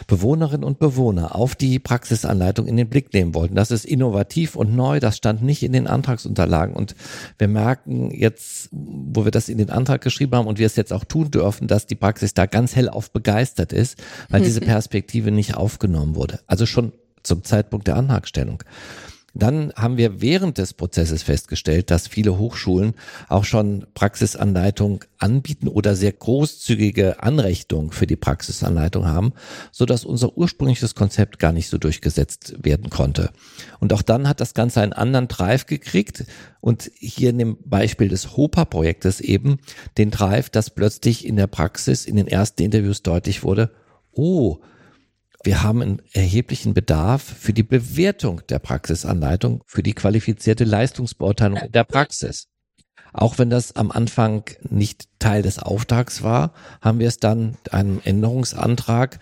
[0.07, 3.55] Bewohnerinnen und Bewohner auf die Praxisanleitung in den Blick nehmen wollten.
[3.55, 6.75] Das ist innovativ und neu, das stand nicht in den Antragsunterlagen.
[6.75, 6.95] Und
[7.37, 10.93] wir merken jetzt, wo wir das in den Antrag geschrieben haben und wir es jetzt
[10.93, 15.55] auch tun dürfen, dass die Praxis da ganz hellauf begeistert ist, weil diese Perspektive nicht
[15.55, 16.39] aufgenommen wurde.
[16.47, 16.91] Also schon
[17.21, 18.63] zum Zeitpunkt der Antragstellung.
[19.39, 22.93] Dann haben wir während des Prozesses festgestellt, dass viele Hochschulen
[23.27, 29.33] auch schon Praxisanleitung anbieten oder sehr großzügige Anrechnungen für die Praxisanleitung haben,
[29.71, 33.31] so dass unser ursprüngliches Konzept gar nicht so durchgesetzt werden konnte.
[33.79, 36.25] Und auch dann hat das Ganze einen anderen Drive gekriegt
[36.61, 39.59] und hier in dem Beispiel des HOPA-Projektes eben
[39.97, 43.71] den Drive, dass plötzlich in der Praxis in den ersten Interviews deutlich wurde,
[44.11, 44.59] oh,
[45.43, 51.83] wir haben einen erheblichen Bedarf für die Bewertung der Praxisanleitung, für die qualifizierte Leistungsbeurteilung der
[51.85, 52.47] Praxis.
[53.13, 58.01] Auch wenn das am Anfang nicht Teil des Auftrags war, haben wir es dann einem
[58.03, 59.19] Änderungsantrag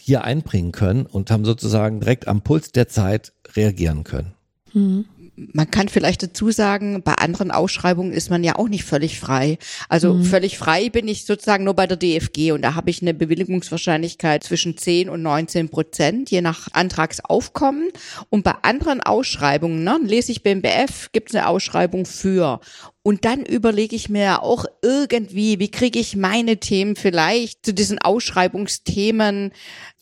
[0.00, 4.34] hier einbringen können und haben sozusagen direkt am Puls der Zeit reagieren können.
[4.72, 5.04] Mhm
[5.52, 9.58] man kann vielleicht dazu sagen, bei anderen Ausschreibungen ist man ja auch nicht völlig frei.
[9.88, 10.24] Also mhm.
[10.24, 14.42] völlig frei bin ich sozusagen nur bei der DFG und da habe ich eine Bewilligungswahrscheinlichkeit
[14.42, 17.90] zwischen 10 und 19 Prozent, je nach Antragsaufkommen.
[18.30, 22.60] Und bei anderen Ausschreibungen, ne, lese ich BMBF, gibt es eine Ausschreibung für.
[23.02, 27.98] Und dann überlege ich mir auch irgendwie, wie kriege ich meine Themen vielleicht zu diesen
[27.98, 29.52] Ausschreibungsthemen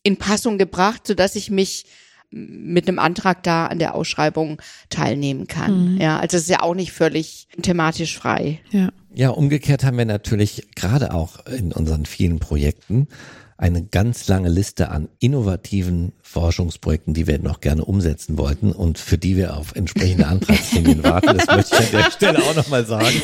[0.02, 1.86] in Passung gebracht, so dass ich mich
[2.36, 4.60] mit einem Antrag da an der Ausschreibung
[4.90, 5.94] teilnehmen kann.
[5.94, 6.00] Mhm.
[6.00, 8.60] Ja, also es ist ja auch nicht völlig thematisch frei.
[8.70, 8.90] Ja.
[9.14, 13.08] Ja, umgekehrt haben wir natürlich gerade auch in unseren vielen Projekten
[13.58, 19.16] eine ganz lange Liste an innovativen Forschungsprojekten, die wir noch gerne umsetzen wollten und für
[19.16, 21.38] die wir auf entsprechende Antragslinien warten.
[21.38, 23.16] Das möchte ich an der Stelle auch nochmal sagen.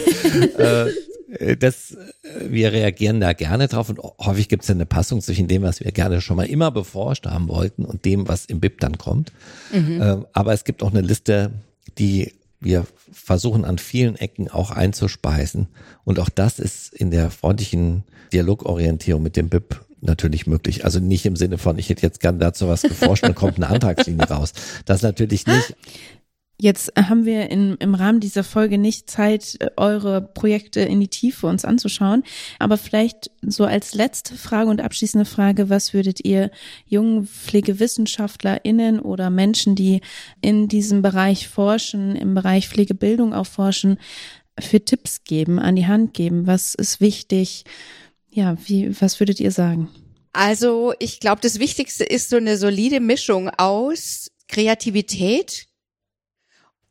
[0.58, 0.86] Äh,
[1.56, 5.48] das, äh, wir reagieren da gerne drauf und häufig gibt es ja eine Passung zwischen
[5.48, 8.80] dem, was wir gerne schon mal immer beforscht haben wollten und dem, was im BIP
[8.80, 9.32] dann kommt.
[9.72, 10.00] Mhm.
[10.02, 11.52] Ähm, aber es gibt auch eine Liste,
[11.98, 15.66] die wir versuchen an vielen Ecken auch einzuspeisen.
[16.04, 20.84] Und auch das ist in der freundlichen Dialogorientierung mit dem BIP natürlich möglich.
[20.84, 23.68] Also nicht im Sinne von, ich hätte jetzt gern dazu was geforscht und kommt eine
[23.68, 24.52] Antragslinie raus.
[24.84, 25.76] Das natürlich nicht.
[26.58, 31.08] Jetzt haben wir in, im Rahmen dieser Folge nicht Zeit, äh, eure Projekte in die
[31.08, 32.22] Tiefe uns anzuschauen.
[32.60, 36.50] Aber vielleicht so als letzte Frage und abschließende Frage, was würdet ihr
[36.86, 40.02] jungen PflegewissenschaftlerInnen oder Menschen, die
[40.40, 43.98] in diesem Bereich forschen, im Bereich Pflegebildung auch forschen,
[44.60, 46.46] für Tipps geben, an die Hand geben?
[46.46, 47.64] Was ist wichtig?
[48.30, 49.88] Ja, wie, was würdet ihr sagen?
[50.32, 55.66] Also, ich glaube, das Wichtigste ist so eine solide Mischung aus Kreativität,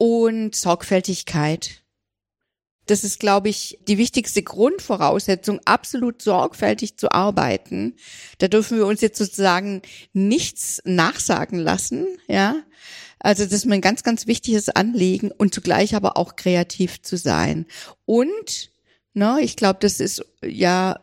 [0.02, 1.84] und Sorgfältigkeit.
[2.88, 7.94] Das ist, glaube ich, die wichtigste Grundvoraussetzung, absolut sorgfältig zu arbeiten.
[8.40, 12.56] Da dürfen wir uns jetzt sozusagen nichts nachsagen lassen, ja.
[13.20, 17.16] Also das ist mir ein ganz, ganz wichtiges Anliegen und zugleich aber auch kreativ zu
[17.16, 17.68] sein.
[18.06, 18.72] Und,
[19.14, 21.00] ne, ich glaube, das ist ja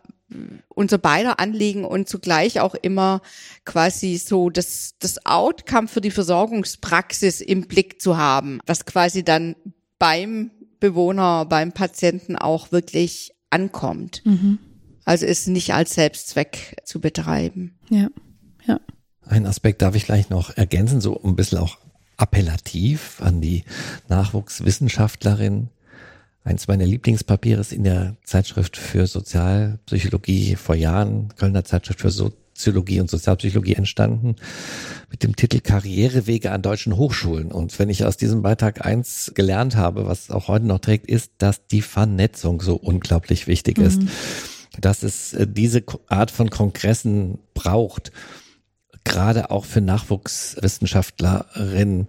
[0.68, 3.22] unser beider Anliegen und zugleich auch immer
[3.64, 9.56] quasi so das, das Outcome für die Versorgungspraxis im Blick zu haben, was quasi dann
[9.98, 10.50] beim
[10.80, 14.22] Bewohner, beim Patienten auch wirklich ankommt.
[14.24, 14.58] Mhm.
[15.04, 17.78] Also ist nicht als Selbstzweck zu betreiben.
[17.88, 18.08] Ja,
[18.66, 18.80] ja.
[19.22, 21.78] Ein Aspekt darf ich gleich noch ergänzen, so ein bisschen auch
[22.18, 23.64] appellativ an die
[24.08, 25.70] Nachwuchswissenschaftlerin
[26.48, 33.00] Eins meiner Lieblingspapiere ist in der Zeitschrift für Sozialpsychologie vor Jahren, Kölner Zeitschrift für Soziologie
[33.00, 34.36] und Sozialpsychologie entstanden,
[35.10, 37.52] mit dem Titel Karrierewege an deutschen Hochschulen.
[37.52, 41.32] Und wenn ich aus diesem Beitrag eins gelernt habe, was auch heute noch trägt, ist,
[41.36, 43.84] dass die Vernetzung so unglaublich wichtig mhm.
[43.84, 44.00] ist.
[44.80, 48.10] Dass es äh, diese Art von Kongressen braucht,
[49.04, 52.06] gerade auch für Nachwuchswissenschaftlerinnen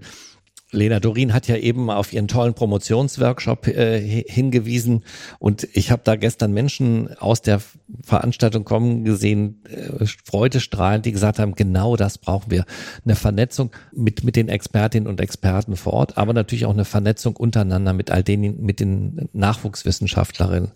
[0.71, 5.03] Lena Dorin hat ja eben auf ihren tollen Promotionsworkshop äh, hingewiesen
[5.39, 7.61] und ich habe da gestern Menschen aus der
[8.03, 12.65] Veranstaltung kommen gesehen, äh, freudestrahlend, die gesagt haben, genau das brauchen wir.
[13.03, 17.35] Eine Vernetzung mit, mit den Expertinnen und Experten vor Ort, aber natürlich auch eine Vernetzung
[17.35, 20.71] untereinander mit all denen, mit den Nachwuchswissenschaftlerinnen.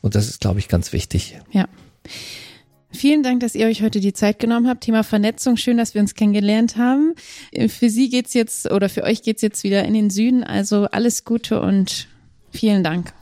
[0.00, 1.38] Und das ist, glaube ich, ganz wichtig.
[1.50, 1.66] Ja.
[2.96, 4.84] Vielen Dank, dass ihr euch heute die Zeit genommen habt.
[4.84, 7.14] Thema Vernetzung, schön, dass wir uns kennengelernt haben.
[7.68, 10.42] Für Sie geht's jetzt oder für euch geht's jetzt wieder in den Süden.
[10.42, 12.08] Also alles Gute und
[12.50, 13.12] vielen Dank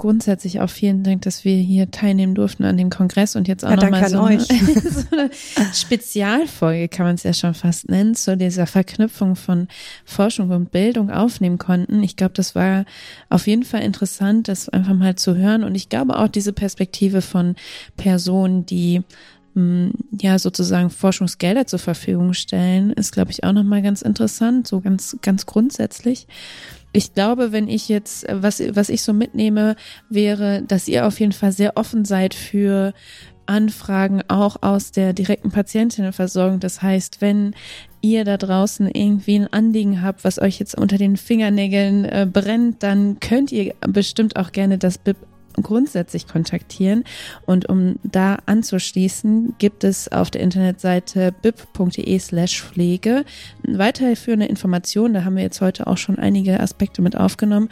[0.00, 3.70] grundsätzlich auch vielen Dank, dass wir hier teilnehmen durften an dem Kongress und jetzt auch
[3.70, 5.30] ja, nochmal so, eine, so eine
[5.74, 9.68] Spezialfolge, kann man es ja schon fast nennen, zu dieser Verknüpfung von
[10.06, 12.02] Forschung und Bildung aufnehmen konnten.
[12.02, 12.86] Ich glaube, das war
[13.28, 15.64] auf jeden Fall interessant, das einfach mal zu hören.
[15.64, 17.54] Und ich glaube auch diese Perspektive von
[17.98, 19.02] Personen, die
[19.52, 24.80] mm, ja sozusagen Forschungsgelder zur Verfügung stellen, ist, glaube ich, auch nochmal ganz interessant, so
[24.80, 26.26] ganz, ganz grundsätzlich
[26.92, 29.76] ich glaube, wenn ich jetzt, was, was ich so mitnehme,
[30.08, 32.92] wäre, dass ihr auf jeden Fall sehr offen seid für
[33.46, 36.60] Anfragen auch aus der direkten Patientinnenversorgung.
[36.60, 37.54] Das heißt, wenn
[38.00, 42.82] ihr da draußen irgendwie ein Anliegen habt, was euch jetzt unter den Fingernägeln äh, brennt,
[42.82, 45.16] dann könnt ihr bestimmt auch gerne das BIP
[45.62, 47.04] grundsätzlich kontaktieren.
[47.46, 53.24] Und um da anzuschließen, gibt es auf der Internetseite bip.de slash Pflege
[53.62, 55.14] weiterführende Informationen.
[55.14, 57.68] Da haben wir jetzt heute auch schon einige Aspekte mit aufgenommen.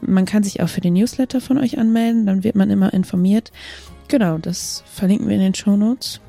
[0.00, 3.52] Man kann sich auch für den Newsletter von euch anmelden, dann wird man immer informiert.
[4.08, 6.20] Genau, das verlinken wir in den Show Notes.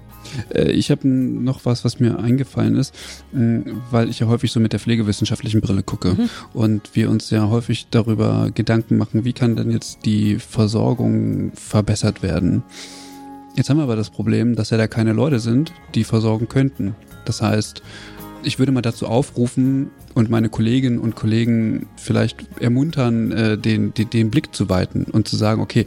[0.54, 2.94] Äh, ich habe noch was, was mir eingefallen ist,
[3.34, 6.30] äh, weil ich ja häufig so mit der pflegewissenschaftlichen Brille gucke mhm.
[6.54, 12.24] und wir uns ja häufig darüber Gedanken machen, wie kann denn jetzt die Versorgung verbessert
[12.24, 12.64] werden.
[13.56, 16.96] Jetzt haben wir aber das Problem, dass ja da keine Leute sind, die versorgen könnten.
[17.26, 17.82] Das heißt,
[18.44, 24.10] ich würde mal dazu aufrufen und meine Kolleginnen und Kollegen vielleicht ermuntern, äh, den, den,
[24.10, 25.86] den Blick zu weiten und zu sagen, okay,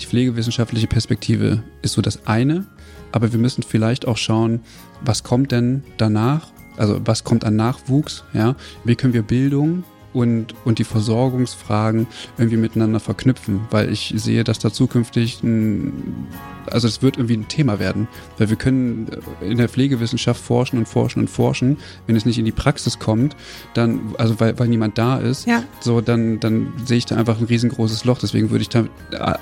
[0.00, 2.66] die pflegewissenschaftliche Perspektive ist so das eine,
[3.14, 4.60] aber wir müssen vielleicht auch schauen,
[5.04, 6.48] was kommt denn danach?
[6.76, 8.24] Also was kommt an Nachwuchs?
[8.32, 12.08] Ja, wie können wir Bildung und, und die Versorgungsfragen
[12.38, 16.26] irgendwie miteinander verknüpfen, weil ich sehe, dass da zukünftig ein,
[16.68, 18.08] also es wird irgendwie ein Thema werden,
[18.38, 19.06] weil wir können
[19.40, 21.78] in der Pflegewissenschaft forschen und forschen und forschen,
[22.08, 23.36] wenn es nicht in die Praxis kommt,
[23.74, 25.62] dann, also weil, weil niemand da ist, ja.
[25.78, 28.86] so dann, dann sehe ich da einfach ein riesengroßes Loch, deswegen würde ich da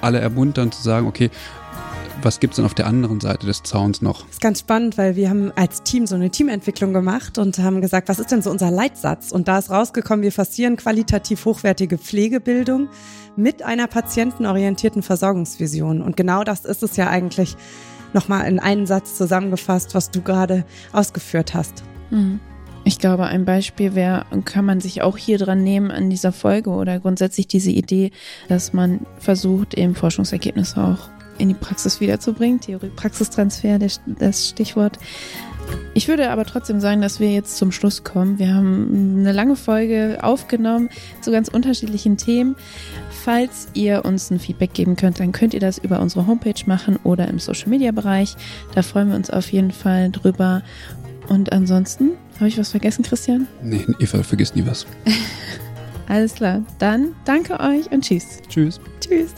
[0.02, 1.30] alle ermuntern zu sagen, okay,
[2.24, 4.22] was gibt es denn auf der anderen Seite des Zauns noch?
[4.22, 7.80] Das ist ganz spannend, weil wir haben als Team so eine Teamentwicklung gemacht und haben
[7.80, 9.32] gesagt, was ist denn so unser Leitsatz?
[9.32, 12.88] Und da ist rausgekommen, wir forcieren qualitativ hochwertige Pflegebildung
[13.36, 16.02] mit einer patientenorientierten Versorgungsvision.
[16.02, 17.56] Und genau das ist es ja eigentlich
[18.12, 21.82] nochmal in einen Satz zusammengefasst, was du gerade ausgeführt hast.
[22.10, 22.40] Mhm.
[22.84, 26.70] Ich glaube, ein Beispiel wäre, kann man sich auch hier dran nehmen an dieser Folge
[26.70, 28.10] oder grundsätzlich diese Idee,
[28.48, 32.60] dass man versucht, eben Forschungsergebnisse auch in die Praxis wiederzubringen.
[32.60, 34.98] Theorie-Praxistransfer, das Stichwort.
[35.94, 38.38] Ich würde aber trotzdem sagen, dass wir jetzt zum Schluss kommen.
[38.38, 40.88] Wir haben eine lange Folge aufgenommen
[41.20, 42.56] zu ganz unterschiedlichen Themen.
[43.10, 46.98] Falls ihr uns ein Feedback geben könnt, dann könnt ihr das über unsere Homepage machen
[47.04, 48.36] oder im Social Media Bereich.
[48.74, 50.62] Da freuen wir uns auf jeden Fall drüber.
[51.28, 53.46] Und ansonsten, habe ich was vergessen, Christian?
[53.62, 54.86] Nee, Eva vergisst nie was.
[56.08, 56.62] Alles klar.
[56.78, 58.40] Dann danke euch und tschüss.
[58.48, 58.80] Tschüss.
[59.00, 59.32] Tschüss.